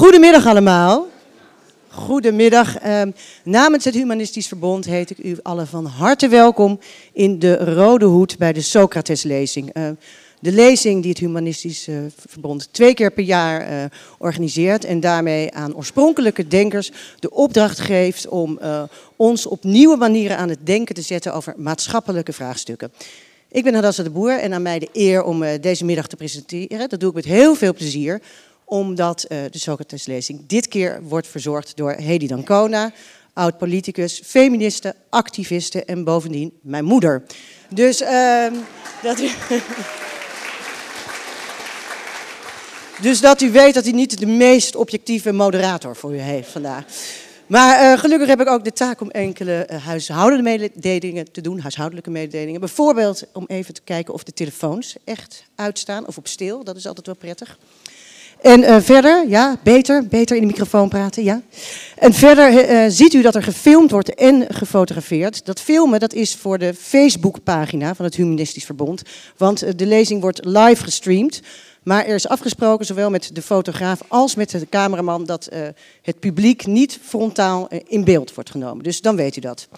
[0.00, 1.08] Goedemiddag allemaal.
[1.88, 2.78] Goedemiddag.
[2.78, 3.10] Ehm,
[3.44, 6.78] namens het Humanistisch Verbond heet ik u allen van harte welkom
[7.12, 9.76] in de Rode Hoed bij de Socrateslezing.
[9.76, 9.88] Uh,
[10.40, 13.84] de lezing die het Humanistisch uh, Verbond twee keer per jaar uh,
[14.18, 18.82] organiseert en daarmee aan oorspronkelijke denkers de opdracht geeft om uh,
[19.16, 22.92] ons op nieuwe manieren aan het denken te zetten over maatschappelijke vraagstukken.
[23.48, 26.88] Ik ben Hadassah de Boer en aan mij de eer om deze middag te presenteren.
[26.88, 28.20] Dat doe ik met heel veel plezier
[28.70, 32.92] omdat uh, de Socrateslezing dit keer wordt verzorgd door Hedy Dancona,
[33.32, 37.22] oud-politicus, feministe, activiste en bovendien mijn moeder.
[37.68, 38.46] Dus uh,
[39.02, 39.28] dat u...
[43.00, 46.84] Dus dat u weet dat hij niet de meest objectieve moderator voor u heeft vandaag.
[47.46, 51.60] Maar uh, gelukkig heb ik ook de taak om enkele uh, huishoudelijke mededelingen te doen,
[51.60, 52.60] huishoudelijke mededelingen.
[52.60, 56.86] Bijvoorbeeld om even te kijken of de telefoons echt uitstaan of op stil, dat is
[56.86, 57.58] altijd wel prettig.
[58.42, 61.42] En uh, verder, ja, beter, beter in de microfoon praten, ja.
[61.96, 65.46] En verder uh, ziet u dat er gefilmd wordt en gefotografeerd.
[65.46, 69.02] Dat filmen, dat is voor de Facebookpagina van het Humanistisch Verbond.
[69.36, 71.40] Want de lezing wordt live gestreamd.
[71.82, 75.48] Maar er is afgesproken, zowel met de fotograaf als met de cameraman, dat
[76.02, 78.84] het publiek niet frontaal in beeld wordt genomen.
[78.84, 79.68] Dus dan weet u dat.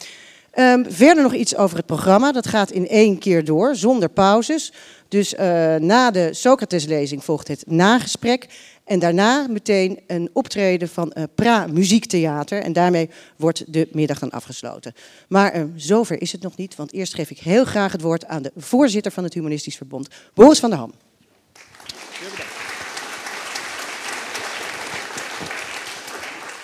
[0.58, 2.32] Um, verder nog iets over het programma.
[2.32, 4.72] Dat gaat in één keer door, zonder pauzes.
[5.08, 5.40] Dus uh,
[5.74, 8.48] na de Socrateslezing volgt het nagesprek.
[8.84, 12.62] En daarna meteen een optreden van uh, Pra Muziektheater.
[12.62, 14.92] En daarmee wordt de middag dan afgesloten.
[15.28, 18.26] Maar uh, zover is het nog niet, want eerst geef ik heel graag het woord
[18.26, 20.92] aan de voorzitter van het Humanistisch Verbond, Boris van der Ham.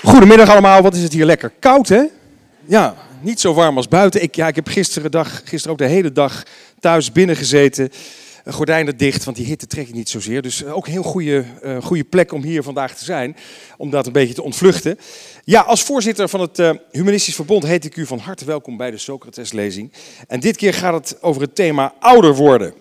[0.02, 2.04] Goedemiddag allemaal, wat is het hier lekker koud hè?
[2.64, 4.22] Ja, niet zo warm als buiten.
[4.22, 6.42] Ik, ja, ik heb gisteren, dag, gisteren ook de hele dag
[6.80, 7.90] thuis binnen gezeten
[8.46, 10.42] gordijnen dicht, want die hitte trek ik niet zozeer.
[10.42, 13.36] Dus ook een heel goede, uh, goede plek om hier vandaag te zijn,
[13.76, 14.98] om dat een beetje te ontvluchten.
[15.44, 18.98] Ja, als voorzitter van het Humanistisch Verbond heet ik u van harte welkom bij de
[18.98, 19.92] Socrateslezing.
[20.28, 22.74] En dit keer gaat het over het thema ouder worden.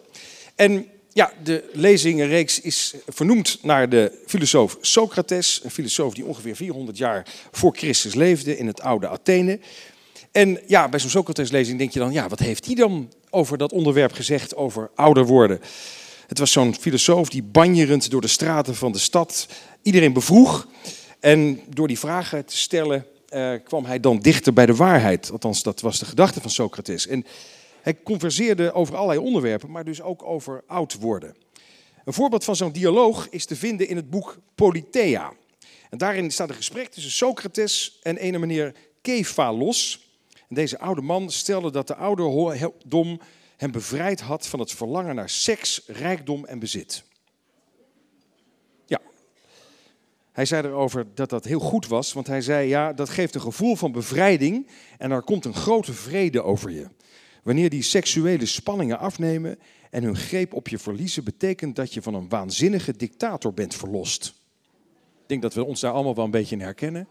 [0.56, 6.98] En ja, de lezingenreeks is vernoemd naar de filosoof Socrates, een filosoof die ongeveer 400
[6.98, 9.60] jaar voor Christus leefde in het oude Athene.
[10.38, 13.72] En ja, bij zo'n Socrates-lezing denk je dan, ja, wat heeft hij dan over dat
[13.72, 15.60] onderwerp gezegd, over ouder worden?
[16.28, 19.48] Het was zo'n filosoof die banjerend door de straten van de stad
[19.82, 20.68] iedereen bevroeg.
[21.20, 25.32] En door die vragen te stellen eh, kwam hij dan dichter bij de waarheid.
[25.32, 27.08] Althans, dat was de gedachte van Socrates.
[27.08, 27.26] En
[27.82, 31.36] hij converseerde over allerlei onderwerpen, maar dus ook over oud worden.
[32.06, 35.34] Een voorbeeld van zo'n dialoog is te vinden in het boek Politeia.
[35.90, 40.06] En daarin staat een gesprek tussen Socrates en een meneer Kefalos.
[40.48, 43.20] En deze oude man stelde dat de ouderdom
[43.58, 47.04] hem bevrijd had van het verlangen naar seks, rijkdom en bezit.
[48.86, 49.02] Ja.
[50.32, 53.42] Hij zei erover dat dat heel goed was, want hij zei, ja, dat geeft een
[53.42, 56.88] gevoel van bevrijding en er komt een grote vrede over je.
[57.44, 59.60] Wanneer die seksuele spanningen afnemen
[59.90, 64.28] en hun greep op je verliezen, betekent dat je van een waanzinnige dictator bent verlost.
[65.22, 67.08] Ik denk dat we ons daar allemaal wel een beetje in herkennen.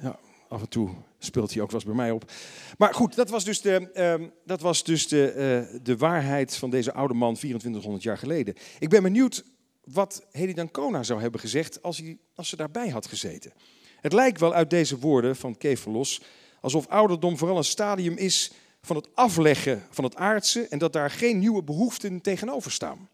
[0.00, 0.18] Ja,
[0.48, 0.90] af en toe
[1.26, 2.32] speelt hij ook wel eens bij mij op.
[2.78, 5.32] Maar goed, dat was dus de, uh, dat was dus de,
[5.72, 8.54] uh, de waarheid van deze oude man 2400 jaar geleden.
[8.78, 9.44] Ik ben benieuwd
[9.84, 13.52] wat Hedy Dancona zou hebben gezegd als, hij, als ze daarbij had gezeten.
[14.00, 16.22] Het lijkt wel uit deze woorden van Kefalos
[16.60, 21.10] alsof ouderdom vooral een stadium is van het afleggen van het aardse en dat daar
[21.10, 23.08] geen nieuwe behoeften tegenover staan.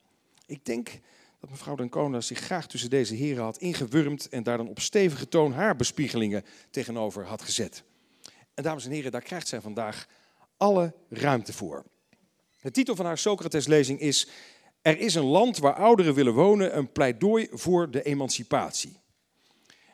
[0.46, 0.90] Ik denk
[1.40, 5.28] dat mevrouw Dancona zich graag tussen deze heren had ingewurmd en daar dan op stevige
[5.28, 7.84] toon haar bespiegelingen tegenover had gezet.
[8.54, 10.08] En dames en heren, daar krijgt zij vandaag
[10.56, 11.84] alle ruimte voor.
[12.60, 14.28] De titel van haar Socrates-lezing is
[14.82, 19.00] Er is een land waar ouderen willen wonen, een pleidooi voor de emancipatie.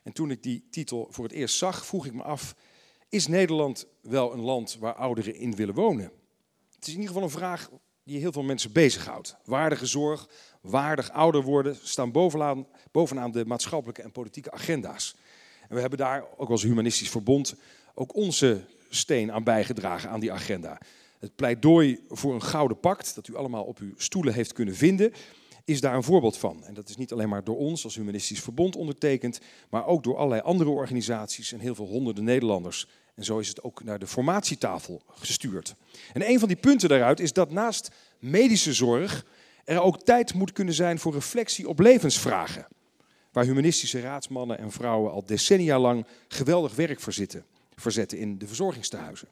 [0.03, 2.55] En toen ik die titel voor het eerst zag, vroeg ik me af,
[3.09, 6.13] is Nederland wel een land waar ouderen in willen wonen?
[6.75, 7.71] Het is in ieder geval een vraag
[8.05, 9.37] die heel veel mensen bezighoudt.
[9.45, 10.29] Waardige zorg,
[10.61, 15.17] waardig ouder worden staan bovenaan, bovenaan de maatschappelijke en politieke agenda's.
[15.69, 17.55] En we hebben daar ook als humanistisch verbond
[17.99, 20.81] ook onze steen aan bijgedragen aan die agenda.
[21.19, 25.13] Het pleidooi voor een gouden pact, dat u allemaal op uw stoelen heeft kunnen vinden,
[25.65, 26.65] is daar een voorbeeld van.
[26.65, 29.41] En dat is niet alleen maar door ons als Humanistisch Verbond ondertekend,
[29.71, 32.87] maar ook door allerlei andere organisaties en heel veel honderden Nederlanders.
[33.15, 35.75] En zo is het ook naar de formatietafel gestuurd.
[36.13, 39.27] En een van die punten daaruit is dat naast medische zorg
[39.65, 42.67] er ook tijd moet kunnen zijn voor reflectie op levensvragen.
[43.33, 47.45] Waar humanistische raadsmannen en vrouwen al decennia lang geweldig werk verzitten
[47.81, 49.29] verzetten in de verzorgingstehuizen.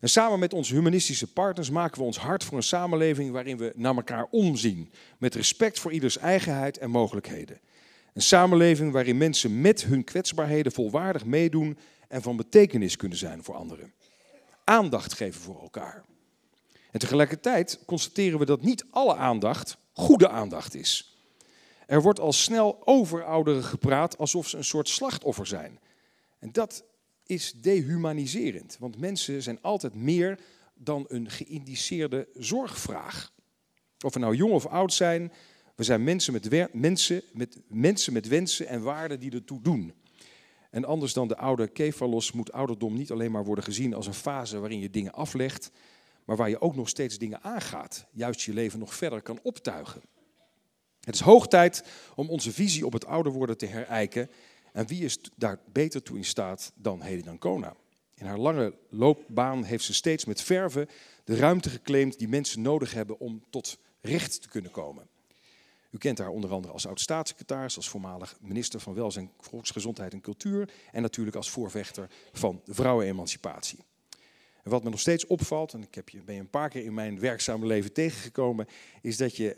[0.00, 3.72] En samen met onze humanistische partners maken we ons hard voor een samenleving waarin we
[3.76, 4.92] naar elkaar omzien.
[5.18, 7.60] Met respect voor ieders eigenheid en mogelijkheden.
[8.12, 13.54] Een samenleving waarin mensen met hun kwetsbaarheden volwaardig meedoen en van betekenis kunnen zijn voor
[13.54, 13.92] anderen.
[14.64, 16.04] Aandacht geven voor elkaar.
[16.90, 21.16] En tegelijkertijd constateren we dat niet alle aandacht goede aandacht is.
[21.86, 25.78] Er wordt al snel over ouderen gepraat alsof ze een soort slachtoffer zijn.
[26.38, 26.84] En dat
[27.26, 30.38] is dehumaniserend, want mensen zijn altijd meer
[30.74, 33.32] dan een geïndiceerde zorgvraag.
[34.04, 35.32] Of we nou jong of oud zijn,
[35.74, 39.92] we zijn mensen met, mensen, met, mensen met wensen en waarden die ertoe doen.
[40.70, 44.14] En anders dan de oude kefalos moet ouderdom niet alleen maar worden gezien als een
[44.14, 45.70] fase waarin je dingen aflegt,
[46.24, 50.02] maar waar je ook nog steeds dingen aangaat, juist je leven nog verder kan optuigen.
[51.00, 51.84] Het is hoog tijd
[52.14, 54.30] om onze visie op het ouder worden te herijken.
[54.76, 57.76] En wie is daar beter toe in staat dan Hedy Ancona?
[58.14, 60.88] In haar lange loopbaan heeft ze steeds met verve
[61.24, 65.08] de ruimte geclaimd die mensen nodig hebben om tot recht te kunnen komen.
[65.90, 70.70] U kent haar onder andere als oud-staatssecretaris, als voormalig minister van Welzijn, Volksgezondheid en Cultuur
[70.92, 73.78] en natuurlijk als voorvechter van vrouwenemancipatie.
[74.62, 76.84] En wat me nog steeds opvalt, en ik heb je, ben je een paar keer
[76.84, 78.66] in mijn werkzame leven tegengekomen,
[79.02, 79.56] is dat je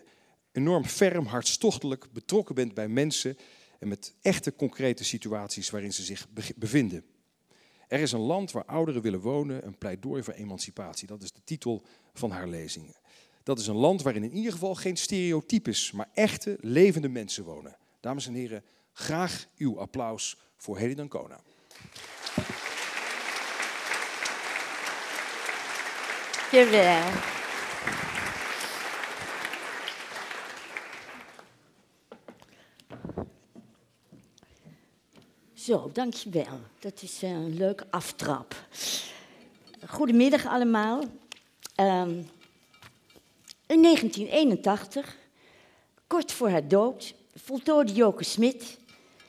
[0.53, 3.37] enorm ferm, hartstochtelijk betrokken bent bij mensen
[3.79, 6.27] en met echte concrete situaties waarin ze zich
[6.57, 7.05] bevinden.
[7.89, 11.07] Er is een land waar ouderen willen wonen, een pleidooi voor emancipatie.
[11.07, 11.83] Dat is de titel
[12.15, 12.97] van haar lezingen.
[13.43, 17.77] Dat is een land waarin in ieder geval geen stereotypes, maar echte, levende mensen wonen.
[18.01, 21.41] Dames en heren, graag uw applaus voor Hedy Dancona.
[26.51, 27.11] Jawel.
[35.69, 36.61] Zo, dankjewel.
[36.79, 38.67] Dat is eh, een leuke aftrap.
[39.87, 41.01] Goedemiddag allemaal.
[41.81, 42.29] Um,
[43.67, 45.17] in 1981,
[46.07, 48.79] kort voor haar dood, voltooide Joke Smit,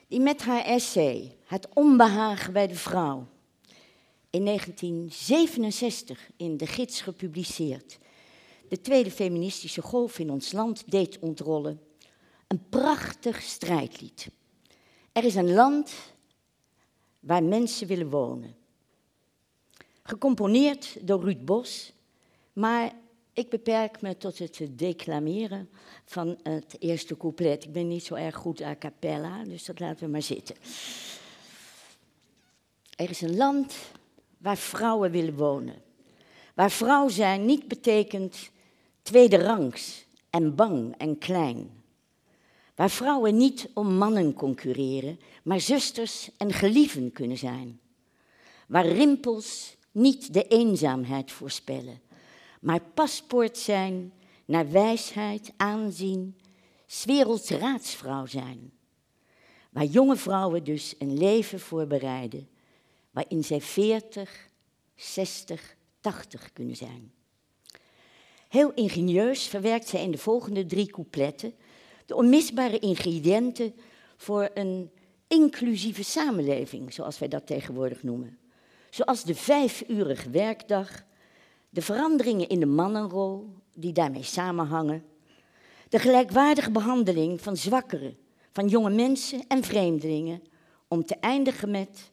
[0.08, 3.28] die met haar essay Het onbehagen bij de vrouw
[4.30, 7.98] in 1967 in De Gids gepubliceerd,
[8.70, 11.82] de tweede feministische golf in ons land deed ontrollen,
[12.48, 14.28] een prachtig strijdlied.
[15.12, 15.92] Er is een land
[17.20, 18.56] waar mensen willen wonen.
[20.04, 21.94] Gecomponeerd door Ruud Bos,
[22.54, 22.92] maar
[23.34, 25.70] ik beperk me tot het declameren
[26.06, 27.64] van het eerste couplet.
[27.64, 30.56] Ik ben niet zo erg goed a cappella, dus dat laten we maar zitten.
[32.96, 33.76] Er is een land
[34.38, 35.76] waar vrouwen willen wonen.
[36.56, 38.50] Waar vrouw zijn niet betekent
[39.02, 41.79] tweede rangs en bang en klein.
[42.80, 47.80] Waar vrouwen niet om mannen concurreren, maar zusters en gelieven kunnen zijn.
[48.68, 52.02] Waar rimpels niet de eenzaamheid voorspellen,
[52.62, 54.14] maar paspoort zijn
[54.46, 56.36] naar wijsheid, aanzien,
[57.06, 58.72] werelds raadsvrouw zijn.
[59.70, 62.50] Waar jonge vrouwen dus een leven voorbereiden,
[63.12, 64.50] waarin zij 40,
[64.96, 67.12] 60, 80 kunnen zijn.
[68.48, 71.54] Heel ingenieus verwerkt zij in de volgende drie coupletten
[72.10, 73.74] de onmisbare ingrediënten
[74.18, 74.92] voor een
[75.28, 78.38] inclusieve samenleving, zoals wij dat tegenwoordig noemen.
[78.90, 81.04] Zoals de vijfurige werkdag,
[81.70, 85.04] de veranderingen in de mannenrol die daarmee samenhangen,
[85.90, 88.18] de gelijkwaardige behandeling van zwakkeren,
[88.52, 90.44] van jonge mensen en vreemdelingen,
[90.88, 92.12] om te eindigen met,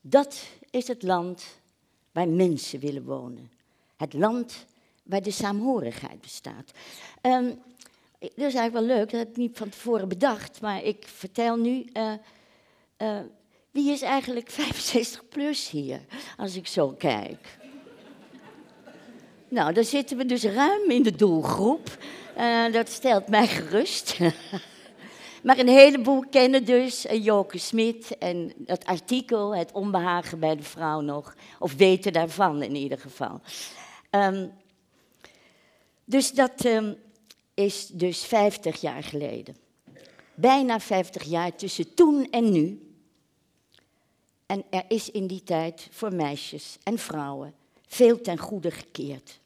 [0.00, 1.44] dat is het land
[2.12, 3.50] waar mensen willen wonen.
[3.96, 4.66] Het land
[5.02, 6.70] waar de saamhorigheid bestaat.
[7.22, 7.58] Um,
[8.18, 11.84] is eigenlijk wel leuk, dat heb ik niet van tevoren bedacht, maar ik vertel nu.
[11.92, 12.12] Uh,
[12.98, 13.18] uh,
[13.70, 16.00] wie is eigenlijk 65 plus hier,
[16.36, 17.58] als ik zo kijk?
[19.48, 21.96] nou, dan zitten we dus ruim in de doelgroep.
[22.38, 24.18] Uh, dat stelt mij gerust.
[25.42, 31.00] maar een heleboel kennen dus Joke Smit en dat artikel, Het onbehagen bij de vrouw
[31.00, 31.34] nog.
[31.58, 33.40] Of weten daarvan in ieder geval.
[34.10, 34.52] Um,
[36.04, 36.96] dus dat, um,
[37.58, 39.56] is dus 50 jaar geleden.
[40.34, 42.92] Bijna 50 jaar tussen toen en nu.
[44.46, 47.54] En er is in die tijd voor meisjes en vrouwen
[47.86, 49.40] veel ten goede gekeerd.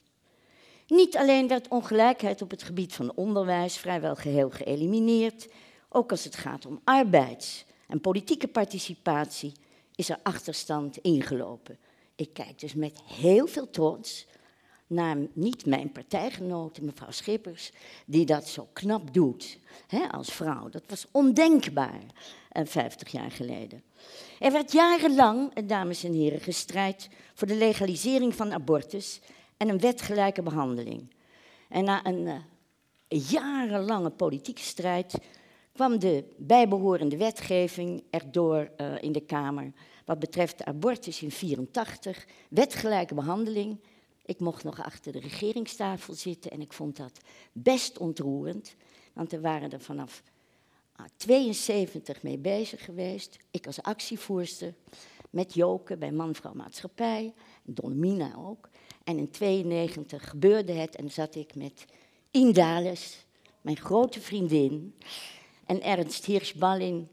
[0.87, 5.49] Niet alleen werd ongelijkheid op het gebied van onderwijs vrijwel geheel geëlimineerd,
[5.89, 9.53] ook als het gaat om arbeids- en politieke participatie
[9.95, 11.79] is er achterstand ingelopen.
[12.17, 14.27] Ik kijk dus met heel veel trots
[14.93, 17.73] naar niet mijn partijgenote, mevrouw Schippers,
[18.07, 20.69] die dat zo knap doet hè, als vrouw.
[20.69, 22.03] Dat was ondenkbaar
[22.49, 23.83] eh, 50 jaar geleden.
[24.39, 29.21] Er werd jarenlang, eh, dames en heren, gestrijd voor de legalisering van abortus
[29.57, 31.11] en een wetgelijke behandeling.
[31.69, 35.15] En na een uh, jarenlange politieke strijd
[35.73, 39.73] kwam de bijbehorende wetgeving erdoor uh, in de Kamer.
[40.05, 43.81] Wat betreft abortus in 84, wetgelijke behandeling.
[44.25, 47.21] Ik mocht nog achter de regeringstafel zitten en ik vond dat
[47.53, 48.75] best ontroerend.
[49.13, 50.23] Want er waren er vanaf
[51.17, 53.39] 72 mee bezig geweest.
[53.51, 54.75] Ik als actievoerster
[55.31, 58.69] met Joke bij Man-Vrouw Maatschappij, Dolmina ook.
[59.05, 61.85] En in 92 gebeurde het en zat ik met
[62.31, 63.27] Indales,
[63.61, 64.95] mijn grote vriendin,
[65.67, 67.09] en Ernst Hirschballin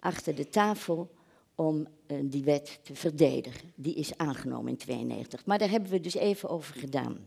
[0.00, 1.10] achter de tafel
[1.54, 1.86] om
[2.22, 3.72] die wet te verdedigen.
[3.74, 5.46] Die is aangenomen in 92.
[5.46, 7.26] Maar daar hebben we dus even over gedaan.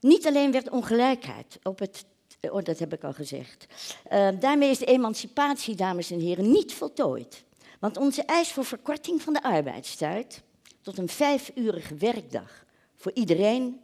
[0.00, 2.04] Niet alleen werd ongelijkheid op het
[2.48, 3.66] Oh, dat heb ik al gezegd.
[4.12, 7.44] Uh, daarmee is de emancipatie, dames en heren, niet voltooid.
[7.78, 10.42] Want onze eis voor verkorting van de arbeidstijd
[10.82, 13.80] tot een vijfurige werkdag voor iedereen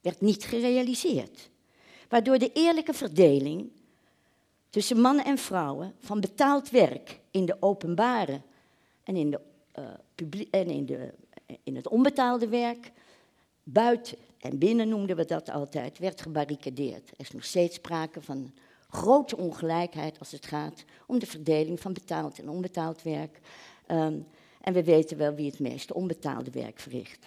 [0.00, 1.50] werd niet gerealiseerd.
[2.08, 3.70] Waardoor de eerlijke verdeling
[4.70, 8.40] tussen mannen en vrouwen van betaald werk in de openbare
[9.08, 9.40] en in, de,
[9.78, 11.14] uh, en in, de,
[11.62, 12.92] in het onbetaalde werk
[13.62, 17.08] buiten en binnen noemden we dat altijd, werd gebarricadeerd.
[17.10, 18.52] Er is nog steeds sprake van
[18.88, 23.40] grote ongelijkheid als het gaat om de verdeling van betaald en onbetaald werk.
[23.90, 24.26] Um,
[24.60, 27.26] en we weten wel wie het meeste onbetaalde werk verricht.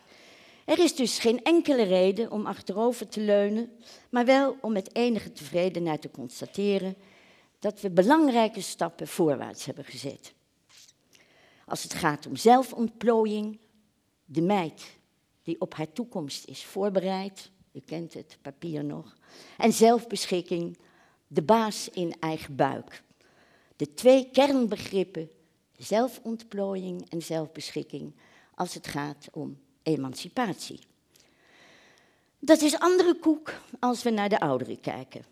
[0.65, 3.71] Er is dus geen enkele reden om achterover te leunen,
[4.09, 6.95] maar wel om met enige tevredenheid te constateren
[7.59, 10.33] dat we belangrijke stappen voorwaarts hebben gezet.
[11.71, 13.59] Als het gaat om zelfontplooiing,
[14.25, 14.97] de meid
[15.43, 17.51] die op haar toekomst is voorbereid.
[17.71, 19.15] U kent het papier nog.
[19.57, 20.77] En zelfbeschikking,
[21.27, 23.03] de baas in eigen buik.
[23.75, 25.29] De twee kernbegrippen,
[25.77, 28.13] zelfontplooiing en zelfbeschikking,
[28.55, 30.79] als het gaat om emancipatie.
[32.39, 35.25] Dat is andere koek als we naar de ouderen kijken.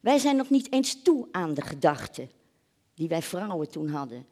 [0.00, 2.28] Wij zijn nog niet eens toe aan de gedachte
[2.94, 4.26] die wij vrouwen toen hadden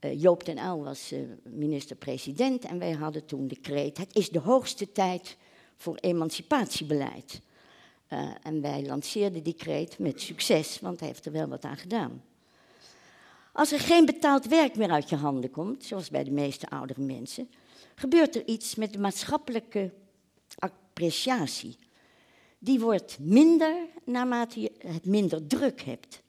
[0.00, 4.38] Joop den Uyl was uh, minister-president en wij hadden toen de kreet: het is de
[4.38, 5.36] hoogste tijd
[5.76, 7.40] voor emancipatiebeleid.
[8.12, 11.76] Uh, en wij lanceerden die kreet met succes, want hij heeft er wel wat aan
[11.76, 12.22] gedaan.
[13.52, 17.00] Als er geen betaald werk meer uit je handen komt, zoals bij de meeste oudere
[17.00, 17.50] mensen,
[17.94, 19.92] gebeurt er iets met de maatschappelijke
[20.58, 21.76] appreciatie.
[22.58, 26.22] Die wordt minder naarmate je het minder druk hebt.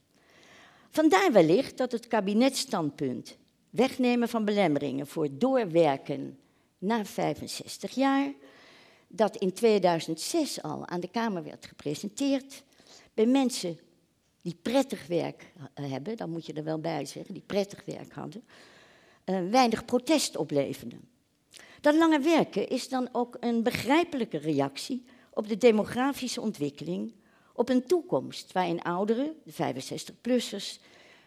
[0.90, 3.38] Vandaar wellicht dat het kabinetstandpunt
[3.70, 6.38] wegnemen van belemmeringen voor doorwerken
[6.78, 8.34] na 65 jaar,
[9.08, 12.64] dat in 2006 al aan de Kamer werd gepresenteerd,
[13.14, 13.80] bij mensen
[14.42, 18.44] die prettig werk hebben, dan moet je er wel bij zeggen, die prettig werk hadden,
[19.26, 20.96] uh, weinig protest opleverde.
[21.82, 27.14] Dat lange werken is dan ook een begrijpelijke reactie op de demografische ontwikkeling,
[27.54, 30.80] op een toekomst waarin ouderen, de 65-plussers,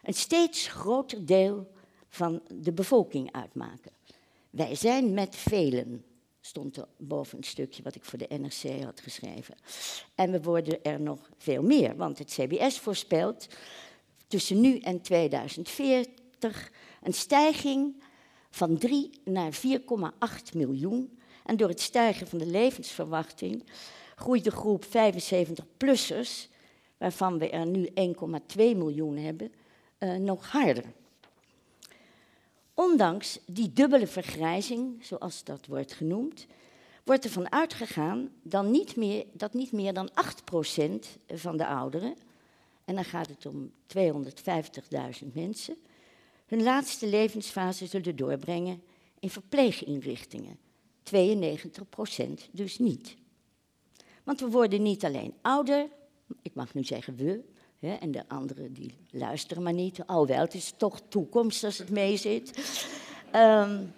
[0.03, 1.71] een steeds groter deel
[2.11, 3.91] van de bevolking uitmaken.
[4.49, 6.05] Wij zijn met velen,
[6.41, 9.55] stond er boven een stukje wat ik voor de NRC had geschreven.
[10.15, 13.47] En we worden er nog veel meer, want het CBS voorspelt
[14.27, 18.03] tussen nu en 2040 een stijging
[18.49, 21.19] van 3 naar 4,8 miljoen.
[21.45, 23.63] En door het stijgen van de levensverwachting
[24.15, 26.49] groeit de groep 75-plussers,
[26.97, 27.93] waarvan we er nu 1,2
[28.55, 29.51] miljoen hebben,
[29.99, 30.85] uh, nog harder.
[32.73, 36.45] Ondanks die dubbele vergrijzing, zoals dat wordt genoemd,
[37.03, 40.13] wordt ervan uitgegaan dan niet meer, dat niet meer dan 8%
[41.27, 42.15] van de ouderen,
[42.85, 45.75] en dan gaat het om 250.000 mensen,
[46.45, 48.83] hun laatste levensfase zullen doorbrengen
[49.19, 50.57] in verpleeginrichtingen.
[51.03, 53.15] 92% dus niet.
[54.23, 55.87] Want we worden niet alleen ouder,
[56.41, 57.43] ik mag nu zeggen we,
[57.81, 60.05] en de anderen die luisteren maar niet.
[60.05, 62.47] Al wel, het is toch toekomst als het meezit.
[63.35, 63.93] Um,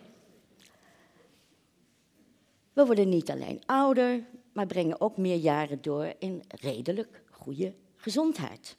[2.73, 4.23] we worden niet alleen ouder,
[4.53, 8.77] maar brengen ook meer jaren door in redelijk goede gezondheid.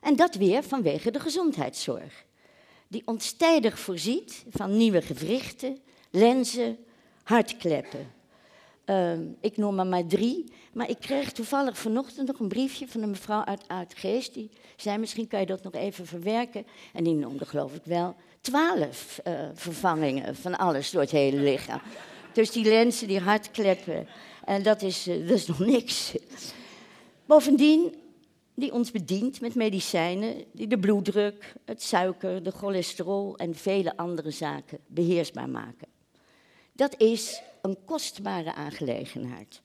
[0.00, 2.24] En dat weer vanwege de gezondheidszorg,
[2.88, 5.78] die ontstijdig voorziet van nieuwe gewrichten,
[6.10, 6.78] lenzen,
[7.22, 8.14] hartkleppen,
[8.86, 10.52] Ehm, ik noem er maar drie.
[10.72, 14.34] Maar ik kreeg toevallig vanochtend nog een briefje van een mevrouw uit Uitgeest.
[14.34, 16.66] Die zei, misschien kan je dat nog even verwerken.
[16.92, 21.80] En die noemde geloof ik wel twaalf uh, vervangingen van alles door het hele lichaam.
[22.32, 24.06] Dus die lenzen, die hartkleppen.
[24.44, 26.14] En dat is, uh, dat is nog niks.
[27.24, 27.94] Bovendien,
[28.54, 34.30] die ons bedient met medicijnen die de bloeddruk, het suiker, de cholesterol en vele andere
[34.30, 35.88] zaken beheersbaar maken.
[36.72, 39.62] Dat is een kostbare aangelegenheid.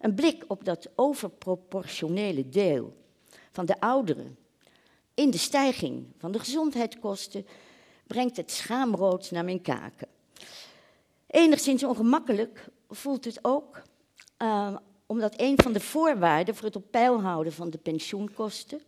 [0.00, 2.96] Een blik op dat overproportionele deel
[3.50, 4.38] van de ouderen
[5.14, 7.46] in de stijging van de gezondheidskosten
[8.06, 10.08] brengt het schaamrood naar mijn kaken.
[11.26, 13.82] Enigszins ongemakkelijk voelt het ook,
[14.42, 14.76] uh,
[15.06, 18.80] omdat een van de voorwaarden voor het op peil houden van de pensioenkosten,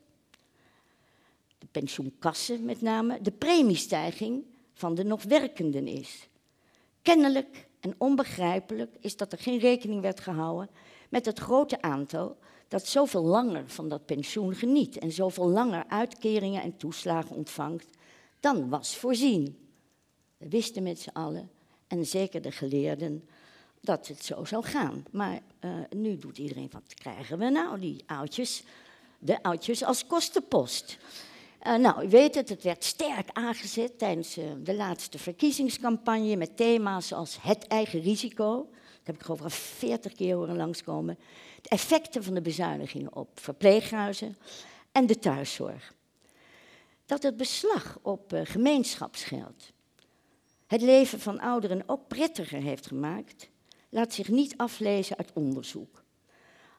[1.59, 6.29] de pensioenkassen met name, de premiestijging van de nog werkenden is.
[7.03, 10.71] Kennelijk en onbegrijpelijk is dat er geen rekening werd gehouden
[11.09, 12.37] met het grote aantal
[12.69, 17.99] dat zoveel langer van dat pensioen geniet en zoveel langer uitkeringen en toeslagen ontvangt
[18.41, 19.59] dan was voorzien.
[20.37, 21.51] We wisten met z'n allen,
[21.87, 23.29] en zeker de geleerden,
[23.81, 25.05] dat het zo zou gaan.
[25.11, 28.63] Maar uh, nu doet iedereen, wat krijgen we nou, die oudjes?
[29.19, 30.99] De oudjes als kostenpost.
[31.67, 36.57] Uh, nou, u weet het, het werd sterk aangezet tijdens uh, de laatste verkiezingscampagne met
[36.57, 38.69] thema's als het eigen risico.
[38.71, 41.19] Dat heb ik ik 40 keer horen langskomen.
[41.63, 44.37] De effecten van de bezuinigingen op verpleeghuizen
[44.93, 45.95] en de thuiszorg.
[47.07, 49.73] Dat het beslag op uh, gemeenschapsgeld
[50.71, 53.49] het leven van ouderen ook prettiger heeft gemaakt,
[53.89, 56.03] laat zich niet aflezen uit onderzoek.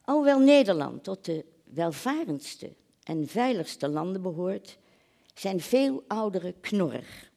[0.02, 2.74] Alhoewel Nederland tot de welvarendste
[3.04, 4.78] en veiligste landen behoort,
[5.34, 7.32] zijn veel ouderen knorrig.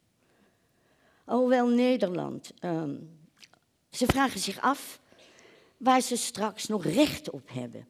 [1.25, 2.83] Alhoewel Nederland, uh,
[3.91, 5.01] ze vragen zich af
[5.77, 7.87] waar ze straks nog recht op hebben.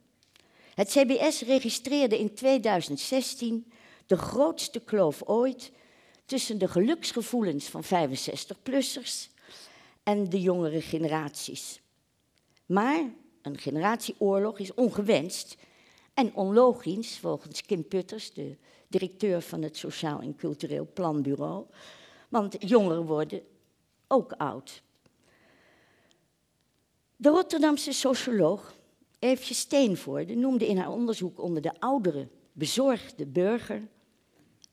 [0.73, 3.71] Het CBS registreerde in 2016
[4.05, 5.71] de grootste kloof ooit
[6.25, 9.29] tussen de geluksgevoelens van 65-plussers
[10.03, 11.81] en de jongere generaties.
[12.65, 13.03] Maar
[13.41, 15.57] een generatieoorlog is ongewenst
[16.15, 18.57] en onlogisch, volgens Kim Putters, de
[18.87, 21.65] directeur van het Sociaal en Cultureel Planbureau,
[22.29, 23.41] want jongeren worden
[24.07, 24.83] ook oud.
[27.15, 28.75] De Rotterdamse socioloog
[29.19, 33.87] Eefje Steenvoorde noemde in haar onderzoek onder de oudere bezorgde burger,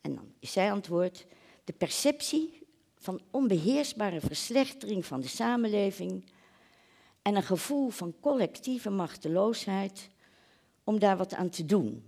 [0.00, 1.26] en dan is zij antwoord,
[1.64, 6.24] de perceptie van onbeheersbare verslechtering van de samenleving
[7.22, 10.10] en een gevoel van collectieve machteloosheid
[10.84, 12.02] om daar wat aan te doen.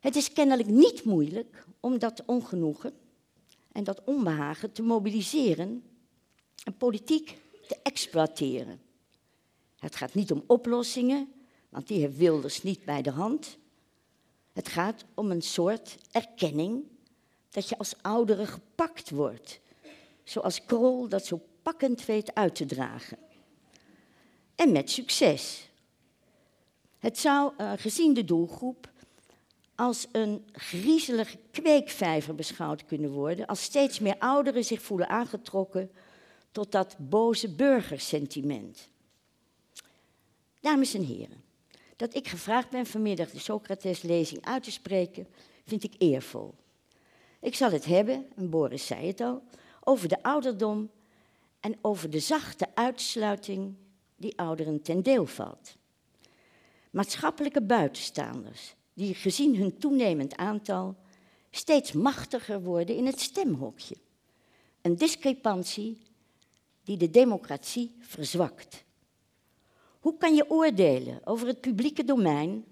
[0.00, 2.92] Het is kennelijk niet moeilijk om dat ongenoegen
[3.72, 5.84] en dat onbehagen te mobiliseren
[6.64, 8.80] en politiek te exploiteren.
[9.78, 11.32] Het gaat niet om oplossingen,
[11.68, 13.58] want die heeft Wilders niet bij de hand.
[14.52, 16.84] Het gaat om een soort erkenning
[17.50, 19.60] dat je als oudere gepakt wordt,
[20.24, 23.18] zoals Krol dat zo pakkend weet uit te dragen.
[24.54, 25.69] En met succes.
[27.00, 28.90] Het zou, uh, gezien de doelgroep,
[29.74, 35.90] als een griezelige kweekvijver beschouwd kunnen worden, als steeds meer ouderen zich voelen aangetrokken
[36.52, 38.88] tot dat boze burgersentiment.
[40.60, 41.42] Dames en heren,
[41.96, 45.26] dat ik gevraagd ben vanmiddag de Socrates-lezing uit te spreken,
[45.66, 46.54] vind ik eervol.
[47.40, 49.42] Ik zal het hebben, en Boris zei het al,
[49.84, 50.90] over de ouderdom
[51.60, 53.74] en over de zachte uitsluiting
[54.16, 55.78] die ouderen ten deel valt.
[56.90, 60.96] Maatschappelijke buitenstaanders, die gezien hun toenemend aantal
[61.50, 63.96] steeds machtiger worden in het stemhokje.
[64.82, 65.98] Een discrepantie
[66.84, 68.84] die de democratie verzwakt.
[70.00, 72.64] Hoe kan je oordelen over het publieke domein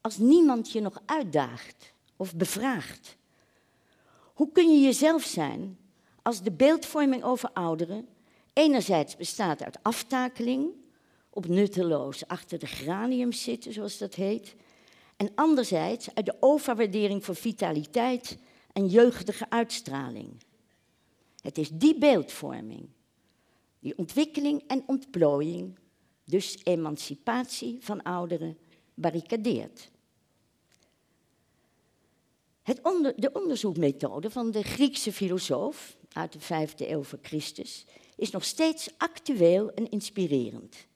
[0.00, 3.16] als niemand je nog uitdaagt of bevraagt?
[4.34, 5.78] Hoe kun je jezelf zijn
[6.22, 8.08] als de beeldvorming over ouderen
[8.52, 10.70] enerzijds bestaat uit aftakeling,
[11.30, 14.54] op nutteloos achter de granium zitten, zoals dat heet,
[15.16, 18.38] en anderzijds uit de overwaardering van vitaliteit
[18.72, 20.42] en jeugdige uitstraling.
[21.42, 22.88] Het is die beeldvorming,
[23.78, 25.78] die ontwikkeling en ontplooiing,
[26.24, 28.58] dus emancipatie van ouderen,
[28.94, 29.90] barricadeert.
[32.62, 32.82] Het
[33.16, 38.88] de onderzoekmethode van de Griekse filosoof uit de vijfde eeuw voor Christus is nog steeds
[38.96, 40.88] actueel en inspirerend.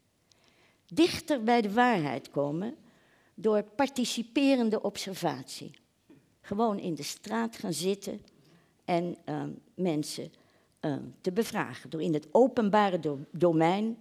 [0.94, 2.76] Dichter bij de waarheid komen
[3.34, 5.70] door participerende observatie.
[6.40, 8.20] Gewoon in de straat gaan zitten
[8.84, 9.42] en uh,
[9.74, 10.32] mensen
[10.80, 11.90] uh, te bevragen.
[11.90, 13.98] Door in het openbare do domein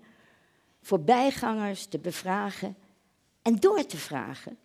[0.81, 2.75] voorbijgangers te bevragen
[3.41, 4.57] en door te vragen,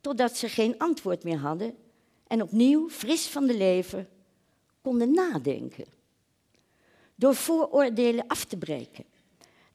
[0.00, 1.76] totdat ze geen antwoord meer hadden
[2.26, 4.08] en opnieuw, fris van de leven,
[4.82, 5.84] konden nadenken.
[7.14, 9.04] Door vooroordelen af te breken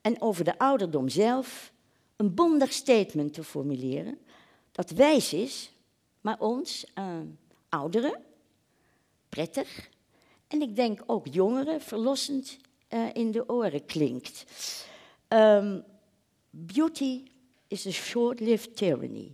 [0.01, 1.71] en over de ouderdom zelf
[2.15, 4.17] een bondig statement te formuleren
[4.71, 5.71] dat wijs is,
[6.21, 7.19] maar ons, uh,
[7.69, 8.21] ouderen,
[9.29, 9.89] prettig
[10.47, 12.57] en ik denk ook jongeren verlossend
[12.89, 14.45] uh, in de oren klinkt.
[15.27, 15.83] Um,
[16.49, 17.23] beauty
[17.67, 19.33] is a short-lived tyranny.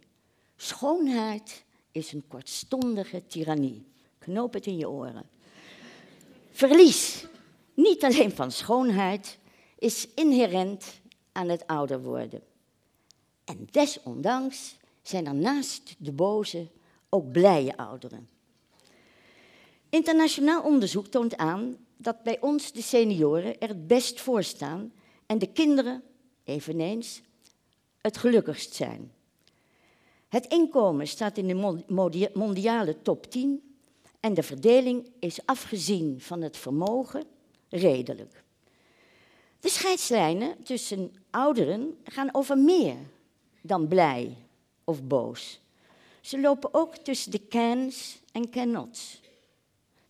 [0.55, 3.85] Schoonheid is een kortstondige tirannie.
[4.19, 5.29] Knoop het in je oren.
[6.51, 7.25] Verlies,
[7.73, 9.37] niet alleen van schoonheid,
[9.85, 12.41] is inherent aan het ouder worden.
[13.43, 16.67] En desondanks zijn er naast de boze
[17.09, 18.29] ook blije ouderen.
[19.89, 24.93] Internationaal onderzoek toont aan dat bij ons de senioren er het best voor staan
[25.25, 26.03] en de kinderen
[26.43, 27.21] eveneens
[28.01, 29.11] het gelukkigst zijn.
[30.27, 33.75] Het inkomen staat in de mondiale top 10
[34.19, 37.23] en de verdeling is afgezien van het vermogen
[37.69, 38.44] redelijk.
[39.65, 42.95] De scheidslijnen tussen ouderen gaan over meer
[43.61, 44.37] dan blij
[44.83, 45.59] of boos.
[46.21, 49.21] Ze lopen ook tussen de cans en cannots.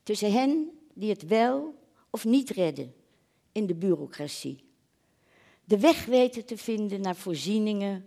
[0.04, 1.76] Tussen hen die het wel
[2.10, 2.94] of niet redden
[3.52, 4.64] in de bureaucratie.
[5.64, 8.06] De weg weten te vinden naar voorzieningen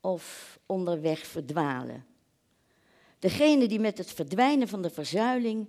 [0.00, 2.06] of onderweg verdwalen.
[3.18, 5.68] Degenen die met het verdwijnen van de verzuiling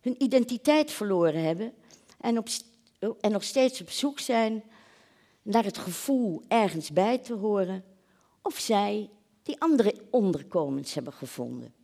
[0.00, 1.74] hun identiteit verloren hebben
[2.20, 2.48] en, op,
[3.12, 4.62] en nog steeds op zoek zijn
[5.42, 7.84] naar het gevoel ergens bij te horen,
[8.42, 9.10] of zij
[9.42, 11.74] die andere onderkomens hebben gevonden.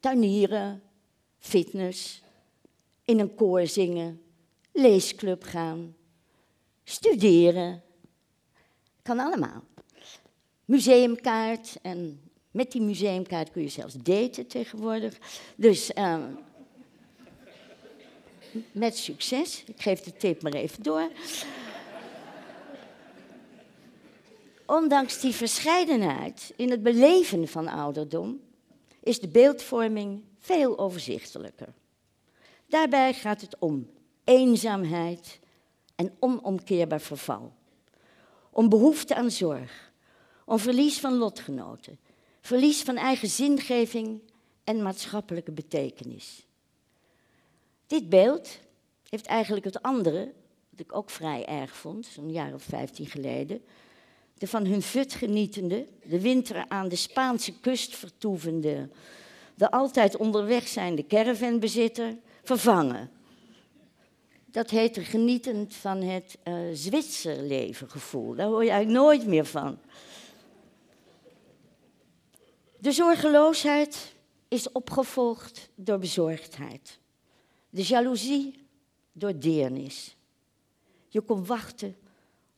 [0.00, 0.82] Tuinieren,
[1.38, 2.22] fitness,
[3.04, 4.22] in een koor zingen,
[4.72, 5.96] leesclub gaan,
[6.84, 7.82] studeren.
[9.02, 9.64] Kan allemaal.
[10.64, 15.18] Museumkaart en met die museumkaart kun je zelfs daten tegenwoordig.
[15.56, 16.24] Dus uh,
[18.72, 19.64] met succes.
[19.66, 21.10] Ik geef de tip maar even door.
[24.66, 28.40] Ondanks die verscheidenheid in het beleven van ouderdom
[29.02, 31.68] is de beeldvorming veel overzichtelijker.
[32.66, 33.90] Daarbij gaat het om
[34.24, 35.38] eenzaamheid
[35.96, 37.52] en onomkeerbaar verval.
[38.50, 39.92] Om behoefte aan zorg,
[40.44, 41.98] om verlies van lotgenoten,
[42.40, 44.20] verlies van eigen zingeving
[44.64, 46.46] en maatschappelijke betekenis.
[47.90, 48.58] Dit beeld
[49.08, 50.32] heeft eigenlijk het andere,
[50.70, 53.62] dat ik ook vrij erg vond, zo'n jaar of vijftien geleden,
[54.34, 58.88] de van hun fut genietende, de winter aan de Spaanse kust vertoevende,
[59.54, 63.10] de altijd onderweg zijnde caravanbezitter vervangen.
[64.44, 68.34] Dat heette genietend van het uh, Zwitserleven gevoel.
[68.34, 69.78] Daar hoor je eigenlijk nooit meer van.
[72.78, 74.14] De zorgeloosheid
[74.48, 76.99] is opgevolgd door bezorgdheid.
[77.70, 78.54] De jaloezie
[79.12, 80.16] door deernis.
[81.08, 81.96] Je kon wachten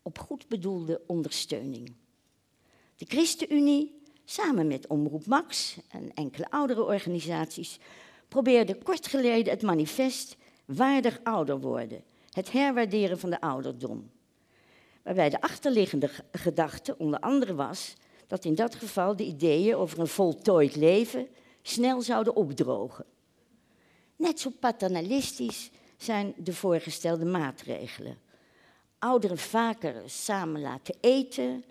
[0.03, 1.93] op goed bedoelde ondersteuning.
[2.97, 7.79] De ChristenUnie, samen met Omroep Max en enkele oudere organisaties,
[8.29, 14.11] probeerde kort geleden het manifest Waardig ouder worden, het herwaarderen van de ouderdom.
[15.03, 17.95] Waarbij de achterliggende gedachte onder andere was
[18.27, 21.29] dat in dat geval de ideeën over een voltooid leven
[21.63, 23.05] snel zouden opdrogen.
[24.23, 28.19] Net zo paternalistisch zijn de voorgestelde maatregelen.
[28.99, 31.65] Ouderen vaker samen laten eten,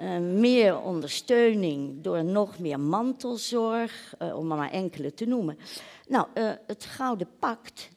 [0.00, 5.58] uh, meer ondersteuning door nog meer mantelzorg, uh, om maar enkele te noemen.
[6.06, 7.88] Nou, uh, het Gouden Pact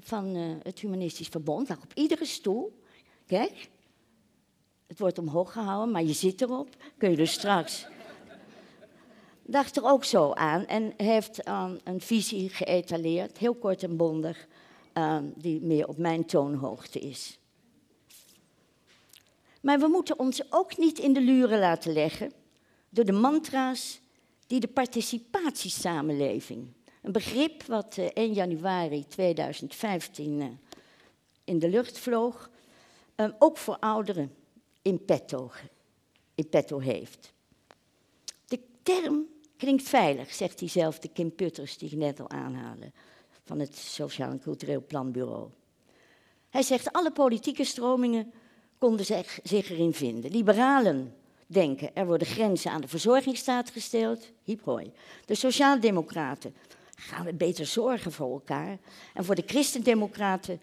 [0.00, 2.82] van het Humanistisch Verbond lag op iedere stoel.
[3.26, 3.68] Kijk,
[4.86, 6.68] het wordt omhoog gehouden, maar je zit erop.
[6.96, 7.86] Kun je dus straks.
[9.48, 11.40] Dacht er ook zo aan en heeft
[11.84, 14.46] een visie geëtaleerd, heel kort en bondig,
[15.34, 17.38] die meer op mijn toonhoogte is.
[19.60, 22.32] Maar we moeten ons ook niet in de luren laten leggen
[22.88, 24.00] door de mantra's
[24.46, 26.66] die de participatiesamenleving,
[27.02, 30.46] een begrip wat 1 eh, januari 2015 eh,
[31.44, 32.50] in de lucht vloog,
[33.14, 34.34] eh, ook voor ouderen
[34.82, 35.04] in
[36.50, 37.32] petto heeft.
[38.46, 42.92] De term klinkt veilig, zegt diezelfde Kim Putters die ik net al aanhaalde,
[43.44, 45.48] van het Sociaal en Cultureel Planbureau.
[46.50, 48.32] Hij zegt alle politieke stromingen
[48.78, 50.30] konden zich, erin vinden.
[50.30, 51.14] Liberalen
[51.46, 54.30] denken, er worden grenzen aan de verzorgingsstaat gesteld.
[54.42, 54.92] Hiep hoi.
[55.24, 56.54] De sociaaldemocraten
[56.96, 58.78] gaan we beter zorgen voor elkaar.
[59.14, 60.60] En voor de christendemocraten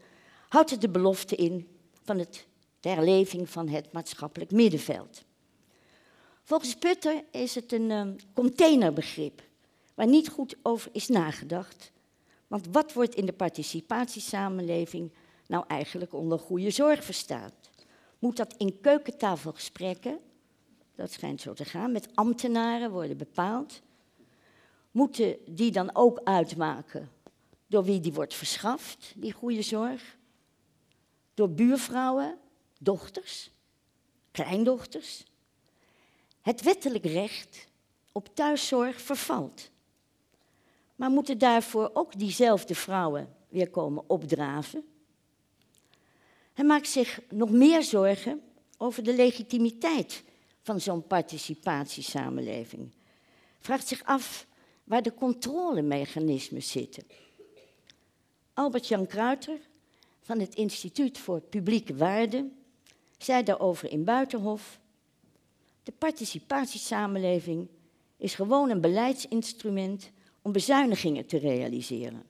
[0.49, 1.67] houdt het de belofte in
[2.03, 2.45] van het,
[2.79, 5.23] de herleving van het maatschappelijk middenveld.
[6.43, 9.41] Volgens Putter is het een um, containerbegrip
[9.93, 11.91] waar niet goed over is nagedacht.
[12.47, 15.11] Want wat wordt in de participatiesamenleving
[15.47, 17.51] nou eigenlijk onder goede zorg verstaan?
[18.23, 20.19] moet dat in keukentafelgesprekken,
[20.95, 23.81] dat schijnt zo te gaan, met ambtenaren worden bepaald.
[24.91, 27.11] Moeten die dan ook uitmaken
[27.67, 30.17] door wie die wordt verschaft, die goede zorg?
[31.33, 32.37] Door buurvrouwen,
[32.79, 33.51] dochters,
[34.31, 35.25] kleindochters?
[36.43, 37.67] Het wettelijk recht
[38.11, 39.69] op thuiszorg vervalt.
[40.95, 44.83] Maar moeten daarvoor ook diezelfde vrouwen weer komen opdraven?
[46.53, 48.41] Hij maakt zich nog meer zorgen
[48.77, 50.23] over de legitimiteit
[50.61, 52.91] van zo'n participatiesamenleving.
[53.59, 54.47] Vraagt zich af
[54.83, 57.03] waar de controlemechanismen zitten.
[58.53, 59.59] Albert-Jan Kruiter
[60.21, 62.57] van het Instituut voor Publieke Waarden
[63.17, 64.79] zei daarover in Buitenhof:
[65.83, 67.67] De participatiesamenleving
[68.17, 72.23] is gewoon een beleidsinstrument om bezuinigingen te realiseren.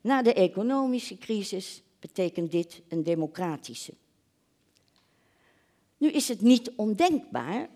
[0.00, 3.92] Na de economische crisis betekent dit een democratische.
[5.96, 7.68] Nu is het niet ondenkbaar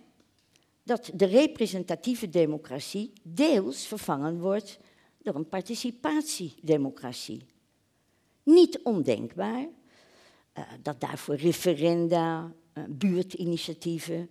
[0.82, 4.78] dat de representatieve democratie deels vervangen wordt
[5.22, 7.42] door een participatiedemocratie.
[8.42, 14.30] Niet ondenkbaar uh, dat daarvoor referenda, uh, buurtinitiatieven,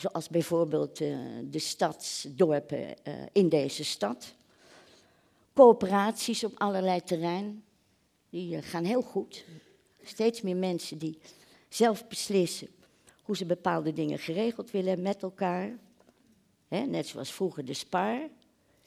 [0.00, 2.94] zoals bijvoorbeeld uh, de stadsdorpen
[3.32, 4.34] in deze stad,
[5.54, 7.64] coöperaties op allerlei terrein,
[8.30, 9.44] die gaan heel goed.
[10.02, 11.18] Steeds meer mensen die
[11.68, 12.68] zelf beslissen
[13.22, 15.78] hoe ze bepaalde dingen geregeld willen met elkaar.
[16.68, 18.28] net zoals vroeger de spaar.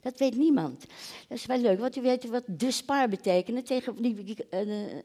[0.02, 0.86] Dat weet niemand.
[1.28, 3.66] Dat is wel leuk, want u weet wat de spaar betekent.
[3.66, 4.36] Tegen, die,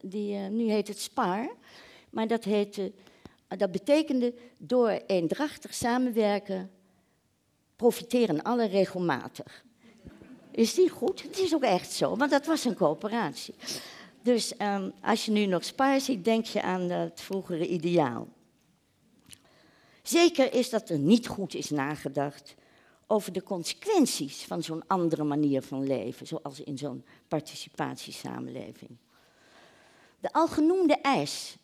[0.00, 1.48] die, uh, nu heet het spaar,
[2.10, 2.86] maar dat, heet, uh,
[3.48, 6.70] dat betekende door eendrachtig samenwerken
[7.76, 9.64] profiteren alle regelmatig.
[10.50, 11.22] Is die goed?
[11.22, 13.54] Het is ook echt zo, want dat was een coöperatie.
[14.22, 18.28] Dus um, als je nu nog spaar ziet, denk je aan het vroegere ideaal.
[20.02, 22.54] Zeker is dat er niet goed is nagedacht
[23.06, 28.90] over de consequenties van zo'n andere manier van leven, zoals in zo'n participatiesamenleving.
[30.20, 31.56] De algenoemde eis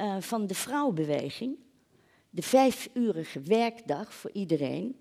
[0.00, 1.56] uh, van de vrouwbeweging,
[2.30, 4.96] de vijfurige werkdag voor iedereen,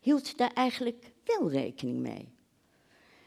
[0.00, 2.28] hield daar eigenlijk wel rekening mee.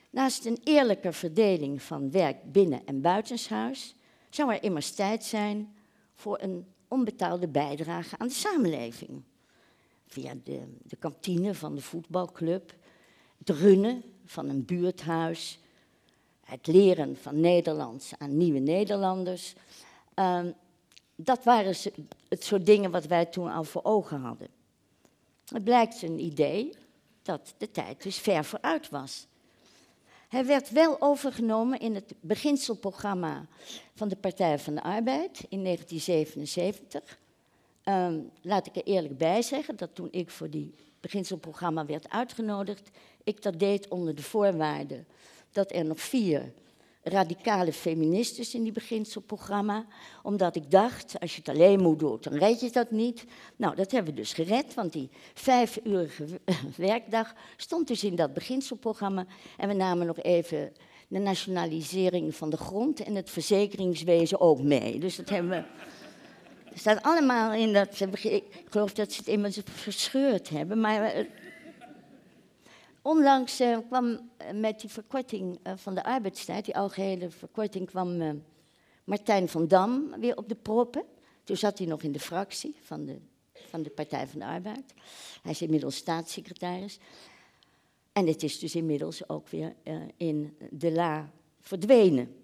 [0.10, 3.95] Naast een eerlijke verdeling van werk binnen en buitenshuis
[4.30, 5.76] zou er immers tijd zijn
[6.15, 9.21] voor een onbetaalde bijdrage aan de samenleving.
[10.08, 12.76] Via de, de kantine van de voetbalclub,
[13.38, 15.60] het runnen van een buurthuis,
[16.43, 19.56] het leren van Nederlands aan nieuwe Nederlanders.
[20.15, 20.54] Um,
[21.15, 21.75] dat waren
[22.28, 24.47] het soort dingen wat wij toen al voor ogen hadden.
[25.45, 26.73] Het blijkt een idee
[27.21, 29.28] dat de tijd dus ver vooruit was.
[30.28, 33.45] Hij werd wel overgenomen in het beginselprogramma
[33.95, 37.17] van de Partij van de Arbeid in 1977.
[37.84, 42.10] Um, ehm, laat ik er eerlijk bij zeggen dat toen ik voor die beginselprogramma werd
[42.10, 42.89] uitgenodigd,
[43.23, 45.04] ik dat deed onder de voorwaarde
[45.51, 46.54] dat er nog vier
[47.07, 49.85] radicale feministes in die beginselprogramma.
[50.23, 53.25] Omdat ik dacht, als je het alleen moet doen, dan red je dat niet.
[53.55, 56.25] Nou, dat hebben we dus gered, want die vijfurige
[56.77, 59.25] werkdag stond dus in dat beginselprogramma.
[59.57, 60.71] En we namen nog even
[61.07, 64.99] de nationalisering van de grond en het verzekeringswezen ook mee.
[64.99, 65.63] Dus dat hebben we...
[66.77, 67.99] Staat allemaal in dat...
[68.23, 71.25] Ik geloof dat ze het immers verscheurd hebben, maar eh,
[73.05, 78.41] Onlangs uh, kwam eh, met die verkorting uh, van de arbeidstijd, die algehele verkorting, kwam
[79.03, 81.03] Martijn van Dam weer op de proppen.
[81.43, 83.19] Toen zat hij nog in de fractie van de,
[83.53, 84.93] van de Partij van de Arbeid.
[85.41, 86.99] Hij is inmiddels staatssecretaris.
[88.11, 89.75] En het is dus inmiddels ook weer
[90.17, 92.35] in de la verdwenen.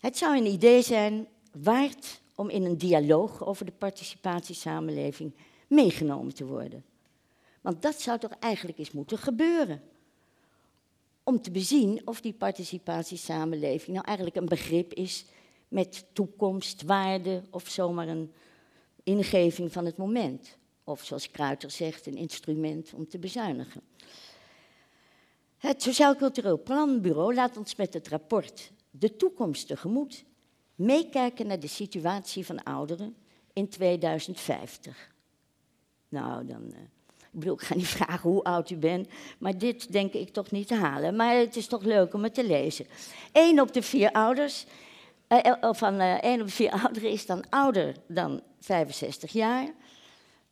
[0.00, 5.34] Het zou een idee zijn waard om in een dialoog over de participatiesamenleving
[5.66, 6.84] meegenomen te worden.
[7.64, 9.82] Want dat zou toch eigenlijk eens moeten gebeuren.
[11.22, 15.24] Om te bezien of die participatiesamenleving nou eigenlijk een begrip is
[15.68, 18.32] met toekomst, waarde of zomaar een
[19.02, 20.58] ingeving van het moment.
[20.84, 23.82] Of zoals Kruiter zegt, een instrument om te bezuinigen.
[25.56, 30.24] Het Sociaal Cultureel Planbureau laat ons met het rapport De toekomst tegemoet
[30.74, 33.16] meekijken naar de situatie van ouderen
[33.52, 35.12] in 2050.
[36.08, 36.78] Nou, dan uh,
[37.34, 40.50] ik bedoel, ik ga niet vragen hoe oud u bent, maar dit denk ik toch
[40.50, 41.16] niet te halen.
[41.16, 42.86] Maar het is toch leuk om het te lezen.
[43.32, 44.66] Eén op de vier ouders,
[45.28, 49.72] uh, van uh, één op de vier ouderen is dan ouder dan 65 jaar.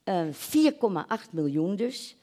[0.05, 0.33] 4,8
[1.31, 2.17] miljoen dus,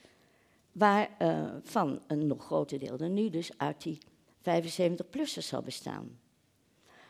[0.72, 3.98] waarvan een nog groter deel dan nu dus uit die
[4.40, 6.20] 75-plussers zal bestaan.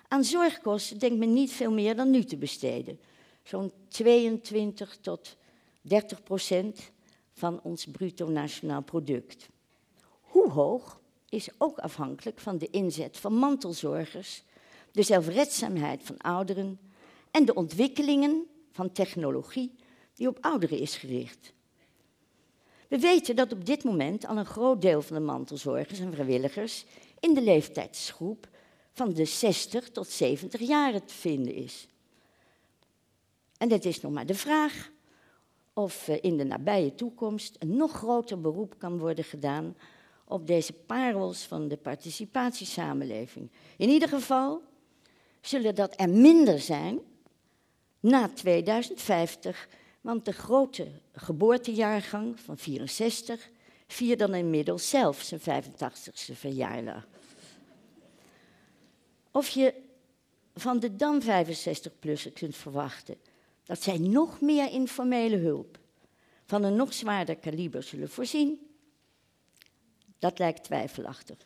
[0.07, 2.99] Aan zorgkosten denkt men niet veel meer dan nu te besteden.
[3.43, 5.35] Zo'n 22 tot
[5.81, 6.91] 30 procent
[7.39, 9.49] van ons bruto nationaal product.
[10.21, 10.99] Hoe hoog
[11.29, 14.43] is ook afhankelijk van de inzet van mantelzorgers,
[14.91, 16.79] de zelfredzaamheid van ouderen
[17.31, 19.75] en de ontwikkelingen van technologie
[20.13, 21.53] die op ouderen is gericht.
[22.87, 26.85] We weten dat op dit moment al een groot deel van de mantelzorgers en vrijwilligers
[27.19, 28.47] in de leeftijdsgroep
[28.93, 31.87] van de 60 tot 70 jaar te vinden is.
[33.57, 34.91] En het is nog maar de vraag
[35.79, 39.75] of eh, in de nabije toekomst een nog groter beroep kan worden gedaan
[40.25, 43.51] op deze parels van de participatiesamenleving.
[43.77, 44.61] In ieder geval
[45.41, 46.99] zullen dat er minder zijn
[47.99, 49.67] na 2050,
[50.01, 53.49] want de grote geboortejaargang van 64
[53.87, 57.07] viert dan inmiddels zelf zijn 85ste verjaardag.
[59.31, 59.73] Of je
[60.53, 63.17] van de dan 65-plussen kunt verwachten
[63.69, 65.79] dat zij nog meer informele hulp
[66.45, 68.59] van een nog zwaarder kaliber zullen voorzien,
[70.19, 71.37] dat lijkt twijfelachtig.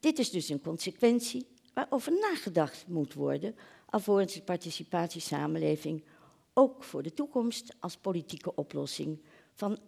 [0.00, 6.04] Dit is dus een consequentie waarover nagedacht moet worden, alvorens de participatiesamenleving
[6.52, 9.22] ook voor de toekomst als politieke oplossing
[9.54, 9.78] van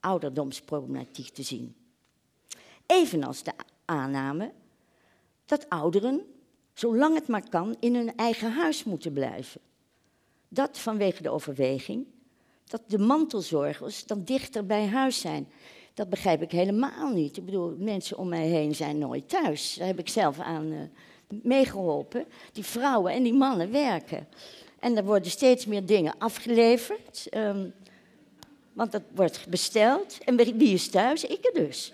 [0.00, 1.76] ouderdomsproblematiek te zien.
[2.86, 3.52] Evenals de
[3.84, 4.52] aanname
[5.44, 6.26] dat ouderen,
[6.74, 9.60] zolang het maar kan, in hun eigen huis moeten blijven.
[10.48, 12.06] Dat vanwege de overweging
[12.68, 15.48] dat de mantelzorgers dan dichter bij huis zijn.
[15.94, 17.36] Dat begrijp ik helemaal niet.
[17.36, 19.74] Ik bedoel, mensen om mij heen zijn nooit thuis.
[19.74, 20.78] Daar heb ik zelf aan uh,
[21.42, 22.24] meegeholpen.
[22.52, 24.28] Die vrouwen en die mannen werken.
[24.78, 27.26] En er worden steeds meer dingen afgeleverd.
[27.34, 27.74] Um,
[28.72, 30.18] want dat wordt besteld.
[30.24, 31.24] En wie is thuis?
[31.24, 31.92] Ik er dus.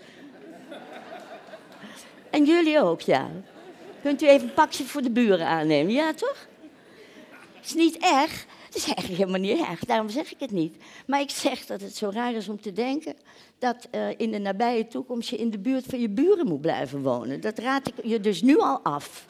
[2.29, 3.31] en jullie ook, ja.
[4.01, 5.93] Kunt u even een pakje voor de buren aannemen?
[5.93, 6.47] Ja, toch?
[7.65, 8.45] Is niet erg.
[8.65, 10.75] Het is eigenlijk helemaal niet erg, daarom zeg ik het niet.
[11.07, 13.15] Maar ik zeg dat het zo raar is om te denken
[13.59, 17.01] dat uh, in de nabije toekomst je in de buurt van je buren moet blijven
[17.01, 17.41] wonen.
[17.41, 19.25] Dat raad ik je dus nu al af.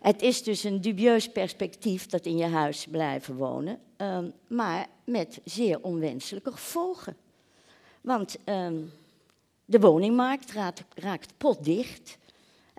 [0.00, 5.40] Het is dus een dubieus perspectief dat in je huis blijven wonen, um, maar met
[5.44, 7.16] zeer onwenselijke gevolgen.
[8.00, 8.92] Want um,
[9.64, 12.18] de woningmarkt raakt, raakt potdicht.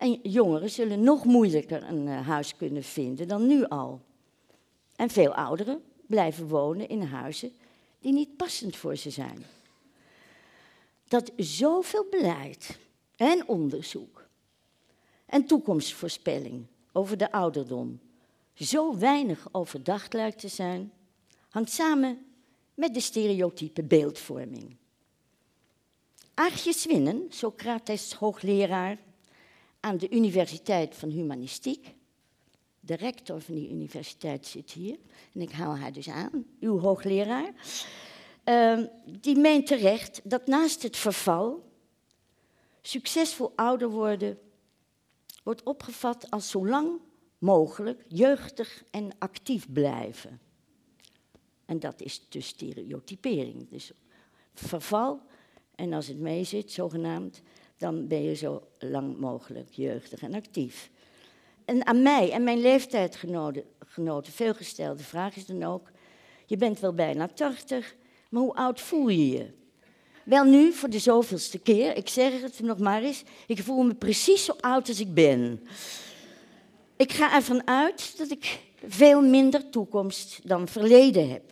[0.04, 4.02] En jongeren zullen nog moeilijker een uh, huis kunnen vinden dan nu al.
[4.96, 7.52] En veel ouderen blijven wonen in huizen
[8.00, 9.46] die niet passend voor ze zijn.
[11.08, 12.80] Dat zoveel beleid
[13.16, 14.28] en onderzoek
[15.26, 18.00] en toekomstvoorspelling over de ouderdom
[18.54, 20.92] zo weinig overdacht lijkt te zijn,
[21.50, 22.26] hangt samen
[22.74, 24.76] met de stereotype beeldvorming.
[26.34, 28.98] Aagje Swinnen, Socrates hoogleraar
[29.84, 31.96] aan de Universiteit van Humanistiek.
[32.80, 34.98] De rector van die universiteit zit hier.
[35.34, 37.54] En ik haal haar dus aan, uw hoogleraar.
[38.46, 38.80] Uh,
[39.20, 41.72] die meent terecht dat naast het verval
[42.82, 44.38] succesvol ouder worden
[45.44, 47.00] wordt opgevat als zo lang
[47.38, 50.40] mogelijk jeugdig en actief blijven.
[51.66, 53.70] En dat is de stereotypering.
[53.70, 53.92] Dus
[54.54, 55.22] verval,
[55.76, 57.42] en als het mee zit, zogenaamd,
[57.84, 60.90] dan ben je zo lang mogelijk jeugdig en actief.
[61.66, 63.64] En aan mij en mijn leeftijdgenoten
[64.22, 65.90] veel gestelde vraag is dan ook:
[66.46, 67.96] je bent wel bijna 80,
[68.30, 69.52] maar hoe oud voel je je?
[70.24, 73.94] Wel nu, voor de zoveelste keer, ik zeg het nog maar eens, ik voel me
[73.94, 75.62] precies zo oud als ik ben.
[76.96, 81.44] Ik ga ervan uit dat ik veel minder toekomst dan verleden heb.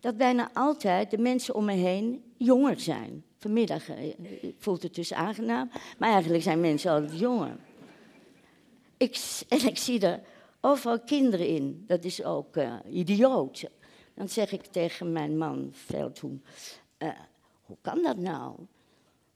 [0.00, 3.26] Dat bijna altijd de mensen om me heen jonger zijn.
[3.38, 4.14] Vanmiddag eh,
[4.58, 7.56] voelt het dus aangenaam, maar eigenlijk zijn mensen altijd jonger.
[8.96, 10.20] Ik, en ik zie er
[10.60, 11.84] overal kinderen in.
[11.86, 13.64] Dat is ook uh, idioot.
[14.14, 16.42] Dan zeg ik tegen mijn man Veldhoen,
[16.98, 17.08] uh,
[17.62, 18.54] hoe kan dat nou?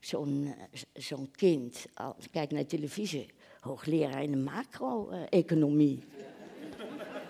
[0.01, 0.55] Zo'n
[0.93, 1.87] zo'n kind,
[2.31, 3.27] kijk naar televisie,
[3.61, 6.05] hoogleraar in de macro-economie.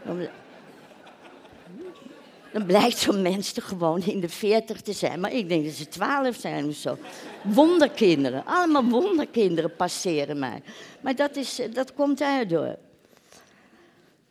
[2.53, 5.21] Dan blijkt zo'n mens er gewoon in de veertig te zijn.
[5.21, 6.99] Maar ik denk dat ze twaalf zijn of zo.
[7.43, 8.45] Wonderkinderen.
[8.47, 10.63] Allemaal wonderkinderen passeren mij.
[11.01, 12.77] Maar dat, is, dat komt daardoor.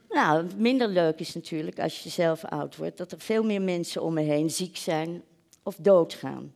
[0.09, 2.97] Nou, minder leuk is natuurlijk als je zelf oud wordt...
[2.97, 5.23] dat er veel meer mensen om me heen ziek zijn
[5.63, 6.53] of doodgaan.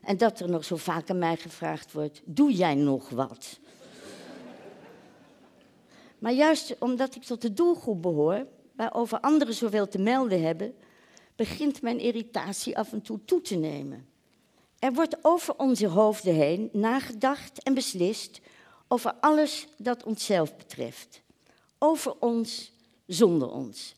[0.00, 3.58] En dat er nog zo vaak aan mij gevraagd wordt: doe jij nog wat?
[6.18, 8.46] maar juist omdat ik tot de doelgroep behoor,
[8.76, 10.74] waarover anderen zoveel te melden hebben,
[11.36, 14.08] begint mijn irritatie af en toe toe te nemen.
[14.78, 18.40] Er wordt over onze hoofden heen nagedacht en beslist
[18.88, 21.22] over alles dat onszelf betreft.
[21.78, 22.72] Over ons
[23.06, 23.94] zonder ons.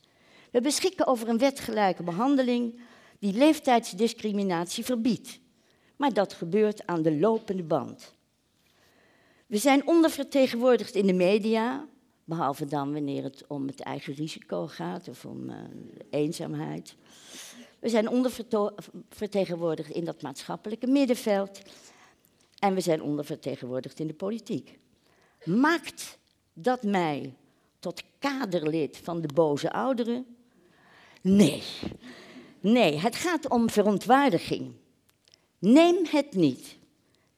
[0.50, 2.80] We beschikken over een wetgelijke behandeling
[3.18, 5.40] die leeftijdsdiscriminatie verbiedt
[5.98, 8.12] maar dat gebeurt aan de lopende band.
[9.46, 11.86] We zijn ondervertegenwoordigd in de media,
[12.28, 15.56] behalve dan wanneer het om het eigen risico gaat of om uh,
[16.10, 16.96] eenzaamheid.
[17.78, 21.60] We zijn ondervertegenwoordigd in dat maatschappelijke middenveld.
[22.58, 24.78] En we zijn ondervertegenwoordigd in de politiek.
[25.44, 26.18] Maakt
[26.52, 27.34] dat mij
[27.78, 30.26] tot kaderlid van de boze ouderen?
[31.20, 31.62] Nee.
[32.60, 34.72] Nee, het gaat om verontwaardiging.
[35.58, 36.76] Neem het niet.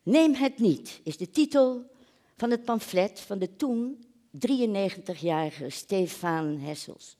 [0.03, 1.91] Neem het niet is de titel
[2.37, 4.05] van het pamflet van de toen
[4.39, 7.17] 93-jarige Stefan Hessels,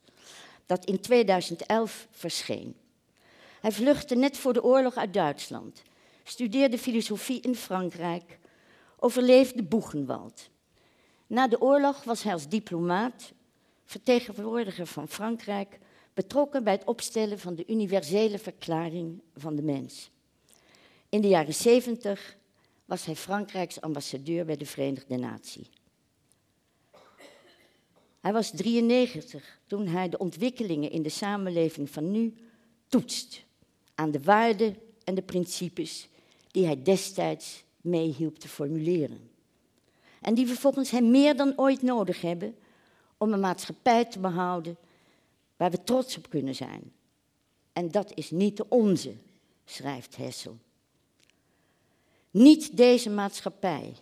[0.67, 2.77] dat in 2011 verscheen.
[3.61, 5.83] Hij vluchtte net voor de oorlog uit Duitsland,
[6.25, 8.39] studeerde filosofie in Frankrijk,
[8.97, 10.51] overleefde Boegenwald.
[11.27, 13.33] Na de oorlog was hij als diplomaat,
[13.85, 15.79] vertegenwoordiger van Frankrijk,
[16.15, 20.11] betrokken bij het opstellen van de universele verklaring van de mens.
[21.09, 22.37] In de jaren 70
[22.85, 25.71] was hij Frankrijks ambassadeur bij de Verenigde Naties.
[28.21, 32.35] Hij was 93 toen hij de ontwikkelingen in de samenleving van nu
[32.89, 33.45] toetst
[33.95, 36.09] aan de waarden en de principes
[36.51, 39.31] die hij destijds meehielp te formuleren.
[40.21, 42.57] En die we volgens hem meer dan ooit nodig hebben
[43.17, 44.77] om een maatschappij te behouden
[45.57, 46.93] waar we trots op kunnen zijn.
[47.73, 49.15] En dat is niet de onze,
[49.65, 50.59] schrijft Hessel.
[52.31, 53.95] Niet deze maatschappij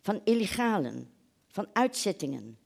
[0.00, 1.10] van illegalen,
[1.48, 2.58] van uitzettingen,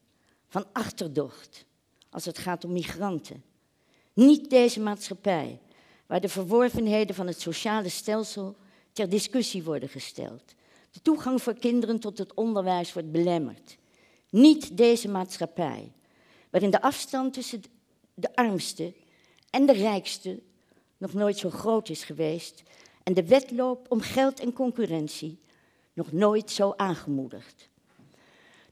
[0.53, 1.65] van achterdocht
[2.09, 3.43] als het gaat om migranten.
[4.13, 5.59] Niet deze maatschappij
[6.05, 8.55] waar de verworvenheden van het sociale stelsel
[8.91, 10.53] ter discussie worden gesteld.
[10.91, 13.77] De toegang voor kinderen tot het onderwijs wordt belemmerd.
[14.29, 15.91] Niet deze maatschappij
[16.49, 17.63] waarin de afstand tussen
[18.13, 18.93] de armste
[19.49, 20.39] en de rijkste
[20.97, 22.63] nog nooit zo groot is geweest
[23.03, 25.39] en de wedloop om geld en concurrentie
[25.93, 27.71] nog nooit zo aangemoedigd.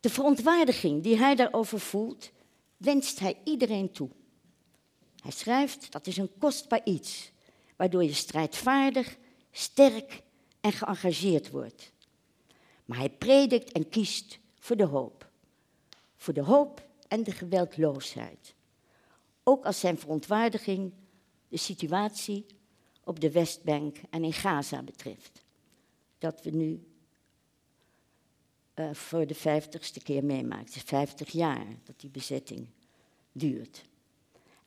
[0.01, 2.31] De verontwaardiging die hij daarover voelt,
[2.77, 4.09] wenst hij iedereen toe.
[5.21, 7.31] Hij schrijft, dat is een kostbaar iets,
[7.75, 9.17] waardoor je strijdvaardig,
[9.51, 10.21] sterk
[10.61, 11.91] en geëngageerd wordt.
[12.85, 15.29] Maar hij predikt en kiest voor de hoop.
[16.15, 18.55] Voor de hoop en de geweldloosheid.
[19.43, 20.93] Ook als zijn verontwaardiging
[21.47, 22.45] de situatie
[23.03, 25.43] op de Westbank en in Gaza betreft.
[26.17, 26.90] Dat we nu
[28.81, 30.83] uh, voor de vijftigste keer meemaakt.
[30.85, 32.67] Vijftig jaar dat die bezetting
[33.31, 33.83] duurt.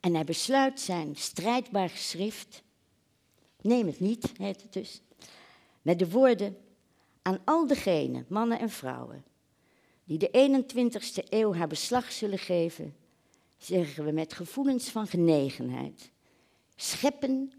[0.00, 2.62] En hij besluit zijn strijdbaar geschrift,
[3.60, 5.00] neem het niet, heet het dus,
[5.82, 6.56] met de woorden
[7.22, 9.24] aan al degenen, mannen en vrouwen,
[10.04, 12.96] die de 21ste eeuw haar beslag zullen geven,
[13.58, 16.10] zeggen we met gevoelens van genegenheid.
[16.76, 17.52] Scheppen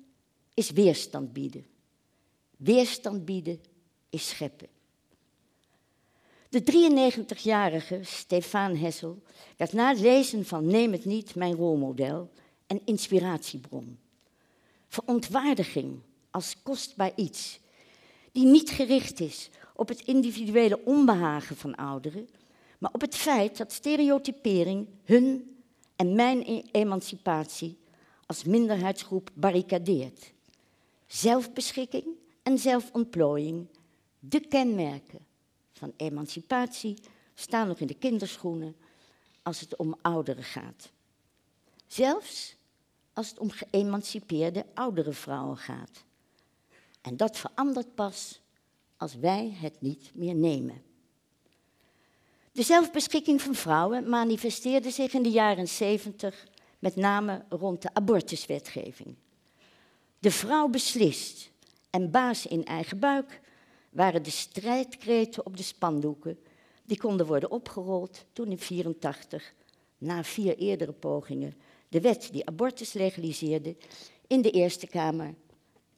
[0.53, 1.65] is weerstand bieden.
[2.57, 3.61] Weerstand bieden
[4.09, 4.67] is scheppen.
[6.49, 9.21] De 93-jarige Stefan Hessel
[9.57, 12.31] werd na het lezen van Neem het niet mijn rolmodel
[12.67, 13.97] en inspiratiebron.
[14.87, 15.99] Verontwaardiging
[16.31, 17.59] als kostbaar iets,
[18.31, 22.29] die niet gericht is op het individuele onbehagen van ouderen,
[22.77, 25.57] maar op het feit dat stereotypering hun
[25.95, 27.77] en mijn e- emancipatie
[28.25, 30.33] als minderheidsgroep barricadeert.
[31.07, 32.05] Zelfbeschikking
[32.43, 33.67] en zelfontplooiing,
[34.19, 35.24] de kenmerken
[35.77, 36.97] van emancipatie
[37.33, 38.75] staan nog in de kinderschoenen
[39.43, 40.91] als het om ouderen gaat.
[41.87, 42.55] Zelfs
[43.13, 46.03] als het om geëmancipeerde oudere vrouwen gaat.
[47.01, 48.41] En dat verandert pas
[48.97, 50.83] als wij het niet meer nemen.
[52.51, 56.47] De zelfbeschikking van vrouwen manifesteerde zich in de jaren 70
[56.79, 59.15] met name rond de abortuswetgeving.
[60.19, 61.51] De vrouw beslist
[61.89, 63.41] en baas in eigen buik
[63.95, 66.39] waren de strijdkreten op de spandoeken.
[66.83, 69.53] Die konden worden opgerold toen in 1984,
[69.97, 71.53] na vier eerdere pogingen,
[71.87, 73.75] de wet die abortus legaliseerde
[74.27, 75.33] in de Eerste Kamer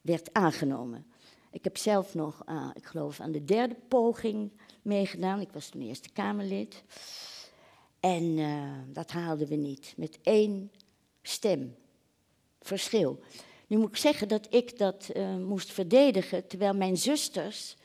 [0.01, 1.05] werd aangenomen.
[1.51, 5.41] Ik heb zelf nog, uh, ik geloof, aan de derde poging meegedaan.
[5.41, 6.83] Ik was toen Eerste Kamerlid.
[7.99, 10.71] En uh, dat haalden we niet, met één
[11.21, 11.75] stem
[12.61, 13.19] verschil.
[13.67, 17.75] Nu moet ik zeggen dat ik dat uh, moest verdedigen, terwijl mijn zusters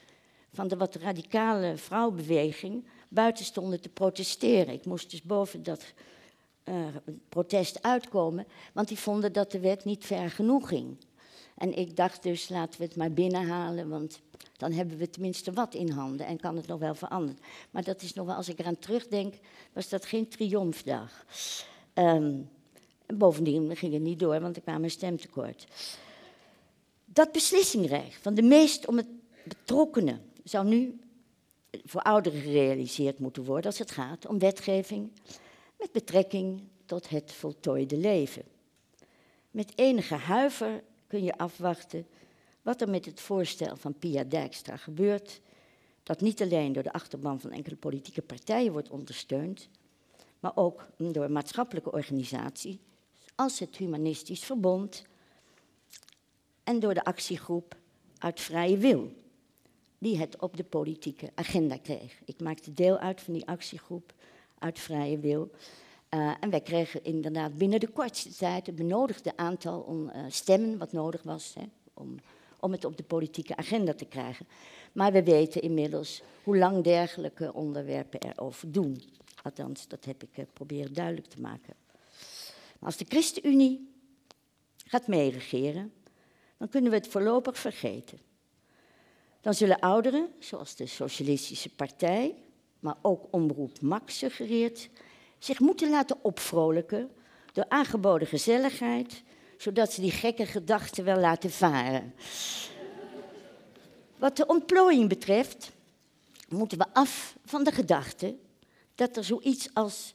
[0.52, 4.74] van de wat radicale vrouwbeweging buiten stonden te protesteren.
[4.74, 5.84] Ik moest dus boven dat
[6.64, 6.86] uh,
[7.28, 10.96] protest uitkomen, want die vonden dat de wet niet ver genoeg ging.
[11.56, 14.20] En ik dacht dus, laten we het maar binnenhalen, want
[14.56, 17.40] dan hebben we tenminste wat in handen en kan het nog wel veranderen.
[17.70, 19.34] Maar dat is nog wel, als ik eraan terugdenk,
[19.72, 21.24] was dat geen triomfdag.
[21.94, 22.48] Um,
[23.06, 25.66] bovendien ging het niet door, want ik kwam een stemtekort.
[27.04, 29.08] Dat beslissingrecht van de meest om het
[29.44, 31.00] betrokkenen zou nu
[31.84, 35.12] voor ouderen gerealiseerd moeten worden als het gaat om wetgeving
[35.78, 38.42] met betrekking tot het voltooide leven.
[39.50, 42.06] Met enige huiver kun je afwachten
[42.62, 45.40] wat er met het voorstel van Pia Dijkstra gebeurt,
[46.02, 49.68] dat niet alleen door de achterban van enkele politieke partijen wordt ondersteund,
[50.40, 52.76] maar ook door maatschappelijke organisaties
[53.34, 55.04] als het Humanistisch Verbond
[56.64, 57.76] en door de actiegroep
[58.18, 59.12] uit vrije wil,
[60.02, 62.20] die het op de politieke agenda kreeg.
[62.24, 64.12] Ik maakte deel uit van die actiegroep
[64.58, 65.50] uit vrije wil.
[66.14, 70.92] Uh, en wij kregen inderdaad binnen de kortste tijd het benodigde aantal uh, stemmen wat
[70.92, 71.62] nodig was hè,
[71.94, 72.16] om,
[72.60, 74.46] om het op de politieke agenda te krijgen.
[74.92, 79.02] Maar we weten inmiddels hoe lang dergelijke onderwerpen erover doen.
[79.42, 81.74] Althans, dat heb ik uh, proberen duidelijk te maken.
[82.80, 83.92] Als de ChristenUnie
[84.86, 85.92] gaat meeregeren,
[86.58, 88.18] dan kunnen we het voorlopig vergeten.
[89.42, 92.34] Dan zullen ouderen, zoals de Socialistische Partij,
[92.80, 94.88] maar ook Omroep Max suggereert,
[95.38, 97.10] zich moeten laten opvrolijken
[97.52, 99.22] door aangeboden gezelligheid,
[99.56, 102.14] zodat ze die gekke gedachten wel laten varen.
[104.16, 105.72] Wat de ontplooiing betreft,
[106.48, 108.36] moeten we af van de gedachte
[108.94, 110.14] dat er zoiets als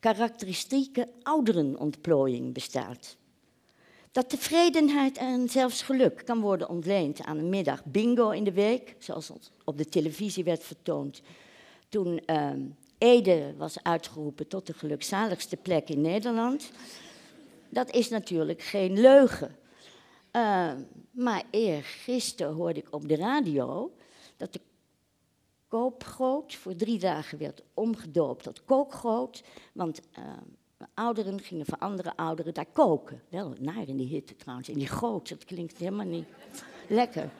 [0.00, 3.16] karakteristieke ouderenontplooiing bestaat.
[4.12, 8.96] Dat tevredenheid en zelfs geluk kan worden ontleend aan een middag bingo in de week,
[8.98, 9.30] zoals
[9.64, 11.22] op de televisie werd vertoond
[11.88, 12.50] toen uh,
[12.98, 16.70] Ede was uitgeroepen tot de gelukzaligste plek in Nederland.
[17.68, 19.56] Dat is natuurlijk geen leugen.
[20.32, 20.72] Uh,
[21.10, 23.92] maar eergisteren hoorde ik op de radio
[24.36, 24.60] dat de
[25.68, 29.42] koopgroot voor drie dagen werd omgedoopt tot kookgroot.
[29.72, 30.24] Want uh,
[30.94, 33.22] ouderen gingen voor andere ouderen daar koken.
[33.28, 36.26] Wel naar in die hitte trouwens, in die goot, dat klinkt helemaal niet
[36.88, 37.30] lekker.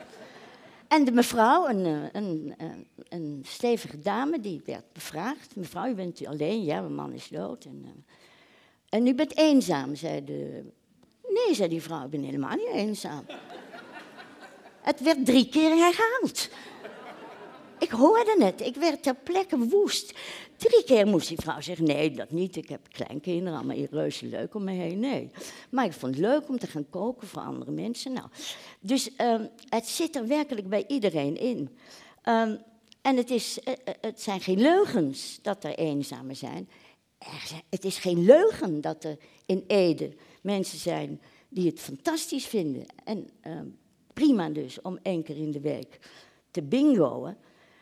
[0.89, 5.57] En de mevrouw, een, eh, een, een, een, stevige dame, die werd bevraagd.
[5.57, 6.65] Mevrouw, u bent alleen?
[6.65, 7.65] Ja, mijn man is dood.
[7.65, 7.91] En, uh,
[8.89, 10.65] en u bent eenzaam, zei de...
[11.29, 13.25] Nee, zei die vrouw, ik ben helemaal niet eenzaam.
[14.81, 16.49] Het werd drie keer herhaald.
[17.81, 20.15] Ik hoorde het, ik werd ter plekke woest.
[20.57, 22.57] Drie keer moest die vrouw zeggen, nee, dat niet.
[22.57, 24.99] Ik heb kleinkinderen, allemaal reuze leuk om me heen.
[24.99, 25.31] Nee.
[25.71, 28.13] Maar ik vond het leuk om te gaan koken voor andere mensen.
[28.13, 28.29] Nou,
[28.81, 31.59] dus um, het zit er werkelijk bij iedereen in.
[32.25, 32.59] Um,
[33.03, 36.69] en het, is, uh, het zijn geen leugens dat er eenzamen zijn.
[37.69, 39.17] Het is geen leugen dat er
[39.47, 40.13] in Ede
[40.43, 42.87] mensen zijn die het fantastisch vinden.
[43.05, 43.61] En uh,
[44.13, 45.99] prima dus om één keer in de week
[46.51, 47.37] te bingoen.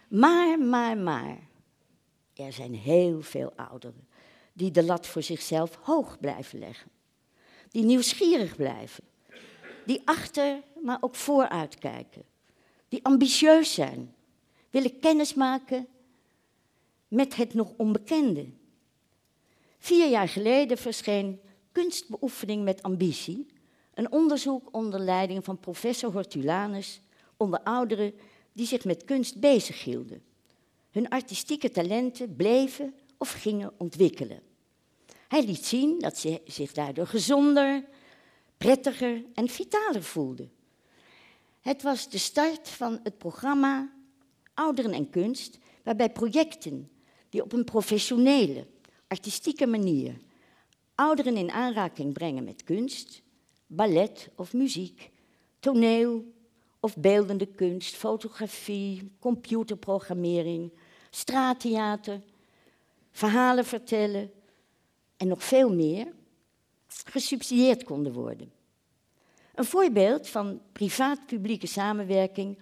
[0.09, 1.39] Maar, maar, maar.
[2.35, 4.09] Er zijn heel veel ouderen
[4.53, 6.91] die de lat voor zichzelf hoog blijven leggen.
[7.71, 9.05] Die nieuwsgierig blijven.
[9.87, 12.23] Die achter, maar ook vooruit kijken.
[12.89, 14.15] Die ambitieus zijn.
[14.71, 15.87] Willen kennismaken
[17.09, 18.47] met het nog onbekende.
[19.79, 21.41] Vier jaar geleden verscheen
[21.73, 23.47] Kunstbeoefening met ambitie.
[23.95, 27.01] Een onderzoek onder leiding van professor Hortulanus
[27.37, 28.15] onder ouderen
[28.59, 30.23] die zich met kunst bezighielden.
[30.91, 34.41] Hun artistieke talenten bleven of gingen ontwikkelen.
[35.29, 37.85] Hij liet zien dat ze zich daardoor gezonder,
[38.57, 40.51] prettiger en vitaler voelden.
[41.61, 43.93] Het was de start van het programma
[44.55, 46.91] Ouderen en Kunst, waarbij projecten
[47.29, 48.67] die op een professionele,
[49.09, 50.17] artistieke manier
[50.95, 53.23] ouderen in aanraking brengen met kunst,
[53.67, 55.11] ballet of muziek,
[55.61, 56.37] toneel
[56.81, 60.73] of beeldende kunst, fotografie, computerprogrammering,
[61.11, 62.21] straattheater,
[63.11, 64.31] verhalen vertellen
[65.17, 66.13] en nog veel meer
[67.05, 68.53] gesubsidieerd konden worden.
[69.55, 72.59] Een voorbeeld van privaat-publieke samenwerking,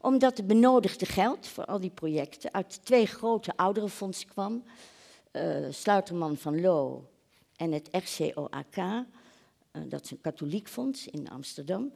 [0.00, 4.64] omdat het benodigde geld voor al die projecten uit twee grote ouderenfondsen kwam,
[5.32, 7.08] uh, Sluiterman van Loo
[7.56, 9.00] en het RCOAK, uh,
[9.72, 11.92] dat is een katholiek fonds in Amsterdam,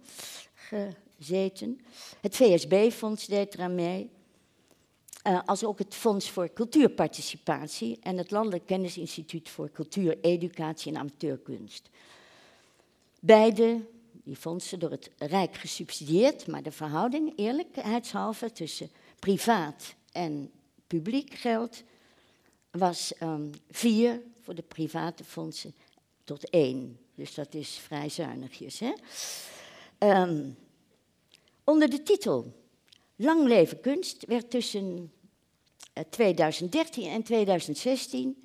[1.21, 1.81] gezeten.
[2.21, 4.11] Het VSB-fonds deed eraan mee.
[5.27, 10.99] Uh, als ook het Fonds voor Cultuurparticipatie en het Landelijk Kennisinstituut voor Cultuur, Educatie en
[10.99, 11.91] Amateurkunst.
[13.21, 20.51] Beide, die fondsen, door het Rijk gesubsidieerd, maar de verhouding, eerlijkheidshalve, tussen privaat en
[20.87, 21.83] publiek geld
[22.71, 25.75] was um, vier voor de private fondsen
[26.25, 26.99] tot één.
[27.15, 28.81] Dus dat is vrij zuinigjes.
[28.81, 28.93] Hè?
[29.99, 30.57] Um,
[31.65, 32.59] onder de titel
[33.17, 35.13] Lang leven kunst werd tussen
[36.11, 38.43] 2013 eh, en 2016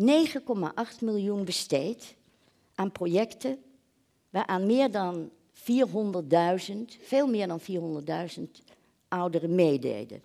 [0.00, 2.14] 9,8 miljoen besteed
[2.74, 3.58] aan projecten
[4.30, 7.60] waaraan meer dan 400.000, veel meer dan
[8.38, 8.42] 400.000
[9.08, 10.22] ouderen meededen.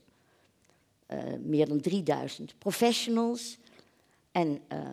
[1.08, 3.58] Uh, meer dan 3000 professionals
[4.32, 4.90] en uh,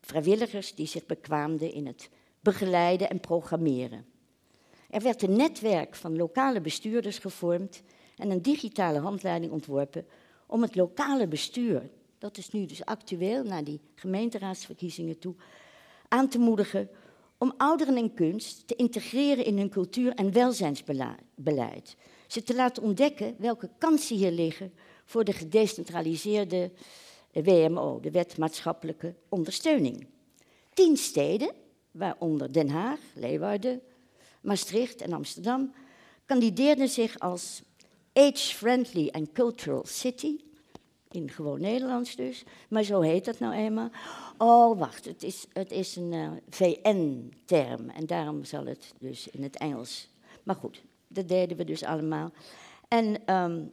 [0.00, 2.10] vrijwilligers die zich bekwaamden in het
[2.40, 4.06] begeleiden en programmeren.
[4.94, 7.82] Er werd een netwerk van lokale bestuurders gevormd
[8.16, 10.06] en een digitale handleiding ontworpen
[10.46, 15.34] om het lokale bestuur, dat is nu dus actueel naar die gemeenteraadsverkiezingen toe,
[16.08, 16.88] aan te moedigen
[17.38, 21.96] om ouderen en kunst te integreren in hun cultuur- en welzijnsbeleid.
[22.26, 24.72] Ze te laten ontdekken welke kansen hier liggen
[25.04, 26.70] voor de gedecentraliseerde
[27.32, 30.06] WMO, de Wet Maatschappelijke Ondersteuning.
[30.74, 31.54] Tien steden,
[31.90, 33.82] waaronder Den Haag, Leeuwarden,
[34.44, 35.72] Maastricht en Amsterdam,
[36.24, 37.62] kandideerden zich als
[38.12, 40.36] age-friendly and cultural city.
[41.10, 43.90] In gewoon Nederlands dus, maar zo heet dat nou eenmaal.
[44.38, 49.42] Oh, wacht, het is, het is een uh, VN-term en daarom zal het dus in
[49.42, 50.08] het Engels.
[50.42, 52.32] Maar goed, dat deden we dus allemaal.
[52.88, 53.72] En, um,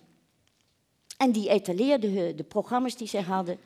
[1.18, 3.58] en die etaleerden de programma's die zij hadden,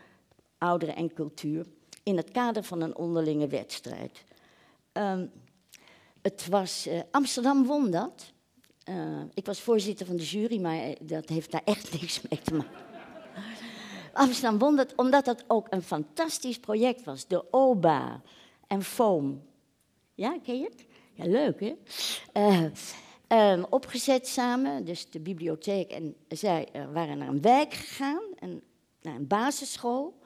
[0.57, 1.65] ouderen en cultuur,
[2.03, 4.23] in het kader van een onderlinge wedstrijd.
[4.93, 5.31] Um,
[6.25, 8.33] het was, uh, Amsterdam won dat.
[8.89, 12.53] Uh, ik was voorzitter van de jury, maar dat heeft daar echt niks mee te
[12.53, 12.83] maken.
[14.13, 17.27] Amsterdam won dat omdat dat ook een fantastisch project was.
[17.27, 18.21] De OBA
[18.67, 19.41] en Foam.
[20.13, 20.85] Ja, ken je het?
[21.13, 22.71] Ja, leuk hè?
[23.51, 28.61] Um, opgezet samen, dus de bibliotheek en zij waren naar een wijk gegaan, en
[29.01, 30.19] naar een basisschool.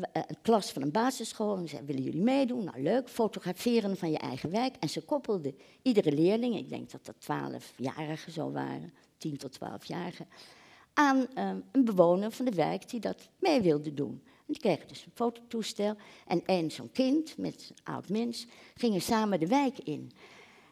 [0.00, 2.64] Eh, een klas van een basisschool en zei, willen jullie meedoen?
[2.64, 4.76] Nou leuk, fotograferen van je eigen wijk.
[4.80, 10.26] En ze koppelden iedere leerling, ik denk dat dat twaalfjarigen zo waren, tien tot twaalfjarigen,
[10.94, 14.22] aan um, een bewoner van de wijk die dat mee wilde doen.
[14.24, 19.02] En die kregen dus een fototoestel en een zo'n kind met een oud mens gingen
[19.02, 20.12] samen de wijk in.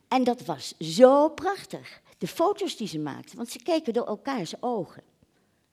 [0.09, 2.01] En dat was zo prachtig.
[2.19, 5.03] De foto's die ze maakten, want ze keken door elkaars ogen.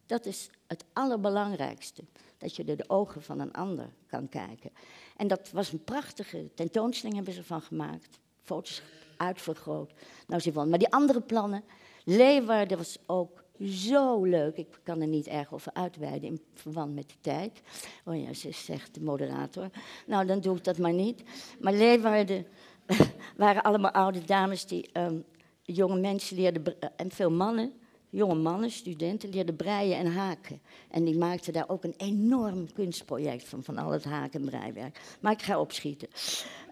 [0.10, 2.04] Dat is het allerbelangrijkste
[2.38, 4.72] dat je door de ogen van een ander kan kijken.
[5.18, 8.20] En dat was een prachtige tentoonstelling hebben ze van gemaakt.
[8.42, 8.82] Foto's
[9.18, 9.94] uitvergroot.
[10.28, 10.52] Nou, ze.
[10.52, 11.64] Maar die andere plannen,
[12.04, 14.58] Leeuwarden was ook zo leuk.
[14.58, 17.62] Ik kan er niet erg over uitweiden in verband met de tijd.
[18.06, 19.70] Oh ja, ze zegt de moderator.
[20.06, 21.24] Nou, dan doe ik dat maar niet.
[21.60, 22.46] Maar Leeuwarden
[23.38, 25.24] waren allemaal oude dames die um,
[25.62, 27.74] jonge mensen leerden, en veel mannen
[28.10, 30.62] jonge mannen, studenten, leerden breien en haken.
[30.92, 35.02] En die maakten daar ook een enorm kunstproject van, van al het haken en breiwerk.
[35.20, 36.08] Maar ik ga opschieten.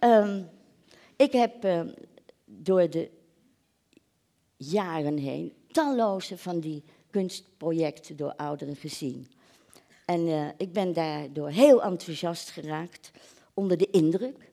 [0.03, 0.49] Um,
[1.15, 1.81] ik heb uh,
[2.45, 3.09] door de
[4.57, 9.27] jaren heen talloze van die kunstprojecten door ouderen gezien.
[10.05, 13.11] En uh, ik ben daardoor heel enthousiast geraakt,
[13.53, 14.51] onder de indruk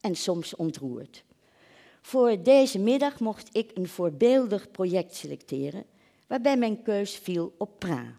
[0.00, 1.24] en soms ontroerd.
[2.00, 5.84] Voor deze middag mocht ik een voorbeeldig project selecteren
[6.26, 8.16] waarbij mijn keus viel op PRA.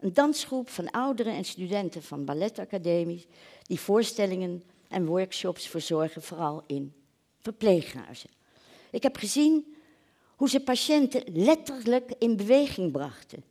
[0.00, 3.26] Een dansgroep van ouderen en studenten van balletacademies
[3.62, 6.92] die voorstellingen en workshops verzorgen, vooral in
[7.40, 8.30] verpleeghuizen.
[8.90, 9.74] Ik heb gezien
[10.36, 13.44] hoe ze patiënten letterlijk in beweging brachten.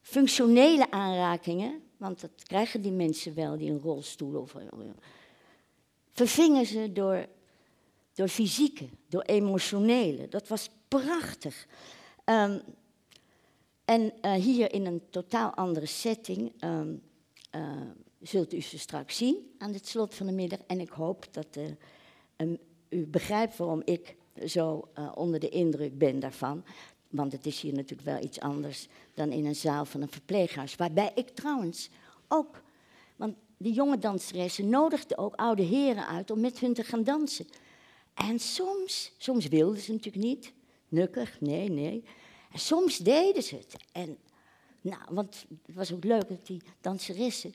[0.00, 4.54] Functionele aanrakingen, want dat krijgen die mensen wel die een rolstoel of.
[6.12, 7.26] vervingen ze door,
[8.14, 10.28] door fysieke, door emotionele.
[10.28, 11.66] Dat was prachtig.
[12.24, 12.62] Um,
[13.92, 17.02] en uh, hier in een totaal andere setting um,
[17.56, 17.70] uh,
[18.20, 20.58] zult u ze straks zien aan het slot van de middag.
[20.66, 21.64] En ik hoop dat uh,
[22.36, 24.16] um, u begrijpt waarom ik
[24.46, 26.64] zo onder de indruk ben daarvan.
[27.08, 30.76] Want het is hier natuurlijk wel iets anders dan in een zaal van een verpleeghuis.
[30.76, 31.90] Waarbij ik trouwens
[32.28, 32.62] ook,
[33.16, 37.46] want die jonge danseressen nodigden ook oude heren uit om met hun te gaan dansen.
[38.14, 40.52] En soms, soms wilden ze natuurlijk niet,
[40.88, 42.04] nukkig, nee, nee.
[42.54, 43.76] Soms deden ze het.
[43.92, 44.18] En,
[44.80, 47.54] nou, want het was ook leuk dat die danseressen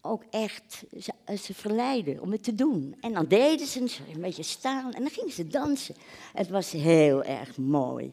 [0.00, 2.96] ook echt ze, ze verleiden om het te doen.
[3.00, 3.80] En dan deden ze
[4.14, 5.94] een beetje staan en dan gingen ze dansen.
[6.32, 8.12] Het was heel erg mooi.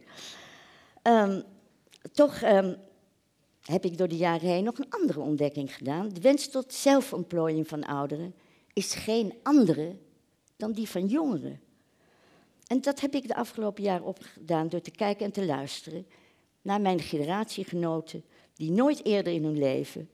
[1.03, 1.43] Um,
[2.13, 2.77] toch um,
[3.63, 6.09] heb ik door de jaren heen nog een andere ontdekking gedaan.
[6.09, 8.35] De wens tot zelfontplooiing van ouderen
[8.73, 9.95] is geen andere
[10.57, 11.61] dan die van jongeren.
[12.67, 16.05] En dat heb ik de afgelopen jaren opgedaan door te kijken en te luisteren
[16.61, 18.23] naar mijn generatiegenoten,
[18.55, 20.09] die nooit eerder in hun leven,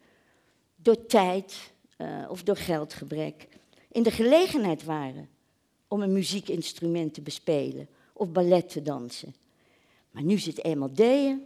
[0.76, 3.48] door tijd uh, of door geldgebrek,
[3.92, 5.30] in de gelegenheid waren
[5.88, 9.36] om een muziekinstrument te bespelen of ballet te dansen.
[10.12, 11.46] Maar nu ze het eenmaal deden,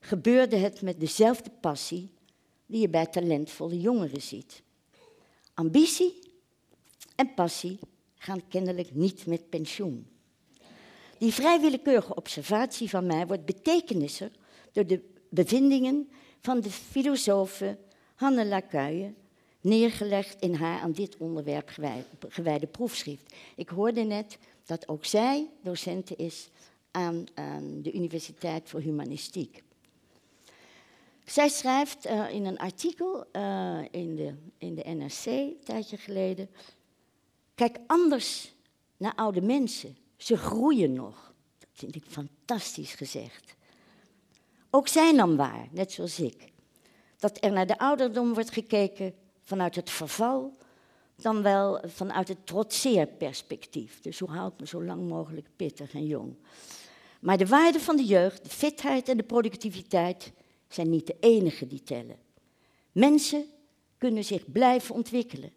[0.00, 2.10] gebeurde het met dezelfde passie
[2.66, 4.62] die je bij talentvolle jongeren ziet.
[5.54, 6.18] Ambitie
[7.14, 7.78] en passie
[8.14, 10.06] gaan kennelijk niet met pensioen.
[11.18, 14.30] Die vrijwillekeurige observatie van mij wordt betekeniser
[14.72, 15.00] door de
[15.30, 16.08] bevindingen
[16.40, 17.78] van de filosofe
[18.14, 19.14] Hanne Lacuille,
[19.60, 21.70] neergelegd in haar aan dit onderwerp
[22.28, 23.34] gewijde proefschrift.
[23.56, 26.48] Ik hoorde net dat ook zij docenten is
[26.90, 27.26] aan,
[27.82, 29.62] de Universiteit voor Humanistiek.
[31.24, 36.48] Zij schrijft uh, in een artikel uh, in, de, in de NRC een tijdje geleden.
[37.54, 38.54] Kijk anders
[38.96, 39.96] naar oude mensen.
[40.16, 41.34] Ze groeien nog.
[41.58, 43.54] Dat vind ik fantastisch gezegd.
[44.70, 46.52] Ook zij nam waar, net zoals ik,
[47.18, 50.56] dat er naar de ouderdom wordt gekeken vanuit het verval,
[51.16, 54.00] dan wel vanuit het trotseerperspectief.
[54.00, 56.36] Dus hoe houdt me zo lang mogelijk pittig en jong.
[57.20, 60.32] Maar de waarde van de jeugd, de fitheid en de productiviteit
[60.68, 62.18] zijn niet de enige die tellen.
[62.92, 63.44] Mensen
[63.98, 65.52] kunnen zich blijven ontwikkelen.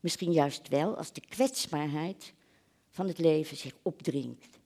[0.00, 2.32] Misschien juist wel als de kwetsbaarheid
[2.96, 4.58] van het leven zich opdringt.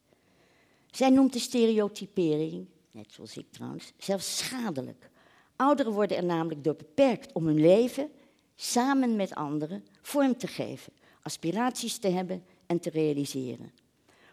[0.90, 5.10] Zij noemt de stereotypering, net zoals ik trouwens, zelfs schadelijk.
[5.56, 8.10] Ouderen worden er namelijk door beperkt om hun leven
[8.54, 13.72] samen met anderen vorm te geven, aspiraties te hebben en te realiseren.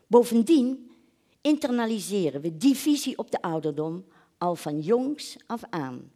[0.08, 0.92] Bovendien
[1.42, 4.06] internaliseren we die visie op de ouderdom
[4.38, 6.12] al van jongs af aan.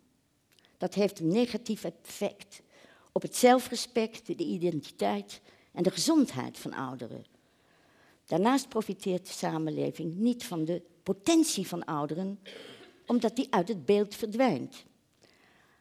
[0.77, 2.61] Dat heeft een negatief effect
[3.11, 7.30] op het zelfrespect, de identiteit en de gezondheid van ouderen.
[8.31, 12.39] Daarnaast profiteert de samenleving niet van de potentie van ouderen,
[13.05, 14.85] omdat die uit het beeld verdwijnt.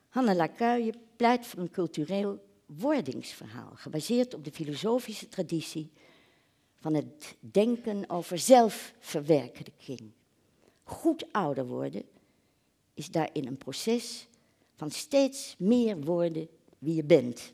[0.09, 5.91] Hanne Lacuille pleit voor een cultureel wordingsverhaal, gebaseerd op de filosofische traditie
[6.81, 10.01] van het denken over zelfverwerkelijking.
[10.83, 12.03] Goed ouder worden
[12.95, 14.27] is daarin een proces
[14.75, 16.49] van steeds meer worden
[16.79, 17.53] wie je bent.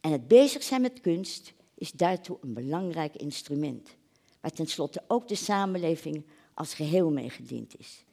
[0.00, 3.96] En het bezig zijn met kunst is daartoe een belangrijk instrument,
[4.44, 8.04] waar tenslotte ook de samenleving als geheel mee gediend is.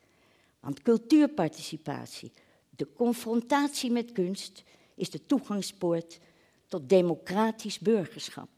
[0.59, 2.32] Want cultuurparticipatie,
[2.69, 4.63] de confrontatie met kunst,
[4.95, 6.19] is de toegangspoort
[6.67, 8.49] tot democratisch burgerschap.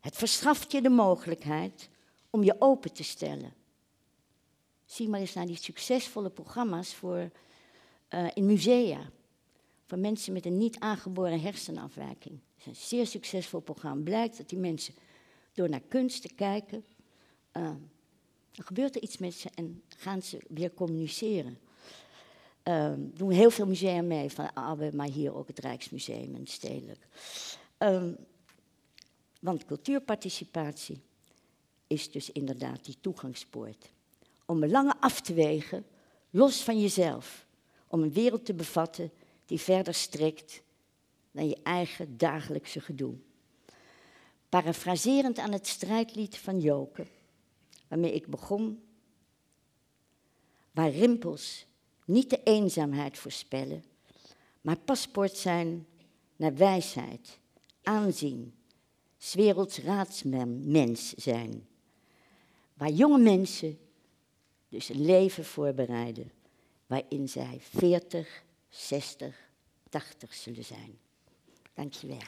[0.00, 1.88] Het verschaft je de mogelijkheid
[2.30, 3.54] om je open te stellen
[4.86, 7.30] Zie maar eens naar die succesvolle programma's voor,
[8.10, 9.10] uh, in musea.
[9.86, 12.40] Voor mensen met een niet aangeboren hersenafwijking.
[12.56, 14.02] Het is een zeer succesvol programma.
[14.02, 14.94] Blijkt dat die mensen
[15.56, 16.84] door naar kunst te kijken,
[17.56, 17.62] uh,
[18.52, 21.58] dan gebeurt er iets met ze en gaan ze weer communiceren.
[22.64, 27.06] Uh, doen heel veel musea mee, van Abbe, maar hier ook het Rijksmuseum en Stedelijk.
[27.78, 28.02] Uh,
[29.40, 31.00] want cultuurparticipatie
[31.86, 33.90] is dus inderdaad die toegangspoort
[34.46, 35.84] om belangen af te wegen,
[36.30, 37.46] los van jezelf,
[37.86, 39.10] om een wereld te bevatten
[39.46, 40.62] die verder strekt
[41.30, 43.14] dan je eigen dagelijkse gedoe.
[44.48, 47.06] Parafraserend aan het strijdlied van Joke,
[47.88, 48.82] waarmee ik begon,
[50.70, 51.66] waar rimpels
[52.04, 53.84] niet de eenzaamheid voorspellen,
[54.60, 55.86] maar paspoort zijn
[56.36, 57.38] naar wijsheid,
[57.82, 58.54] aanzien,
[59.32, 61.66] werelds raadsmens zijn.
[62.74, 63.78] Waar jonge mensen
[64.68, 66.32] dus een leven voorbereiden
[66.86, 69.50] waarin zij 40, 60,
[69.88, 70.98] 80 zullen zijn.
[71.74, 72.18] Dankjewel.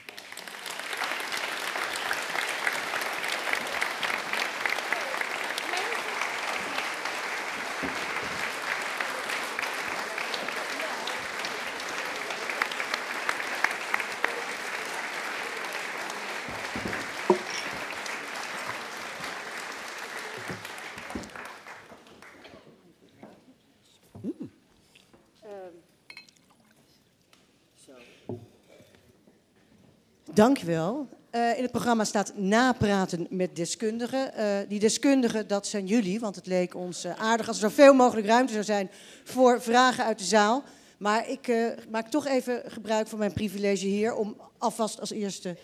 [30.39, 31.09] Dankjewel.
[31.31, 34.31] Uh, in het programma staat napraten met deskundigen.
[34.37, 37.93] Uh, die deskundigen, dat zijn jullie, want het leek ons uh, aardig als er zoveel
[37.93, 38.89] mogelijk ruimte zou zijn
[39.23, 40.63] voor vragen uit de zaal.
[40.97, 45.57] Maar ik maak toch even gebruik van mijn privilege hier om alvast als eerste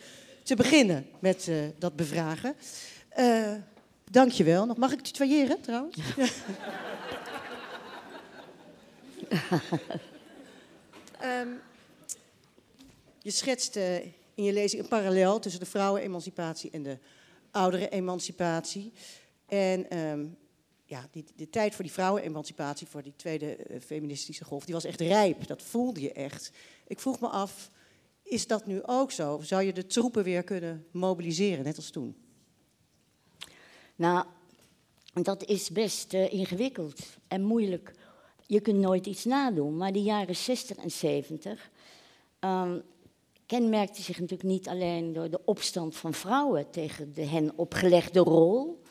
[0.44, 2.56] te beginnen met dat bevragen.
[4.12, 4.66] dankjewel.
[4.66, 5.98] Nog, mag ik tutoyeren trouwens?
[11.24, 11.60] um,
[13.22, 13.78] je schetst
[14.36, 16.98] in je lezing een parallel tussen de vrouwenemancipatie en de
[17.52, 18.94] oudere-emancipatie.
[19.46, 20.38] En um,
[20.86, 24.84] ja, die, de tijd voor die vrouwenemancipatie, voor die tweede uh, feministische golf, die was
[24.84, 25.48] echt rijp.
[25.48, 26.52] Dat voelde je echt.
[26.88, 27.72] Ik vroeg me af,
[28.24, 29.40] is dat nu ook zo?
[29.42, 32.16] Zou je de troepen weer kunnen mobiliseren, net als toen?
[33.96, 34.26] Nou,
[35.14, 37.94] dat is best uh, ingewikkeld en moeilijk.
[38.48, 41.70] Je kunt nooit iets nadoen, maar de jaren 60 en 70
[42.40, 42.84] um,
[43.46, 48.82] kenmerkte zich natuurlijk niet alleen door de opstand van vrouwen tegen de hen opgelegde rol.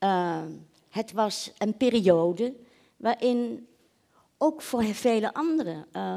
[0.00, 0.42] Uh,
[0.88, 2.54] het was een periode
[2.96, 3.66] waarin
[4.38, 6.16] ook voor vele anderen uh,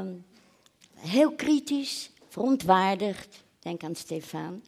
[0.94, 4.62] heel kritisch, verontwaardigd, denk aan Stefan,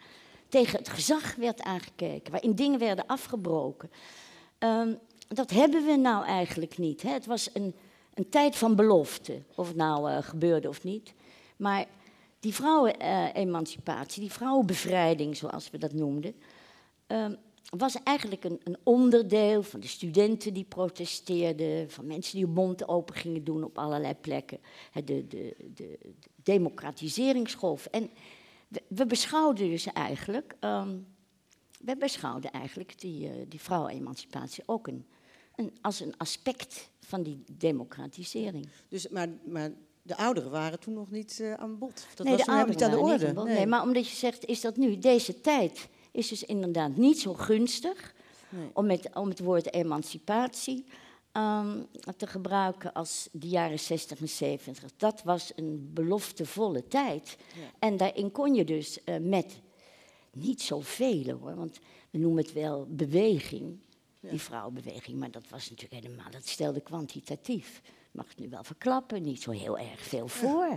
[0.48, 3.90] tegen het gezag werd aangekeken, waarin dingen werden afgebroken.
[4.58, 4.94] Ehm,
[5.28, 7.02] dat hebben we nou eigenlijk niet.
[7.02, 7.10] Hè?
[7.10, 7.74] Het was een,
[8.14, 11.12] een tijd van belofte, of het nou uh, gebeurde of niet.
[11.56, 11.86] Maar
[12.40, 16.34] die vrouwenemancipatie, die vrouwenbevrijding, zoals we dat noemden,
[17.08, 17.26] uh,
[17.70, 23.14] was eigenlijk een, onderdeel van de studenten die protesteerden, van mensen die hun mond open
[23.14, 24.58] gingen doen op allerlei plekken.
[24.92, 25.98] De, de, de, de
[26.42, 27.86] democratiseringsgolf.
[27.86, 28.10] En
[28.88, 31.06] we, beschouwden dus eigenlijk, um,
[31.80, 35.06] we beschouwden eigenlijk die, uh, die vrouwenemancipatie ook een,
[35.56, 38.68] een, als een aspect van die democratisering.
[38.88, 39.70] Dus, maar, maar
[40.06, 42.06] de ouderen waren toen nog niet uh, aan bod.
[42.14, 43.32] Dat nee, was de ouderen niet aan de orde.
[43.32, 43.54] Nee.
[43.54, 43.66] nee.
[43.66, 48.14] maar omdat je zegt, is dat nu, deze tijd is dus inderdaad niet zo gunstig
[48.48, 48.68] nee.
[48.72, 50.84] om, met, om het woord emancipatie
[51.32, 51.86] um,
[52.16, 54.84] te gebruiken als de jaren 60 en 70.
[54.96, 57.36] Dat was een beloftevolle tijd.
[57.54, 57.60] Ja.
[57.78, 59.60] En daarin kon je dus uh, met
[60.32, 61.78] niet zoveel hoor, want
[62.10, 63.78] we noemen het wel beweging,
[64.20, 64.30] ja.
[64.30, 67.82] die vrouwenbeweging, maar dat was natuurlijk helemaal, dat stelde kwantitatief.
[68.16, 70.68] Mag het nu wel verklappen, niet zo heel erg veel voor.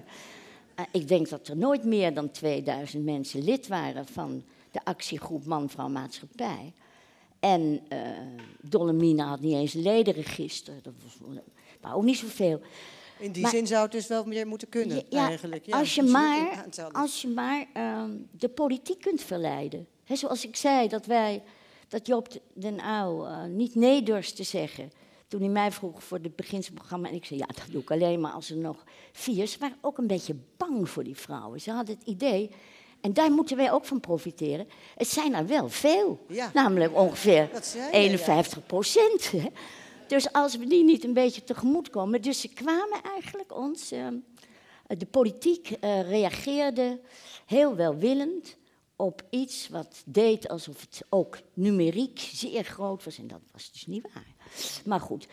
[0.79, 5.45] Uh, ik denk dat er nooit meer dan 2000 mensen lid waren van de actiegroep
[5.45, 6.73] Man-Vrouw Maatschappij.
[7.39, 7.99] En uh,
[8.61, 10.73] Dolomina had niet eens een ledenregister.
[10.81, 11.37] Dat was,
[11.81, 12.61] maar ook niet zoveel.
[13.19, 15.65] In die maar, zin zou het dus wel meer moeten kunnen, ja, eigenlijk.
[15.65, 17.65] Ja, als, je maar, als je maar
[18.01, 19.87] um, de politiek kunt verleiden.
[20.03, 21.43] He, zoals ik zei, dat wij,
[21.87, 24.91] dat Joop den Uyl uh, niet nee durfde te zeggen.
[25.29, 27.07] Toen hij mij vroeg voor het beginselprogramma.
[27.07, 29.47] En ik zei, ja, dat doe ik alleen maar als er nog vier.
[29.47, 31.61] Ze waren ook een beetje bang voor die vrouwen.
[31.61, 32.49] Ze hadden het idee,
[33.01, 34.67] en daar moeten wij ook van profiteren.
[34.95, 36.51] Het zijn er wel veel, ja.
[36.53, 37.49] namelijk ongeveer
[37.91, 39.31] 51 procent.
[40.07, 42.21] Dus als we die niet een beetje tegemoet komen.
[42.21, 43.93] Dus ze kwamen eigenlijk ons.
[43.93, 44.07] Uh,
[44.87, 46.99] de politiek uh, reageerde
[47.45, 48.57] heel welwillend
[48.95, 53.17] op iets wat deed alsof het ook numeriek zeer groot was.
[53.17, 54.38] En dat was dus niet waar.
[54.85, 55.27] Maar goed,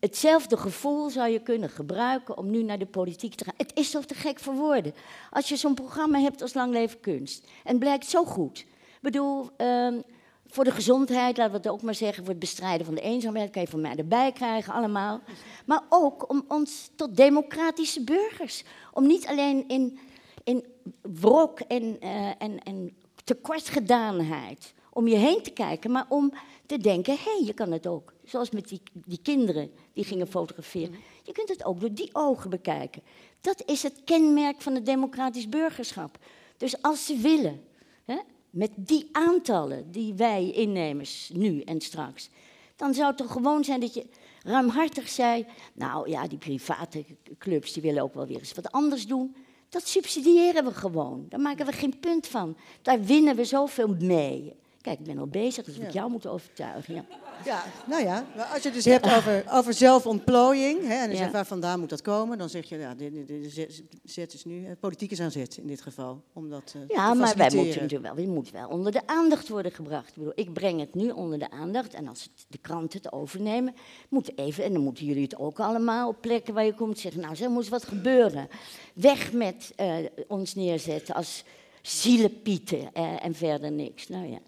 [0.00, 3.54] hetzelfde gevoel zou je kunnen gebruiken om nu naar de politiek te gaan.
[3.56, 4.94] Het is toch te gek voor woorden.
[5.30, 8.58] Als je zo'n programma hebt als Lang Leven Kunst en blijkt zo goed.
[8.58, 10.02] Ik bedoel, um,
[10.46, 13.50] voor de gezondheid, laten we het ook maar zeggen, voor het bestrijden van de eenzaamheid,
[13.50, 15.20] kan je van mij erbij krijgen, allemaal.
[15.66, 18.64] Maar ook om ons tot democratische burgers.
[18.92, 19.98] Om niet alleen in,
[20.44, 20.64] in
[21.02, 26.32] wrok en, uh, en, en tekortgedaanheid om je heen te kijken, maar om
[26.66, 28.12] te denken, hé, hey, je kan het ook.
[28.28, 30.94] Zoals met die, die kinderen die gingen fotograferen.
[31.22, 33.02] Je kunt het ook door die ogen bekijken.
[33.40, 36.18] Dat is het kenmerk van het democratisch burgerschap.
[36.56, 37.60] Dus als ze willen,
[38.04, 38.18] hè,
[38.50, 42.30] met die aantallen die wij innemers nu en straks,
[42.76, 44.06] dan zou het toch gewoon zijn dat je
[44.42, 47.04] ruimhartig zei, nou ja, die private
[47.38, 49.36] clubs die willen ook wel weer eens wat anders doen.
[49.68, 51.26] Dat subsidiëren we gewoon.
[51.28, 52.56] Daar maken we geen punt van.
[52.82, 54.54] Daar winnen we zoveel mee.
[54.88, 55.86] Kijk, ik ben al bezig, dus ja.
[55.86, 56.94] ik jou moet overtuigen.
[56.94, 57.04] Ja.
[57.44, 61.30] ja, nou ja, als je het dus hebt over, over zelfontplooiing, hè, en dan ja.
[61.30, 63.68] waar vandaan moet dat komen, dan zeg je, ja, de, de, de
[64.04, 66.22] zet is nu, politiek is aan zet in dit geval.
[66.32, 69.48] Om dat, uh, ja, maar wij moeten natuurlijk wel, we moeten wel onder de aandacht
[69.48, 70.08] worden gebracht.
[70.08, 73.12] Ik, bedoel, ik breng het nu onder de aandacht en als het, de kranten het
[73.12, 73.74] overnemen,
[74.08, 77.20] moet even, en dan moeten jullie het ook allemaal op plekken waar je komt zeggen,
[77.20, 78.48] nou, er moet wat gebeuren.
[78.94, 79.96] Weg met uh,
[80.28, 81.44] ons neerzetten als
[81.82, 84.08] zielenpieten en verder niks.
[84.08, 84.38] Nou ja.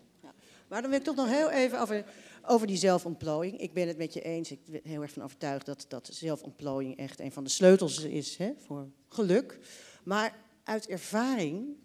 [0.70, 2.04] Maar dan wil ik toch nog heel even over,
[2.42, 3.60] over die zelfontplooiing.
[3.60, 4.50] Ik ben het met je eens.
[4.50, 8.36] Ik ben heel erg van overtuigd dat, dat zelfontplooiing echt een van de sleutels is
[8.36, 9.58] hè, voor geluk.
[10.04, 11.76] Maar uit ervaring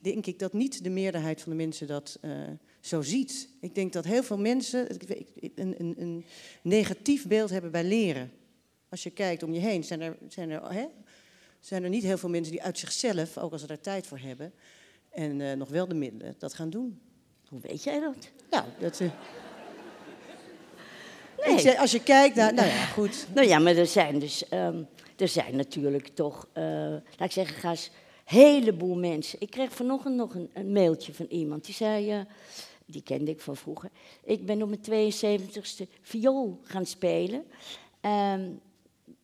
[0.00, 2.32] denk ik dat niet de meerderheid van de mensen dat uh,
[2.80, 3.48] zo ziet.
[3.60, 4.94] Ik denk dat heel veel mensen
[5.54, 6.24] een, een, een,
[6.62, 8.30] negatief beeld hebben bij leren.
[8.88, 10.86] Als je kijkt om je heen, zijn er, zijn er, hè,
[11.60, 14.18] zijn er niet heel veel mensen die uit zichzelf, ook als ze daar tijd voor
[14.18, 14.52] hebben,
[15.10, 17.07] en uh, nog wel de middelen, dat gaan doen.
[17.48, 18.30] Hoe weet jij dat?
[18.50, 19.00] Nou, dat...
[19.00, 19.10] Uh...
[21.46, 21.58] Nee.
[21.58, 22.54] Zeg, als je kijkt naar...
[22.54, 23.26] Nou ja, goed.
[23.34, 24.44] Nou ja, maar er zijn dus...
[24.52, 26.48] Um, er zijn natuurlijk toch...
[26.54, 27.90] Uh, laat ik zeggen, ga eens...
[28.24, 29.40] heleboel mensen.
[29.40, 31.64] Ik kreeg vanochtend nog een, een mailtje van iemand.
[31.64, 32.14] Die zei...
[32.14, 32.20] Uh,
[32.86, 33.90] die kende ik van vroeger.
[34.24, 37.44] Ik ben op mijn 72ste viool gaan spelen.
[38.00, 38.60] Um,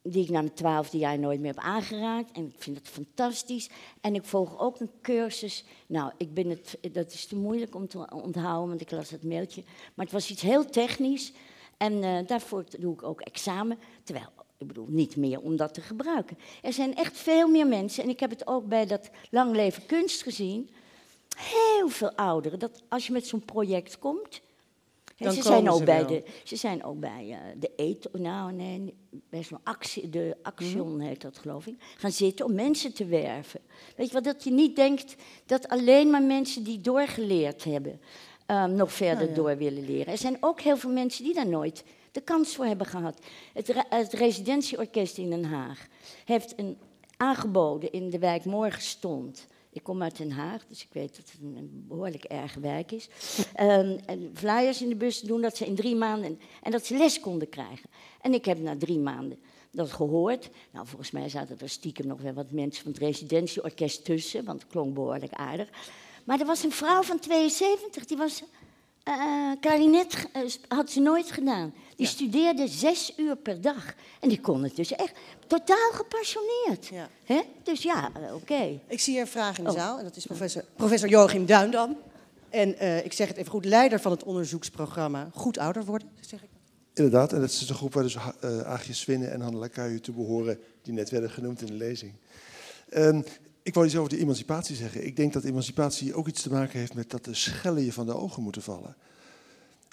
[0.06, 2.32] die ik na mijn twaalfde jaar nooit meer heb aangeraakt.
[2.32, 3.68] En ik vind het fantastisch.
[4.00, 5.64] En ik volg ook een cursus.
[5.86, 9.24] Nou, ik ben het, dat is te moeilijk om te onthouden, want ik las het
[9.24, 9.62] mailtje.
[9.94, 11.32] Maar het was iets heel technisch.
[11.76, 13.78] En uh, daarvoor doe ik ook examen.
[14.02, 14.26] Terwijl,
[14.58, 16.38] ik bedoel, niet meer om dat te gebruiken.
[16.62, 18.02] Er zijn echt veel meer mensen.
[18.02, 20.70] En ik heb het ook bij dat Lang Leven Kunst gezien.
[21.36, 22.58] Heel veel ouderen.
[22.58, 24.40] Dat als je met zo'n project komt,
[25.18, 26.06] Ze, zijn ook ze bij wel.
[26.06, 28.94] de, ze zijn ook bij eh, de eet, nou nee,
[29.30, 31.00] bij zo'n actie, de Action Mhm.
[31.06, 33.60] heet dat geloof ik, gaan zitten om mensen te werven.
[33.96, 35.14] Weet je wat, dat je niet denkt
[35.46, 38.00] dat alleen maar mensen die doorgeleerd hebben
[38.46, 39.34] ehm, nog verder Nou ja.
[39.34, 40.12] door willen leren.
[40.12, 43.18] Er zijn ook heel veel mensen die daar nooit de kans voor hebben gehad.
[43.52, 45.86] Het, re- het residentieorkest in Den Haag
[46.24, 46.78] heeft een
[47.16, 49.46] aangeboden in de wijk Morgenstond.
[49.74, 53.08] Ik kom uit Den Haag, dus ik weet dat het een, behoorlijk erge wijk is.
[53.54, 56.40] Ehm, en flyers in de bus doen dat ze in drie maanden.
[56.62, 57.90] En dat ze les konden krijgen.
[58.20, 59.38] En ik heb na drie maanden
[59.70, 60.50] dat gehoord.
[60.70, 64.62] Nou, volgens mij zaten er stiekem nog wel wat mensen van het residentieorkest tussen, want
[64.62, 65.68] het klonk behoorlijk aardig.
[66.24, 68.42] Maar er was een vrouw van 72, die was.
[69.04, 71.74] Eh klarinet ge- eh, sp- had ze nooit gedaan.
[71.96, 73.94] Die studeerde zes uur per dag.
[74.20, 75.12] En die kon het dus echt
[75.46, 76.86] totaal gepassioneerd.
[76.86, 77.08] Ja.
[77.24, 77.40] Hè?
[77.62, 78.80] Dus ja, eh, oké.
[78.88, 79.76] Ik zie hier een vraag in de Oh.
[79.76, 81.96] zaal en dat is professor, professor Joachim Duindam.
[82.50, 86.08] En eh, ik zeg het even goed, leider van het onderzoeksprogramma Goed Ouder Worden.
[86.20, 86.48] Zeg ik.
[86.94, 90.14] Inderdaad, en dat is de groep waar dus eh, Aagje Swinnen en Hannele Kuijen toe
[90.14, 92.12] behoren, die net werden genoemd in de lezing.
[92.88, 93.22] Ehm,
[93.64, 95.06] ik wou iets over de emancipatie zeggen.
[95.06, 98.06] Ik denk dat emancipatie ook iets te maken heeft met dat de schellen je van
[98.06, 98.96] de ogen moeten vallen.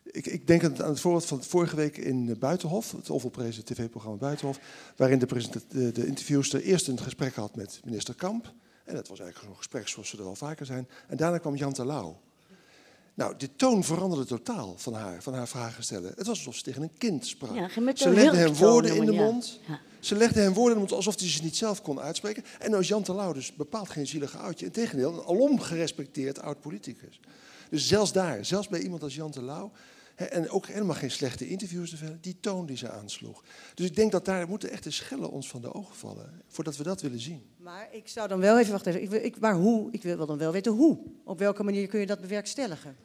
[0.03, 4.59] Ik, ik denk aan het, voorbeeld van vorige week in Buitenhof, het onvolprezen tv-programma Buitenhof,
[4.95, 8.53] waarin de, de, de interviewster eerst een gesprek had met minister Kamp.
[8.83, 10.87] En dat was eigenlijk zo'n gesprek zoals ze er al vaker zijn.
[11.07, 12.19] En daarna kwam Jan Terlouw.
[13.13, 16.13] Nou, de toon veranderde totaal van haar, van haar vragen stellen.
[16.15, 17.55] Het was alsof ze tegen een kind sprak.
[17.55, 19.59] Ja, ze legde hem woorden in de mond.
[19.67, 19.79] Ja.
[20.01, 22.43] Ze legde hem woorden in de mond alsof hij ze niet zelf kon uitspreken.
[22.59, 24.65] En nou is Jan Terlouw dus bepaald geen zielige oudje.
[24.65, 27.19] Integendeel, een alom gerespecteerd oud-politicus.
[27.69, 29.71] Dus zelfs daar, zelfs bij iemand als Jan Terlouw...
[30.15, 33.43] en ook helemaal geen slechte interviews te verder, die toon die ze aansloeg.
[33.73, 36.41] Dus ik denk dat daar moeten echt de schellen ons van de ogen vallen.
[36.47, 37.43] Voordat we dat willen zien.
[37.57, 39.91] Maar ik zou dan wel even, wacht even, ik, wil- ik, maar hoe?
[39.91, 40.99] Ik wil dan wel weten hoe.
[41.23, 42.95] Op welke manier kun je dat bewerkstelligen?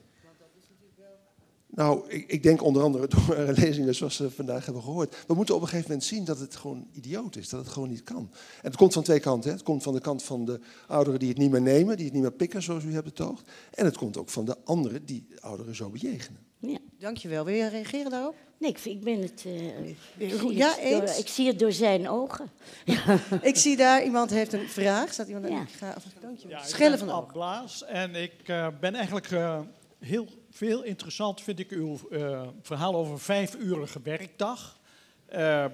[1.77, 5.17] Nou, ik, ik denk onder andere door lezingen zoals we vandaag hebben gehoord.
[5.27, 7.89] We moeten op een gegeven moment zien dat het gewoon idioot is, dat het gewoon
[7.89, 8.31] niet kan.
[8.63, 9.51] En het komt van twee kanten.
[9.51, 9.57] Hè.
[9.57, 12.15] Het komt van de kant van de ouderen die het niet meer nemen, die het
[12.15, 13.51] niet meer pikken zoals u hebt betoogd.
[13.75, 16.41] En het komt ook van de anderen die de ouderen zo bejegenen.
[16.59, 16.79] Ja.
[16.99, 17.45] Dankjewel.
[17.45, 18.35] Wil je reageren daarop?
[18.59, 19.43] Nee, ik, vind- ik ben het.
[19.47, 19.97] eh, ik,
[20.39, 21.19] zie Ja, het door, eens?
[21.19, 22.51] ik zie het door zijn ogen.
[22.85, 23.19] Ja.
[23.43, 25.13] Ik zie daar, iemand heeft een vraag.
[25.13, 25.61] Staat iemand Ja.
[25.61, 26.57] Ik ga, of, dankjewel.
[26.57, 27.27] Ja, ik Schellen ben van.
[27.33, 29.61] Blaas en ik eh, ben eigenlijk eh,
[29.99, 30.27] heel
[30.57, 34.79] veel interessant, vind ik, uw eh, verhaal over een vijfurige werkdag.
[35.27, 35.65] Eh,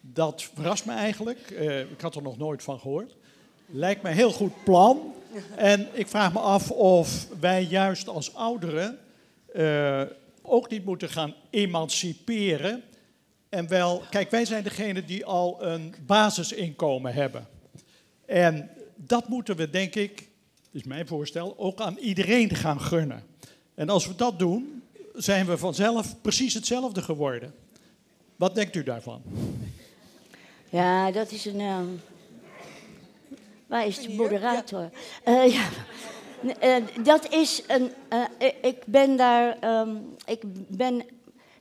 [0.00, 1.50] dat verrast me eigenlijk.
[1.50, 3.16] Eh, ik had er nog nooit van gehoord.
[3.66, 5.14] Lijkt me een heel goed plan.
[5.56, 8.98] En ik vraag me af of wij juist als ouderen
[10.42, 12.82] ook niet moeten gaan emanciperen.
[13.48, 17.46] En wel, kijk, wij zijn degene die al een basisinkomen hebben.
[18.26, 20.28] En dat moeten we, denk ik,
[20.70, 23.22] is mijn voorstel, ook aan iedereen gaan gunnen.
[23.76, 24.82] En als we dat doen,
[25.14, 27.54] zijn we vanzelf precies hetzelfde geworden.
[28.36, 29.22] Wat denkt u daarvan?
[30.70, 31.60] Ja, dat is een.
[31.60, 31.86] ehm,
[33.66, 34.90] waar is de moderator?
[35.24, 35.68] Eh, ja.
[36.46, 37.90] N- eh, dat is een.
[38.08, 39.58] eh, ik- ben daar.
[39.60, 39.96] ehm,
[40.26, 41.02] ik ben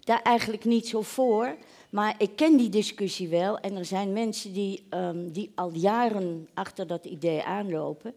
[0.04, 1.56] daar eigenlijk niet zo voor.
[1.90, 3.58] Maar ik ken die discussie wel.
[3.60, 8.14] En er zijn mensen die, ehm, die al jaren achter dat idee aanlopen.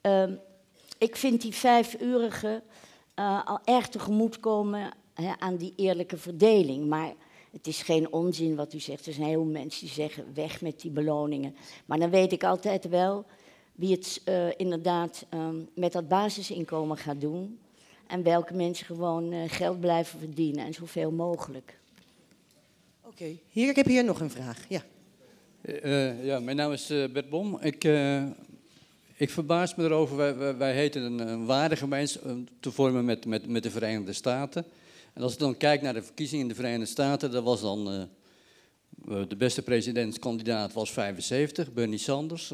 [0.00, 0.32] Ehm,
[0.98, 2.62] ik vind die vijfurige
[3.14, 6.88] eh, al erg tegemoetkomen hè, aan die eerlijke verdeling.
[6.88, 7.12] Maar
[7.50, 9.06] het is geen onzin wat u zegt.
[9.06, 11.54] Er zijn heel veel mensen die zeggen weg met die beloningen.
[11.86, 13.24] Maar dan weet ik altijd wel
[13.74, 17.58] wie het eh, inderdaad ehm, met dat basisinkomen gaat doen.
[18.06, 21.78] En welke mensen gewoon eh, geld blijven verdienen en zoveel mogelijk.
[23.00, 24.64] Oké, hier, ik heb hier nog een vraag.
[24.68, 24.82] Ja.
[25.60, 27.58] Eh, ja, mijn naam is Bert Bom.
[27.60, 28.24] Ik, eh,
[29.16, 30.16] ik verbaas me erover.
[30.16, 34.64] Wij, wij, heten een, een waardegemeenschap eh, te vormen met, met, met de Verenigde Staten.
[35.12, 37.90] En als ik dan kijk naar de verkiezingen in de Verenigde Staten, dat was dan
[37.90, 42.52] eh, eh, de beste presidentskandidaat was 75, Bernie Sanders.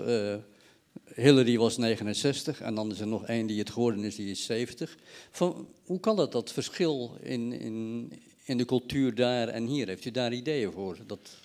[1.15, 4.45] Hillary was 69 en dan is er nog één die het geworden is, die is
[4.45, 4.97] 70.
[5.31, 8.13] Van, hoe kan dat, dat verschil in, in,
[8.45, 9.87] in de cultuur daar en hier?
[9.87, 10.97] Heeft u daar ideeën voor?
[11.07, 11.37] Dat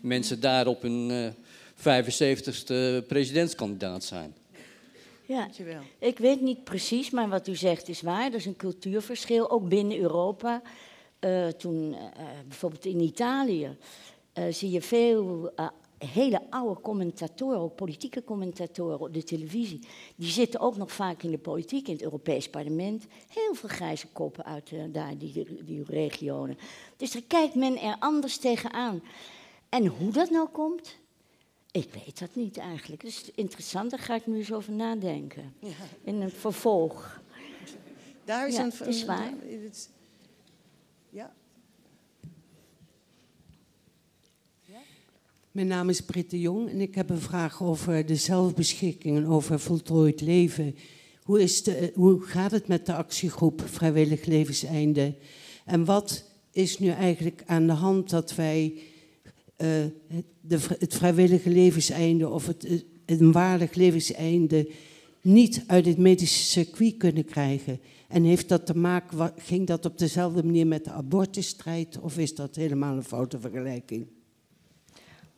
[0.00, 1.28] mensen daar op hun eh
[1.76, 4.34] 75ste presidentskandidaat zijn.
[5.26, 5.80] Ja, Dankjewel.
[5.98, 8.26] ik weet niet precies, maar wat u zegt is waar.
[8.26, 10.62] Er is een cultuurverschil, ook binnen Europa.
[11.18, 13.76] Eh, toen, eh, bijvoorbeeld in Italië,
[14.32, 15.50] eh, zie je veel
[15.98, 19.80] hele oude commentatoren, ook politieke commentatoren op de televisie.
[20.16, 23.06] Die zitten ook nog vaak in de politiek, in het Europees Parlement.
[23.28, 26.58] Heel veel grijze koppen uit daar, die, die regionen.
[26.96, 29.02] Dus daar kijkt men er anders tegenaan.
[29.68, 30.96] En hoe dat nou komt,
[31.76, 33.02] ik weet dat niet eigenlijk.
[33.02, 35.54] Dat is interessant, daar ga ik nu eens over nadenken.
[36.04, 37.20] In een vervolg.
[38.24, 39.32] Daar is Ja, een, het is waar.
[39.62, 39.90] het-
[41.10, 41.32] Ja.
[45.50, 49.60] Mijn naam is Britte Jong en ik heb een vraag over de zelfbeschikking en over
[49.60, 50.76] voltooid leven.
[51.22, 55.14] Hoe, is de, hoe gaat het met de actiegroep Vrijwillig Levenseinde?
[55.64, 58.78] En wat is nu eigenlijk aan de hand dat wij
[59.56, 64.70] de, het vrijwillige levenseinde of het, een waardig levenseinde
[65.20, 67.80] niet uit het medische circuit kunnen krijgen?
[68.08, 72.34] En heeft dat te maken, ging dat op dezelfde manier met de abortusstrijd of is
[72.34, 74.06] dat helemaal een foute vergelijking?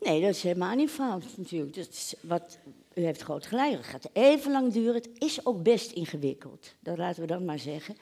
[0.01, 1.75] Nee, dat is helemaal niet fout natuurlijk.
[1.75, 2.59] Dat wat,
[2.95, 3.77] u heeft groot gelijk.
[3.77, 4.95] Het gaat even lang duren.
[4.95, 6.75] Het is ook best ingewikkeld.
[6.81, 7.97] Dat laten we dan maar zeggen.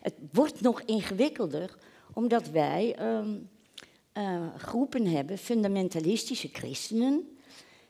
[0.00, 1.76] Het wordt nog ingewikkelder
[2.12, 3.34] omdat wij ehm,
[4.18, 7.38] eh, groepen hebben, fundamentalistische christenen,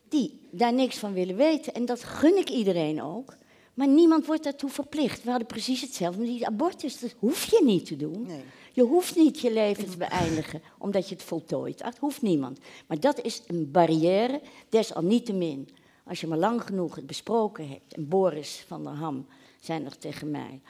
[0.08, 1.74] die daar niks van willen weten.
[1.74, 3.36] En dat gun ik iedereen ook.
[3.74, 5.22] Maar niemand wordt daartoe verplicht.
[5.24, 7.00] We hadden precies hetzelfde met die abortus.
[7.00, 8.26] Dat hoef je niet te doen.
[8.26, 8.40] Nee.
[8.72, 11.78] Je hoeft niet je leven te beëindigen omdat je het voltooit.
[11.78, 12.58] Dat hoeft niemand.
[12.86, 15.68] Maar dat is een barrière, desalniettemin.
[16.04, 19.26] Als je maar lang genoeg het besproken hebt, en Boris van der Ham
[19.60, 20.60] zei nog tegen mij,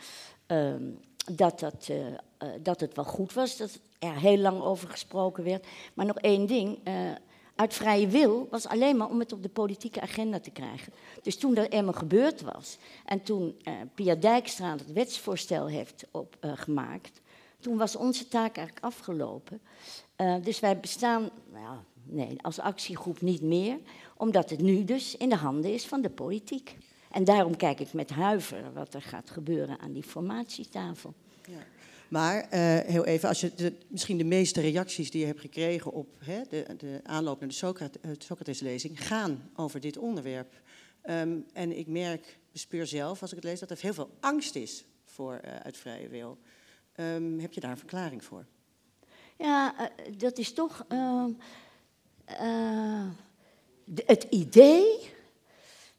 [0.47, 0.85] ehm,
[1.31, 2.07] dat, dat, uh,
[2.63, 5.67] dat het wel goed was, dat er heel lang over gesproken werd.
[5.95, 6.95] Maar nog één ding, uh,
[7.55, 10.93] uit vrije wil was alleen maar om het op de politieke agenda te krijgen.
[11.23, 13.57] Dus toen dat eenmaal gebeurd was en toen
[13.95, 17.21] Pia Dijkstra het wetsvoorstel heeft opgemaakt,
[17.61, 19.61] toen was onze taak eigenlijk afgelopen.
[20.43, 23.79] Dus wij bestaan nou, nee, als actiegroep niet meer,
[24.17, 26.77] omdat het nu dus in de handen is van de politiek.
[27.11, 31.15] En daarom kijk ik met huiver wat er gaat gebeuren aan die formatietafel.
[31.45, 31.59] Ja.
[32.09, 32.49] Maar uh,
[32.79, 36.43] heel even, als je de, misschien de meeste reacties die je hebt gekregen op hè,
[36.49, 40.61] de, de aanloop naar de Socrates, uh, Socrateslezing gaan over dit onderwerp.
[41.05, 44.55] Um, en ik merk, bespeur zelf als ik het lees, dat er heel veel angst
[44.55, 46.39] is voor uh, uit vrije wil.
[46.97, 48.47] Um, heb je daar een verklaring voor?
[49.37, 49.87] Ja, uh,
[50.17, 50.87] dat is toch
[53.85, 55.11] de, het idee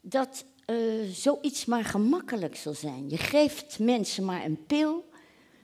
[0.02, 0.46] dat
[1.12, 3.10] zoiets maar gemakkelijk zal zijn.
[3.10, 5.06] Je geeft mensen maar een pil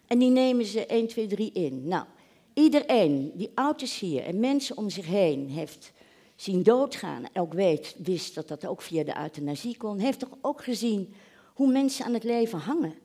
[0.08, 1.88] en die nemen ze 1, 2, 3 in.
[1.88, 2.06] Nou,
[2.54, 5.94] iedereen die oud is hier en mensen om zich heen heeft
[6.36, 10.64] zien doodgaan, ook weet, wist dat dat ook via de euthanasie kon, heeft toch ook
[10.64, 11.14] gezien
[11.54, 12.96] hoe mensen aan het leven hangen.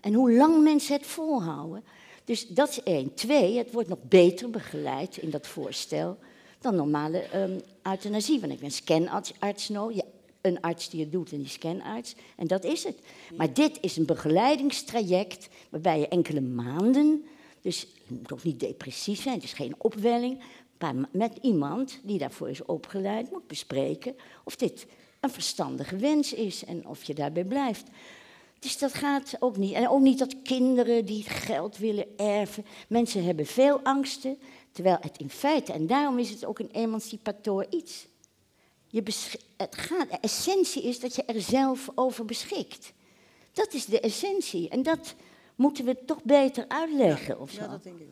[0.00, 1.84] En hoe lang mensen het volhouden.
[2.24, 3.14] Dus dat is één.
[3.14, 6.18] Twee, het wordt nog beter begeleid in dat voorstel
[6.60, 8.40] dan normale um, euthanasie.
[8.40, 9.32] Want ik ben scanarts
[9.68, 10.04] ja,
[10.40, 12.14] een arts die het doet en die scanarts.
[12.36, 12.98] En dat is het.
[13.36, 17.24] Maar dit is een begeleidingstraject waarbij je enkele maanden,
[17.60, 20.42] dus het moet ook niet depressief zijn, het is geen opwelling,
[21.12, 24.86] met iemand die daarvoor is opgeleid moet bespreken of dit
[25.20, 27.88] een verstandige wens is en of je daarbij blijft.
[28.58, 29.72] Dus dat gaat ook niet.
[29.72, 32.64] En ook niet dat kinderen die geld willen erven.
[32.88, 34.38] Mensen hebben veel angsten,
[34.72, 38.06] terwijl het in feite, en daarom is het ook een emancipator iets.
[38.90, 39.02] Je
[39.56, 42.92] het gaat, de essentie is dat je er zelf over beschikt.
[43.52, 44.68] Dat is de essentie.
[44.68, 45.14] En dat
[45.54, 47.34] moeten we toch beter uitleggen.
[47.34, 47.60] Ja, of zo.
[47.60, 48.08] ja dat denk ik.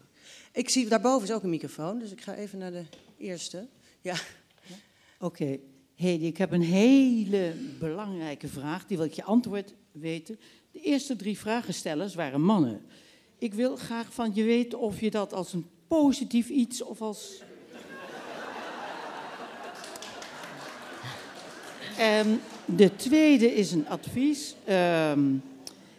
[0.52, 2.84] Ik zie daarboven is ook een microfoon, dus ik ga even naar de
[3.16, 3.68] eerste.
[4.00, 4.14] Ja.
[5.20, 5.42] Oké.
[5.42, 5.60] Okay.
[5.94, 10.38] Hedy, ik heb een hele belangrijke vraag, die wil ik je antwoord weten.
[10.72, 12.80] De eerste drie vragenstellers waren mannen.
[13.38, 17.42] Ik wil graag van je weten of je dat als een positief iets of als.
[21.98, 24.54] En de tweede is een advies.
[25.10, 25.42] Um,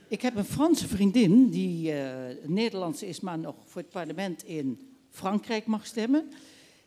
[0.08, 2.10] ik heb een Franse vriendin die uh,
[2.46, 6.32] Nederlandse is, maar nog voor het parlement in Frankrijk mag stemmen.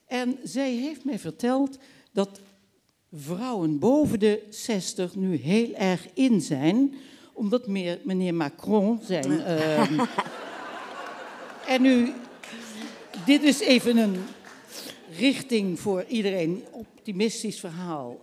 [0.06, 1.78] En zij heeft mij verteld
[2.12, 2.40] dat
[3.12, 6.94] vrouwen boven de 60 nu heel erg in zijn,
[7.32, 9.30] omdat meer, meneer Macron zijn.
[9.30, 10.01] Uh,
[11.74, 12.12] en nu,
[13.26, 14.16] dit is even een
[15.16, 18.20] richting voor iedereen, optimistisch verhaal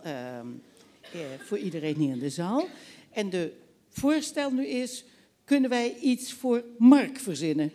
[1.44, 2.66] voor iedereen hier in de zaal.
[3.12, 3.52] En de
[3.88, 5.04] voorstel nu is,
[5.44, 7.72] kunnen wij iets voor Mark verzinnen?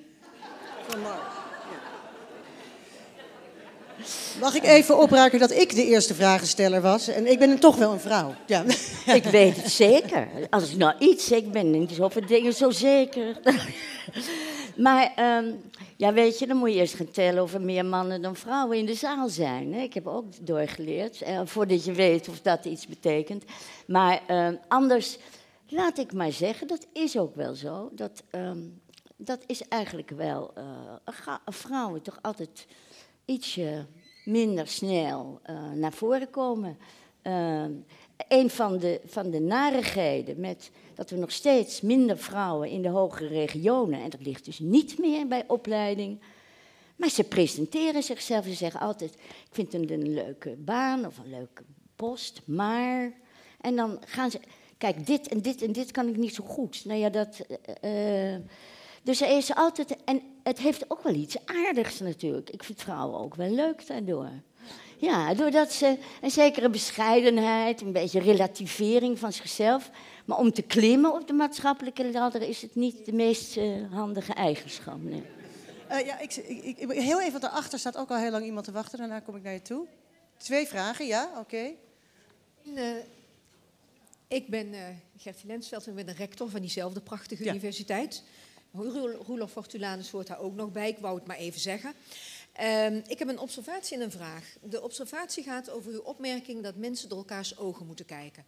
[0.87, 1.33] Voor Mark.
[4.39, 7.07] Mag ik even opruiken dat ik de eerste vragensteller was?
[7.07, 8.35] En ik ben toch wel een vrouw.
[8.47, 8.63] Ja.
[9.05, 10.27] Ik weet het zeker.
[10.49, 13.39] Als ik nou iets, ik ben niet zoveel dingen zo zeker.
[14.75, 15.61] Maar um,
[15.97, 18.77] ja, weet je, dan moet je eerst gaan tellen of er meer mannen dan vrouwen
[18.77, 19.73] in de zaal zijn.
[19.73, 19.81] Hè?
[19.81, 23.43] Ik heb ook doorgeleerd, eh, voordat je weet of dat iets betekent.
[23.87, 25.17] Maar um, anders,
[25.67, 27.89] laat ik maar zeggen, dat is ook wel zo.
[27.91, 28.81] Dat, um,
[29.15, 32.67] dat is eigenlijk wel uh, vrouwen toch altijd
[33.25, 33.85] ietsje
[34.25, 36.77] minder snel uh, naar voren komen.
[38.27, 42.89] Een van de, van de narigheden met dat we nog steeds minder vrouwen in de
[42.89, 46.19] hogere regionen, en dat ligt dus niet meer bij opleiding,
[46.95, 48.45] Maar ze presenteren zichzelf.
[48.45, 51.63] Ze zeggen altijd: Ik vind het een leuke baan of een leuke
[51.95, 53.13] post, maar.
[53.61, 54.39] En dan gaan ze.
[54.77, 56.85] Kijk, dit en dit en dit kan ik niet zo goed.
[56.85, 57.45] Nou ja, dat.
[57.83, 58.35] Uh,
[59.03, 59.95] dus er is altijd.
[60.03, 62.49] En het heeft ook wel iets aardigs natuurlijk.
[62.49, 64.31] Ik vind vrouwen ook wel leuk daardoor.
[64.97, 69.89] Ja, doordat ze een zekere bescheidenheid, een beetje relativering van zichzelf.
[70.25, 74.33] Maar om te klimmen op de maatschappelijke ladder is het niet de meest uh, handige
[74.33, 75.03] eigenschap.
[75.03, 75.23] Nee.
[75.91, 78.71] Uh, ja, ik, ik, ik, heel even, daarachter staat ook al heel lang iemand te
[78.71, 78.97] wachten.
[78.97, 79.87] Daarna kom ik naar je toe.
[80.37, 81.39] Twee vragen, ja, oké.
[81.39, 81.77] Okay.
[82.63, 83.03] Uh,
[84.27, 84.79] ik ben uh,
[85.17, 87.51] Gertie Lensveld en ben de rector van diezelfde prachtige ja.
[87.51, 88.23] universiteit.
[89.25, 91.93] Roelof Fortulanus hoort daar ook nog bij, ik wou het maar even zeggen.
[92.61, 94.55] Um, ik heb een observatie en een vraag.
[94.61, 98.43] De observatie gaat over uw opmerking dat mensen door elkaars ogen moeten kijken.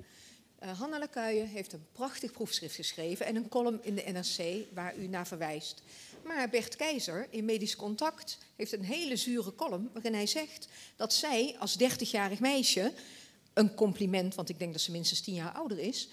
[0.64, 5.08] Uh, Hanna heeft een prachtig proefschrift geschreven en een column in de NRC waar u
[5.08, 5.82] naar verwijst.
[6.24, 11.14] Maar Bert Keizer in Medisch Contact heeft een hele zure column waarin hij zegt dat
[11.14, 12.92] zij als 30-jarig meisje,
[13.54, 16.10] een compliment, want ik denk dat ze minstens 10 jaar ouder is,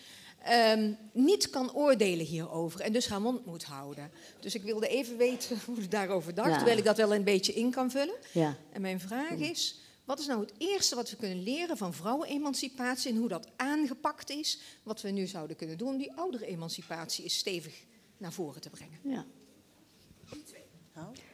[0.77, 4.11] um, niet kan oordelen hierover en dus haar mond moet houden.
[4.41, 6.57] Dus ik wilde even weten hoe u daarover dacht, ja.
[6.57, 8.17] terwijl ik dat wel een beetje in kan vullen.
[8.33, 8.57] Ja.
[8.73, 13.11] En mijn vraag is, wat is nou het eerste wat we kunnen leren van vrouwenemancipatie
[13.11, 14.59] en hoe dat aangepakt is?
[14.83, 17.85] Wat we nu zouden kunnen doen om die oudere emancipatie is stevig
[18.17, 18.99] naar voren te brengen.
[19.03, 19.25] Ja.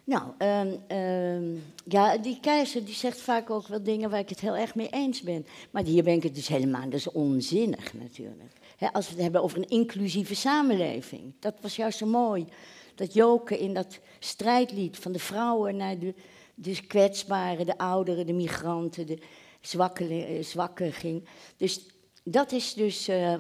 [0.05, 4.41] Nou, um, um, ja, die keizer die zegt vaak ook wel dingen waar ik het
[4.41, 5.47] heel erg mee eens ben.
[5.71, 8.53] Maar hier ben ik het dus helemaal, dat is onzinnig natuurlijk.
[8.93, 11.33] als we het hebben over een inclusieve samenleving.
[11.39, 12.47] Dat was juist zo mooi.
[12.95, 16.15] Dat Joke in dat strijdlied van de vrouwen naar de,
[16.63, 19.19] de kwetsbaren, de ouderen, de migranten, de
[19.61, 21.29] zwakken, zwakken ging.
[21.57, 21.87] Dus
[22.25, 23.35] dat is dus, uh,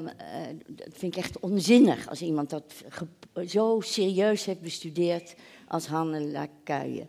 [0.66, 2.74] dat vind ik echt onzinnig als iemand dat
[3.46, 5.34] zo serieus heeft bestudeerd
[5.68, 7.06] als Hanne Lacuille.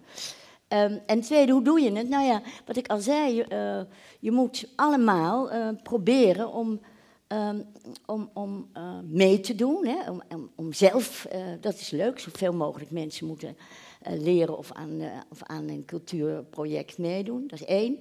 [0.67, 2.09] Um, en tweede, hoe doe je het?
[2.09, 3.81] Nou ja, wat ik al zei, uh,
[4.19, 5.49] je moet allemaal
[5.83, 6.81] proberen om,
[7.27, 7.65] um,
[8.05, 8.69] om, om
[9.03, 9.85] mee te doen.
[9.85, 10.09] Hè?
[10.09, 11.27] Om, om, om zelf,
[11.61, 13.57] dat is leuk, zoveel mogelijk mensen moeten
[14.01, 17.47] leren of aan, of aan een cultuurproject meedoen.
[17.47, 17.99] Dat is één.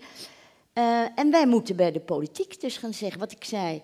[1.14, 3.81] en wij moeten bij de politiek dus gaan zeggen, wat ik zei.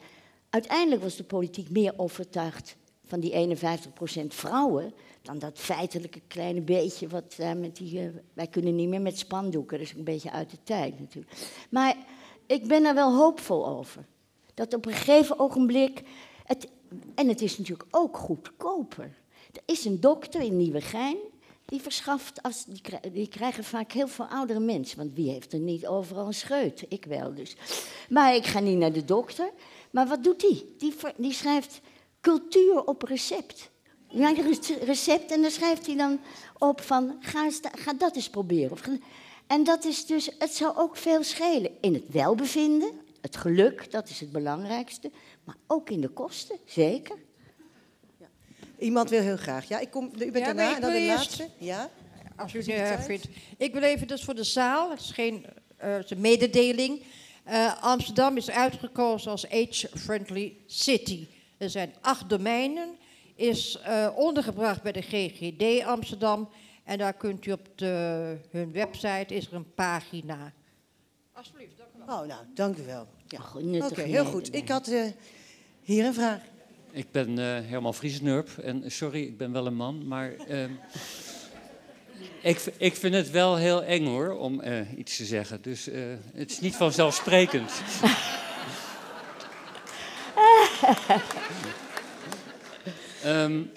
[0.50, 7.08] Uiteindelijk was de politiek meer overtuigd van die 51% vrouwen dan dat feitelijke kleine beetje
[7.08, 8.10] wat uh, met die.
[8.32, 11.36] Wij kunnen niet meer met spandoeken, is een beetje uit de tijd natuurlijk.
[11.70, 11.96] Maar
[12.46, 14.06] ik ben er wel hoopvol over.
[14.54, 16.02] Dat op een gegeven ogenblik.
[16.44, 16.68] Het,
[17.14, 19.14] en het is natuurlijk ook goedkoper.
[19.52, 21.16] Er is een dokter in Nieuwegein.
[21.66, 22.64] Die verschaft, als,
[23.12, 24.98] die, krijgen vaak heel veel oudere mensen.
[24.98, 26.84] Want wie heeft er niet overal een scheut?
[26.88, 27.56] Ik wel dus.
[28.08, 29.50] Maar ik ga niet naar de dokter.
[29.90, 30.74] Maar wat doet die?
[30.78, 31.80] Die, die schrijft
[32.20, 33.70] cultuur op recept.
[34.08, 34.34] Ja,
[34.84, 36.20] recept en dan schrijft hij dan
[36.58, 39.02] op van ga, ga dat eens proberen.
[39.46, 42.90] En dat is dus, het zou ook veel schelen in het welbevinden,
[43.20, 45.10] het geluk, dat is het belangrijkste,
[45.44, 47.16] maar ook in de kosten, zeker.
[48.78, 49.68] Iemand wil heel graag.
[49.68, 51.48] Ja, ik kom, u bent ja, daarna en dan de eerst, laatste.
[51.58, 51.90] Ja.
[52.36, 53.28] Als u het vindt.
[53.56, 55.46] Ik wil even dus voor de zaal, het is geen
[55.84, 57.02] uh, is een mededeling.
[57.48, 61.26] Uh, Amsterdam is uitgekozen als age-friendly city.
[61.58, 62.96] Er zijn acht domeinen
[63.34, 66.48] is uh, ondergebracht bij de GGD Amsterdam.
[66.84, 70.52] En daar kunt u op de, hun website, is er een pagina.
[71.32, 72.18] Alsjeblieft, dank u wel.
[72.18, 73.06] Oh, nou, dank u wel.
[73.26, 73.38] Ja.
[73.54, 74.54] Oké, okay, heel goed.
[74.54, 75.04] Ik had uh,
[75.82, 76.40] hier een vraag.
[76.96, 80.70] Ik ben uh, Herman Vriesnurp en sorry, ik ben wel een man, maar ehm,
[82.42, 84.62] ik, ik vind het wel heel eng hoor, om
[84.96, 85.62] iets te zeggen.
[85.62, 85.88] Dus
[86.32, 87.72] het is niet vanzelfsprekend.
[93.26, 93.70] Um,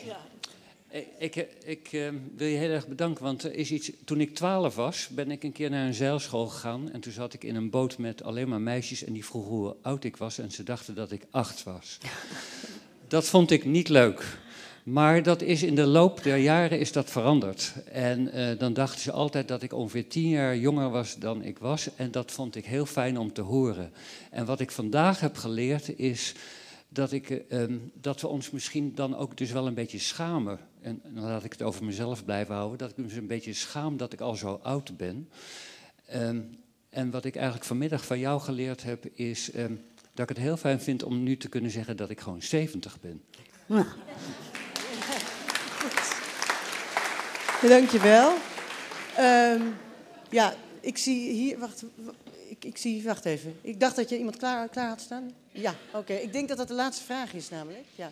[1.17, 1.35] ik,
[1.65, 5.07] ik uh, wil je heel erg bedanken, want er is iets, toen ik twaalf was,
[5.07, 6.91] ben ik een keer naar een zeilschool gegaan.
[6.91, 9.75] En toen zat ik in een boot met alleen maar meisjes en die vroegen hoe
[9.81, 10.37] oud ik was.
[10.37, 11.97] En ze dachten dat ik acht was.
[13.09, 14.37] dat vond ik niet leuk.
[14.83, 17.73] Maar dat is in de loop der jaren is dat veranderd.
[17.91, 21.59] En uh, dan dachten ze altijd dat ik ongeveer tien jaar jonger was dan ik
[21.59, 21.95] was.
[21.95, 23.91] En dat vond ik heel fijn om te horen.
[24.31, 26.33] En wat ik vandaag heb geleerd is
[26.89, 27.63] dat, ik, uh,
[27.93, 30.59] dat we ons misschien dan ook dus wel een beetje schamen.
[30.81, 32.77] En, dan laat ik het over mezelf blijven houden.
[32.77, 35.29] Dat ik me dus een beetje schaam dat ik al zo oud ben.
[36.15, 36.57] Um,
[36.89, 39.81] en wat ik eigenlijk vanmiddag van jou geleerd heb, is um,
[40.19, 42.99] dat ik het heel fijn vind om nu te kunnen zeggen dat ik gewoon 70
[42.99, 43.21] ben.
[43.65, 43.85] Ja.
[47.61, 48.33] Dankjewel.
[49.19, 49.75] Um,
[50.29, 51.83] ja, ik zie hier, wacht,
[52.47, 53.55] ik, ik zie, wacht even.
[53.61, 55.31] Ik dacht dat je iemand klaar, klaar had staan.
[55.51, 56.13] Ja, oké.
[56.13, 57.85] Ik denk dat dat de laatste vraag is namelijk.
[57.95, 58.11] Ja.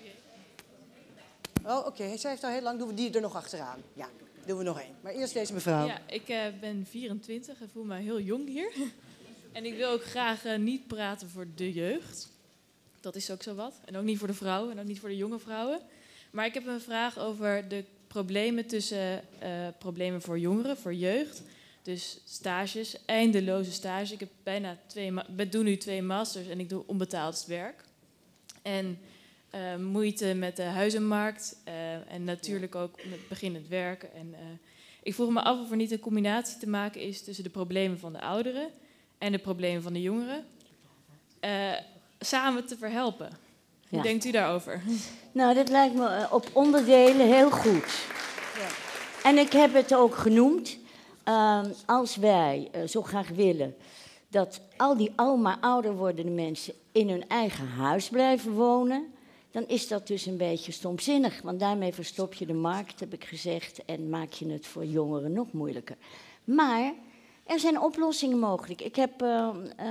[1.64, 1.88] Oh, oké.
[1.88, 2.18] Okay.
[2.18, 2.80] Zij heeft al heel lang.
[2.80, 3.80] Doen we die er nog achteraan.
[3.94, 4.10] Ja.
[4.46, 4.96] doen we nog één.
[5.02, 5.86] Maar eerst deze mevrouw.
[5.88, 8.72] Ja, ik eh, ben 24 en voel me heel jong hier.
[9.58, 12.30] En ik wil ook graag eh, niet praten voor de jeugd.
[13.00, 13.80] Dat is ook zo wat.
[13.86, 15.80] En ook niet voor de vrouwen en ook niet voor de jonge vrouwen.
[16.32, 21.42] Maar ik heb een vraag over de problemen tussen eh, problemen voor jongeren, voor jeugd.
[21.82, 24.12] Dus stages, eindeloze stages.
[24.12, 27.84] Ik heb bijna twee, ik doe nu twee masters en ik doe onbetaald werk.
[28.62, 29.00] En
[29.50, 31.58] eh, moeite met de huizenmarkt
[32.08, 34.14] en natuurlijk ook met beginnend werken.
[34.14, 34.36] En,
[35.04, 38.00] ik vroeg me af of er niet een combinatie te maken is tussen de problemen
[38.00, 38.70] van de ouderen
[39.18, 40.46] en de problemen van de jongeren.
[41.40, 41.72] eh,
[42.20, 43.30] samen te verhelpen.
[43.90, 44.02] Hoe Ja.
[44.04, 44.82] denkt u daarover?
[45.32, 48.06] Nou, dat lijkt me eh, op onderdelen heel goed.
[49.24, 50.78] En ik heb het ook genoemd.
[51.24, 53.76] ehm, als wij eh, zo graag willen
[54.30, 59.14] dat al die almaar ouder wordende mensen in hun eigen huis blijven wonen,
[59.52, 61.42] dan is dat dus een beetje stomzinnig.
[61.42, 65.32] Want daarmee verstop je de markt, heb ik gezegd, en maak je het voor jongeren
[65.34, 65.96] nog moeilijker.
[66.44, 66.94] Maar
[67.48, 68.82] er zijn oplossingen mogelijk.
[68.82, 69.88] Ik heb eh, eh,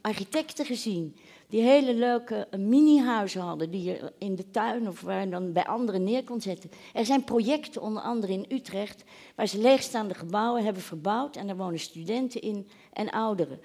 [0.00, 1.16] architecten gezien
[1.48, 5.64] die hele leuke mini-huizen hadden, die je in de tuin of waar je dan bij
[5.64, 6.70] anderen neer kon zetten.
[6.92, 9.04] Er zijn projecten, onder andere in Utrecht,
[9.34, 13.60] waar ze leegstaande gebouwen hebben verbouwd en daar wonen studenten in en ouderen.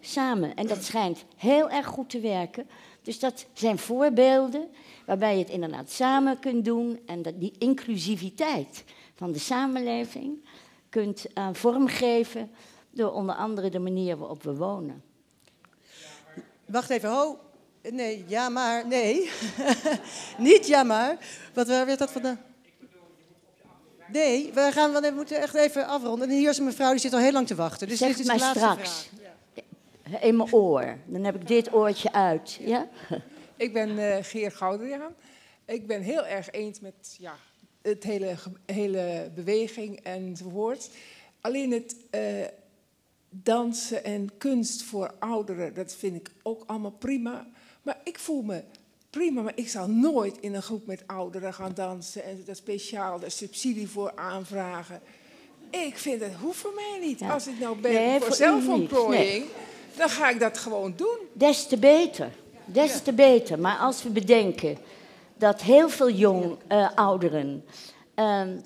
[0.00, 0.54] Samen.
[0.54, 2.68] En dat schijnt heel erg goed te werken.
[3.02, 4.68] Dus dat zijn voorbeelden
[5.06, 8.84] waarbij je het inderdaad samen kunt doen en dat die inclusiviteit
[9.14, 10.44] van de samenleving
[10.88, 12.50] kunt eh, vormgeven
[12.98, 15.02] door onder andere de manier waarop we wonen.
[16.66, 17.38] Wacht even, ho.
[17.82, 19.30] Nee, ja maar, nee.
[20.38, 21.16] Niet ja maar.
[21.54, 22.40] Wat waar werd dat vandaan?
[24.12, 26.28] Nee, we, gaan, we moeten echt even afronden.
[26.28, 27.88] En hier is een mevrouw die zit al heel lang te wachten.
[27.88, 29.08] Dus zeg dit is het de maar laatste straks.
[30.02, 30.22] vraag.
[30.22, 30.98] In mijn oor.
[31.06, 32.58] Dan heb ik dit oortje uit.
[32.60, 32.88] Ja?
[33.56, 35.14] Ik ben eh Geer Goudriaan.
[35.64, 37.34] Ik ben heel erg eens met ja,
[37.82, 38.34] het hele,
[38.66, 40.90] hele beweging enzovoort.
[41.40, 42.20] Alleen het eh,
[43.30, 47.46] dansen en kunst voor ouderen, dat vind ik ook allemaal prima.
[47.82, 48.62] Maar ik voel me
[49.10, 53.18] prima, maar ik zal nooit in een groep met ouderen gaan dansen en daar speciaal
[53.18, 55.00] de subsidie voor aanvragen.
[55.70, 57.18] Ik vind het hoeft voor mij niet.
[57.18, 57.32] Ja.
[57.32, 59.50] Als ik nou ben Nee, voor voor zelfontplooiing, Nee.
[59.96, 61.18] dan ga ik dat gewoon doen.
[61.32, 62.32] Des te beter.
[62.64, 63.58] Des te beter.
[63.58, 64.78] Maar als we bedenken
[65.36, 67.64] dat heel veel jong eh, ouderen
[68.14, 68.58] ehm,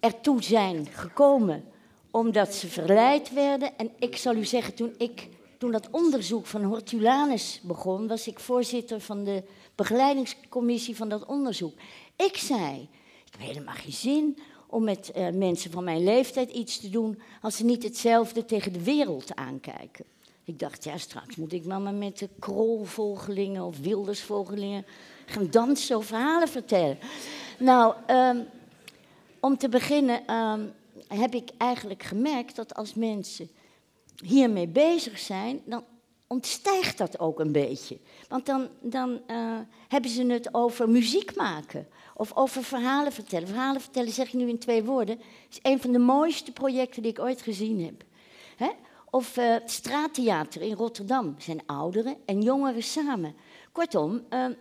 [0.00, 1.64] ertoe zijn gekomen
[2.12, 3.78] omdat ze verleid werden.
[3.78, 5.28] En ik zal u zeggen, toen, ik,
[5.58, 9.42] toen dat onderzoek van Hortulanus begon, was ik voorzitter van de
[9.74, 11.74] begeleidingscommissie van dat onderzoek.
[12.16, 12.88] Ik zei,
[13.24, 17.20] ik heb helemaal geen zin om met eh, mensen van mijn leeftijd iets te doen
[17.40, 20.04] als ze niet hetzelfde tegen de wereld aankijken.
[20.44, 24.86] Ik dacht, ja, straks moet ik maar met de krolvolgelingen of wildersvolgelingen
[25.26, 26.98] gaan dansen of verhalen vertellen.
[27.58, 28.38] Nou, ehm,
[29.40, 30.60] om te beginnen ehm,
[31.18, 33.50] heb ik eigenlijk gemerkt dat als mensen
[34.24, 35.84] hiermee bezig zijn, dan
[36.26, 37.98] ontstijgt dat ook een beetje.
[38.28, 39.58] Want dan, dan eh,
[39.88, 43.48] hebben ze het over muziek maken of over verhalen vertellen.
[43.48, 45.20] Verhalen vertellen, zeg ik nu in twee woorden,
[45.50, 48.04] is een van de mooiste projecten die ik ooit gezien heb.
[48.56, 48.70] Hè?
[49.10, 53.34] Of het straattheater in Rotterdam zijn ouderen en jongeren samen.
[53.72, 54.52] Kortom, eh, eh,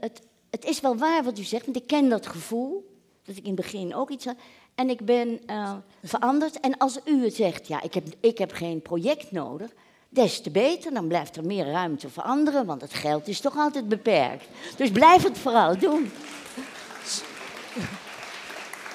[0.00, 0.20] het,
[0.50, 2.92] het is wel waar wat u zegt, want ik ken dat gevoel.
[3.22, 4.36] Dat ik in het begin ook iets had.
[4.74, 5.72] En ik ben eh,
[6.02, 6.60] veranderd.
[6.60, 9.70] En als u het zegt, ja, ik heb, ik heb geen project nodig.
[10.08, 13.56] Des te beter, dan blijft er meer ruimte voor anderen, want het geld is toch
[13.56, 14.44] altijd beperkt.
[14.76, 16.10] Dus blijf het vooral doen.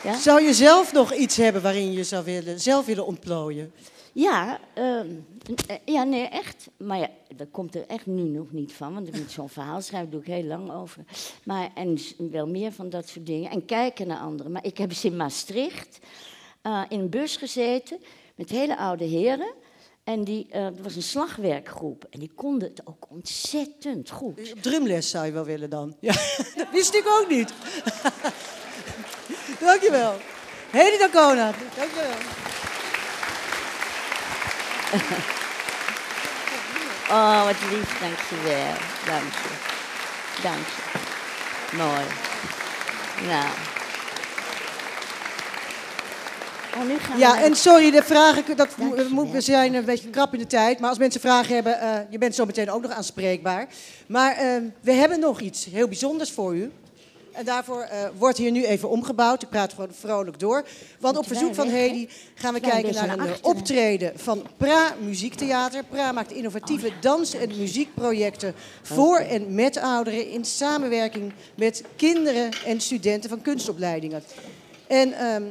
[0.03, 0.17] Ja?
[0.17, 3.73] Zou je zelf nog iets hebben waarin je zou willen, zelf willen ontplooien?
[4.13, 5.07] Ja, ehm,
[5.67, 6.69] eh, ja, nee, echt.
[6.77, 9.81] Maar ja, dat komt er echt nu nog niet van, want ik moet zo'n verhaal
[9.81, 11.03] schrijven, daar doe ik heel lang over.
[11.43, 13.51] Maar, en wel meer van dat soort dingen.
[13.51, 14.51] En kijken naar anderen.
[14.51, 15.99] Maar ik heb eens in Maastricht
[16.61, 17.99] eh, in een bus gezeten
[18.35, 19.53] met hele oude heren.
[20.03, 24.63] En die, eh er was een slagwerkgroep en die konden het ook ontzettend goed.
[24.63, 25.95] Drumles zou je wel willen dan.
[25.99, 26.13] Ja,
[26.57, 27.53] dat wist ik ook niet.
[29.59, 30.13] Dankjewel.
[30.71, 31.53] Hedy Dancona.
[31.75, 32.48] Dankjewel.
[37.11, 39.13] Oh, wat lief, dank je wel.
[39.13, 39.49] Dank je.
[40.41, 41.77] Dank je.
[41.77, 42.05] Mooi.
[43.27, 43.45] Nou.
[46.77, 49.73] Oh, nu gaan we Ja, naar en sorry, de vragen, dat mo- moet, we zijn
[49.73, 50.79] een beetje krap in de tijd.
[50.79, 53.67] Maar als mensen vragen hebben, eh, je bent zo meteen ook nog aanspreekbaar.
[54.07, 54.45] Maar eh,
[54.81, 56.71] we hebben nog iets heel bijzonders voor u.
[57.39, 59.41] En daarvoor eh, wordt hier nu even omgebouwd.
[59.41, 60.65] Ik praat gewoon vrolijk door.
[60.99, 61.67] Want op verzoek van?
[61.67, 65.83] Hedy gaan we kijken naar een eh, optreden van Pra Muziektheater.
[65.83, 70.29] Pra maakt innovatieve dans- en muziekprojecten voor en met ouderen...
[70.29, 74.23] in samenwerking met kinderen en studenten van kunstopleidingen.
[74.87, 75.43] En ehm,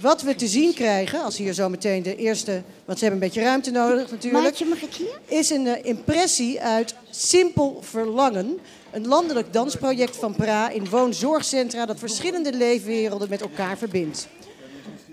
[0.00, 2.62] Wat we te zien krijgen, als hier zo meteen de eerste...
[2.84, 4.44] Want ze hebben een beetje ruimte nodig natuurlijk.
[4.44, 5.20] Maatje, mag ik hier?
[5.38, 8.58] Is een eh, impressie uit Simpel Verlangen.
[8.96, 11.86] Een landelijk dansproject van PRA in woonzorgcentra...
[11.86, 14.28] dat verschillende leefwerelden met elkaar verbindt.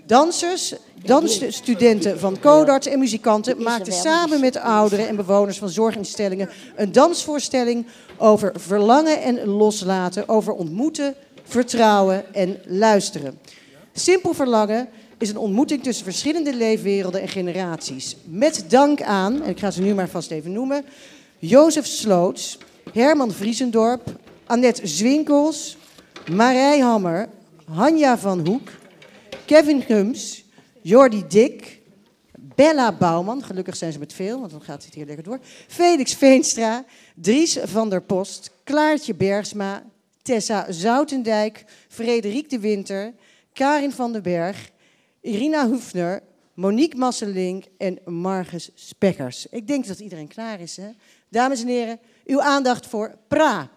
[0.06, 6.92] Dansers, dansstudenten van Codarts en muzikanten maakten samen met ouderen en bewoners van zorginstellingen een
[6.92, 7.86] dansvoorstelling
[8.16, 13.38] over verlangen en loslaten, over ontmoeten, vertrouwen en luisteren.
[13.92, 14.88] Simpel verlangen
[15.18, 18.16] is een ontmoeting tussen verschillende leefwerelden en generaties.
[18.24, 20.84] Met dank aan, en ik ga ze nu maar vast even noemen,
[21.38, 22.58] Jozef Sloots,
[22.94, 25.76] Herman Vriesendorp, Annette Zwinkels,
[26.30, 27.28] Marij Hammer,
[27.64, 28.70] Hanja van Hoek,
[29.46, 30.44] Kevin Gums,
[30.82, 31.80] Jordi Dik,
[32.54, 35.38] Bella Bouwman, gelukkig zijn ze met veel, want dan gaat het hier lekker door.
[35.68, 36.84] Felix Veenstra,
[37.14, 39.82] Dries van der Post, Klaartje Bergsma,
[40.22, 43.12] Tessa Zoutendijk, Frederik de Winter,
[43.52, 44.70] Karin van den Berg,
[45.20, 46.22] Irina Hoefner,
[46.54, 49.46] Monique Masselink en Margus Spekkers.
[49.50, 50.76] Ik denk dat iedereen klaar is.
[50.76, 50.88] Hè?
[51.28, 53.68] Dames en heren, uw aandacht voor PRA.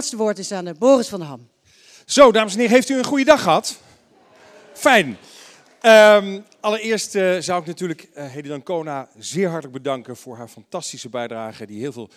[0.00, 1.48] Laatste woord is aan eh, Boris van Ham.
[2.06, 3.76] Zo, dames en heren, heeft u een goede dag gehad?
[4.72, 5.18] Fijn.
[5.80, 11.08] Ehm, allereerst eh, zou ik natuurlijk uh, Hedy Dancona zeer hartelijk bedanken voor haar fantastische
[11.08, 11.66] bijdrage.
[11.66, 12.08] Die heel veel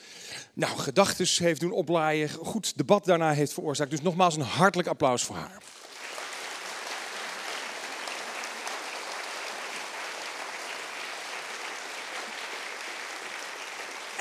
[0.54, 2.30] nou, gedachten heeft doen oplaaien.
[2.30, 3.92] Goed debat daarna heeft veroorzaakt.
[3.92, 5.58] Dus nogmaals een hartelijk applaus voor haar.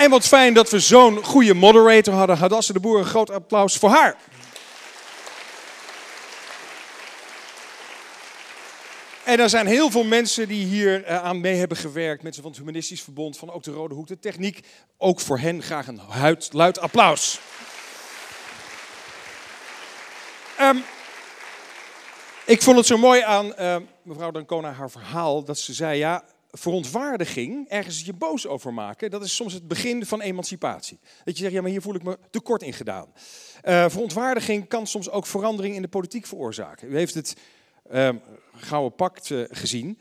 [0.02, 2.36] En wat fijn dat we zo'n goede moderator hadden.
[2.36, 4.16] Hadasse de Boer, een groot applaus voor haar.
[9.24, 12.22] En er zijn heel veel mensen die hier uh, aan mee hebben gewerkt.
[12.22, 14.66] Mensen van het Humanistisch Verbond, van ook de Rode Hoek, de techniek.
[14.98, 17.40] Ook voor hen graag een huid, luid applaus.
[20.60, 20.84] Um,
[22.44, 26.24] ik vond het zo mooi aan uh, mevrouw Dancona haar verhaal dat ze zei: ja,
[26.52, 30.98] verontwaardiging, ergens je boos over maken, dat is soms het begin van emancipatie.
[31.24, 33.12] Dat je zegt, ja, maar hier voel ik me tekort in gedaan.
[33.64, 36.90] Uh, verontwaardiging kan soms ook verandering in de politiek veroorzaken.
[36.90, 37.36] U heeft het
[37.92, 38.08] uh,
[38.54, 39.98] Gouden Pact uh, gezien.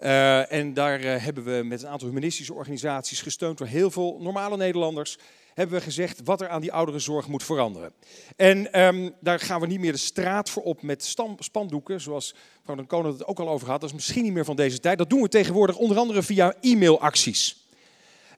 [0.00, 4.56] Uh, en daar hebben we met een aantal humanistische organisaties gesteund door heel veel normale
[4.56, 5.18] Nederlanders
[5.54, 7.92] hebben we gezegd wat er aan die ouderenzorg moet veranderen.
[8.36, 12.76] En um, daar gaan we niet meer de straat voor op met spandoeken, zoals mevrouw
[12.76, 13.80] de Koning het ook al over had.
[13.80, 14.98] Dat is misschien niet meer van deze tijd.
[14.98, 17.68] Dat doen we tegenwoordig onder andere via e-mailacties.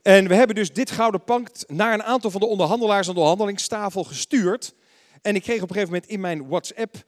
[0.03, 3.21] En we hebben dus dit gouden pact naar een aantal van de onderhandelaars aan de
[3.21, 4.75] onderhandelingstafel gestuurd.
[5.23, 7.05] En ik kreeg op een gegeven moment in mijn WhatsApp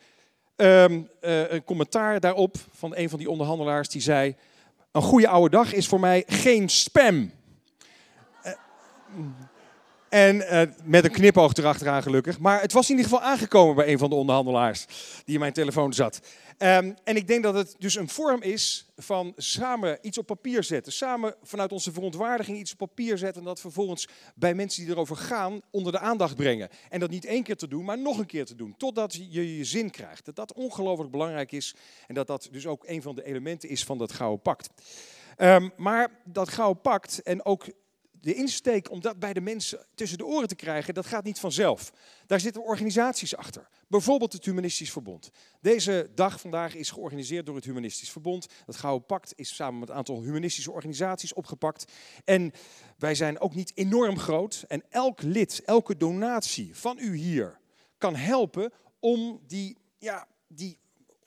[0.56, 4.36] um, uh, een commentaar daarop van een van die onderhandelaars die zei:
[4.92, 7.30] Een goede oude dag is voor mij geen spam.
[8.44, 8.52] Uh,
[10.08, 12.38] en uh, met een knipoog erachteraan gelukkig.
[12.38, 14.86] Maar het was in ieder geval aangekomen bij een van de onderhandelaars
[15.24, 16.20] die in mijn telefoon zat.
[16.62, 20.64] Um, en ik denk dat het dus een vorm is van samen iets op papier
[20.64, 20.92] zetten.
[20.92, 23.40] Samen vanuit onze verontwaardiging iets op papier zetten.
[23.40, 26.68] En dat vervolgens bij mensen die erover gaan onder de aandacht brengen.
[26.88, 28.74] En dat niet één keer te doen, maar nog een keer te doen.
[28.76, 30.24] Totdat je je zin krijgt.
[30.24, 31.74] Dat dat ongelooflijk belangrijk is.
[32.06, 34.68] En dat dat dus ook een van de elementen is van dat Gouden Pact.
[35.36, 37.66] Um, maar dat Gouden Pact en ook
[38.20, 41.38] de insteek om dat bij de mensen tussen de oren te krijgen, dat gaat niet
[41.38, 41.92] vanzelf.
[42.26, 43.68] Daar zitten organisaties achter.
[43.88, 45.30] Bijvoorbeeld het Humanistisch Verbond.
[45.60, 48.46] Deze dag vandaag is georganiseerd door het Humanistisch Verbond.
[48.66, 51.92] Het Gouden Pact is samen met een aantal humanistische organisaties opgepakt.
[52.24, 52.52] En
[52.98, 54.64] wij zijn ook niet enorm groot.
[54.68, 57.60] En elk lid, elke donatie van u hier
[57.98, 60.78] kan helpen om die, ja, die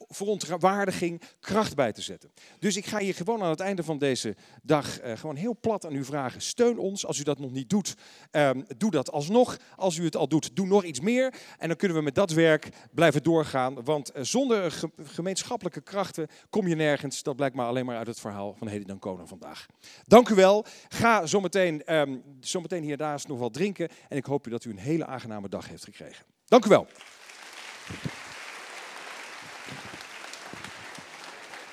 [0.08, 2.32] verontwaardiging kracht bij te zetten.
[2.58, 5.86] Dus ik ga je gewoon aan het einde van deze dag uh, gewoon heel plat
[5.86, 6.40] aan u vragen.
[6.40, 7.06] Steun ons.
[7.06, 7.94] Als u dat nog niet doet,
[8.30, 9.56] um, doe dat alsnog.
[9.76, 11.34] Als u het al doet, doe nog iets meer.
[11.58, 13.84] En dan kunnen we met dat werk blijven doorgaan.
[13.84, 17.22] Want uh, zonder ge gemeenschappelijke krachten kom je nergens.
[17.22, 19.66] Dat blijkt maar alleen maar uit het verhaal van Hedy Dancona vandaag.
[20.02, 20.64] Dank u wel.
[20.88, 23.88] Ga zometeen, um, zometeen hiernaast nog wat drinken.
[24.08, 26.24] En ik hoop dat u een hele aangename dag heeft gekregen.
[26.44, 26.86] Dank u wel.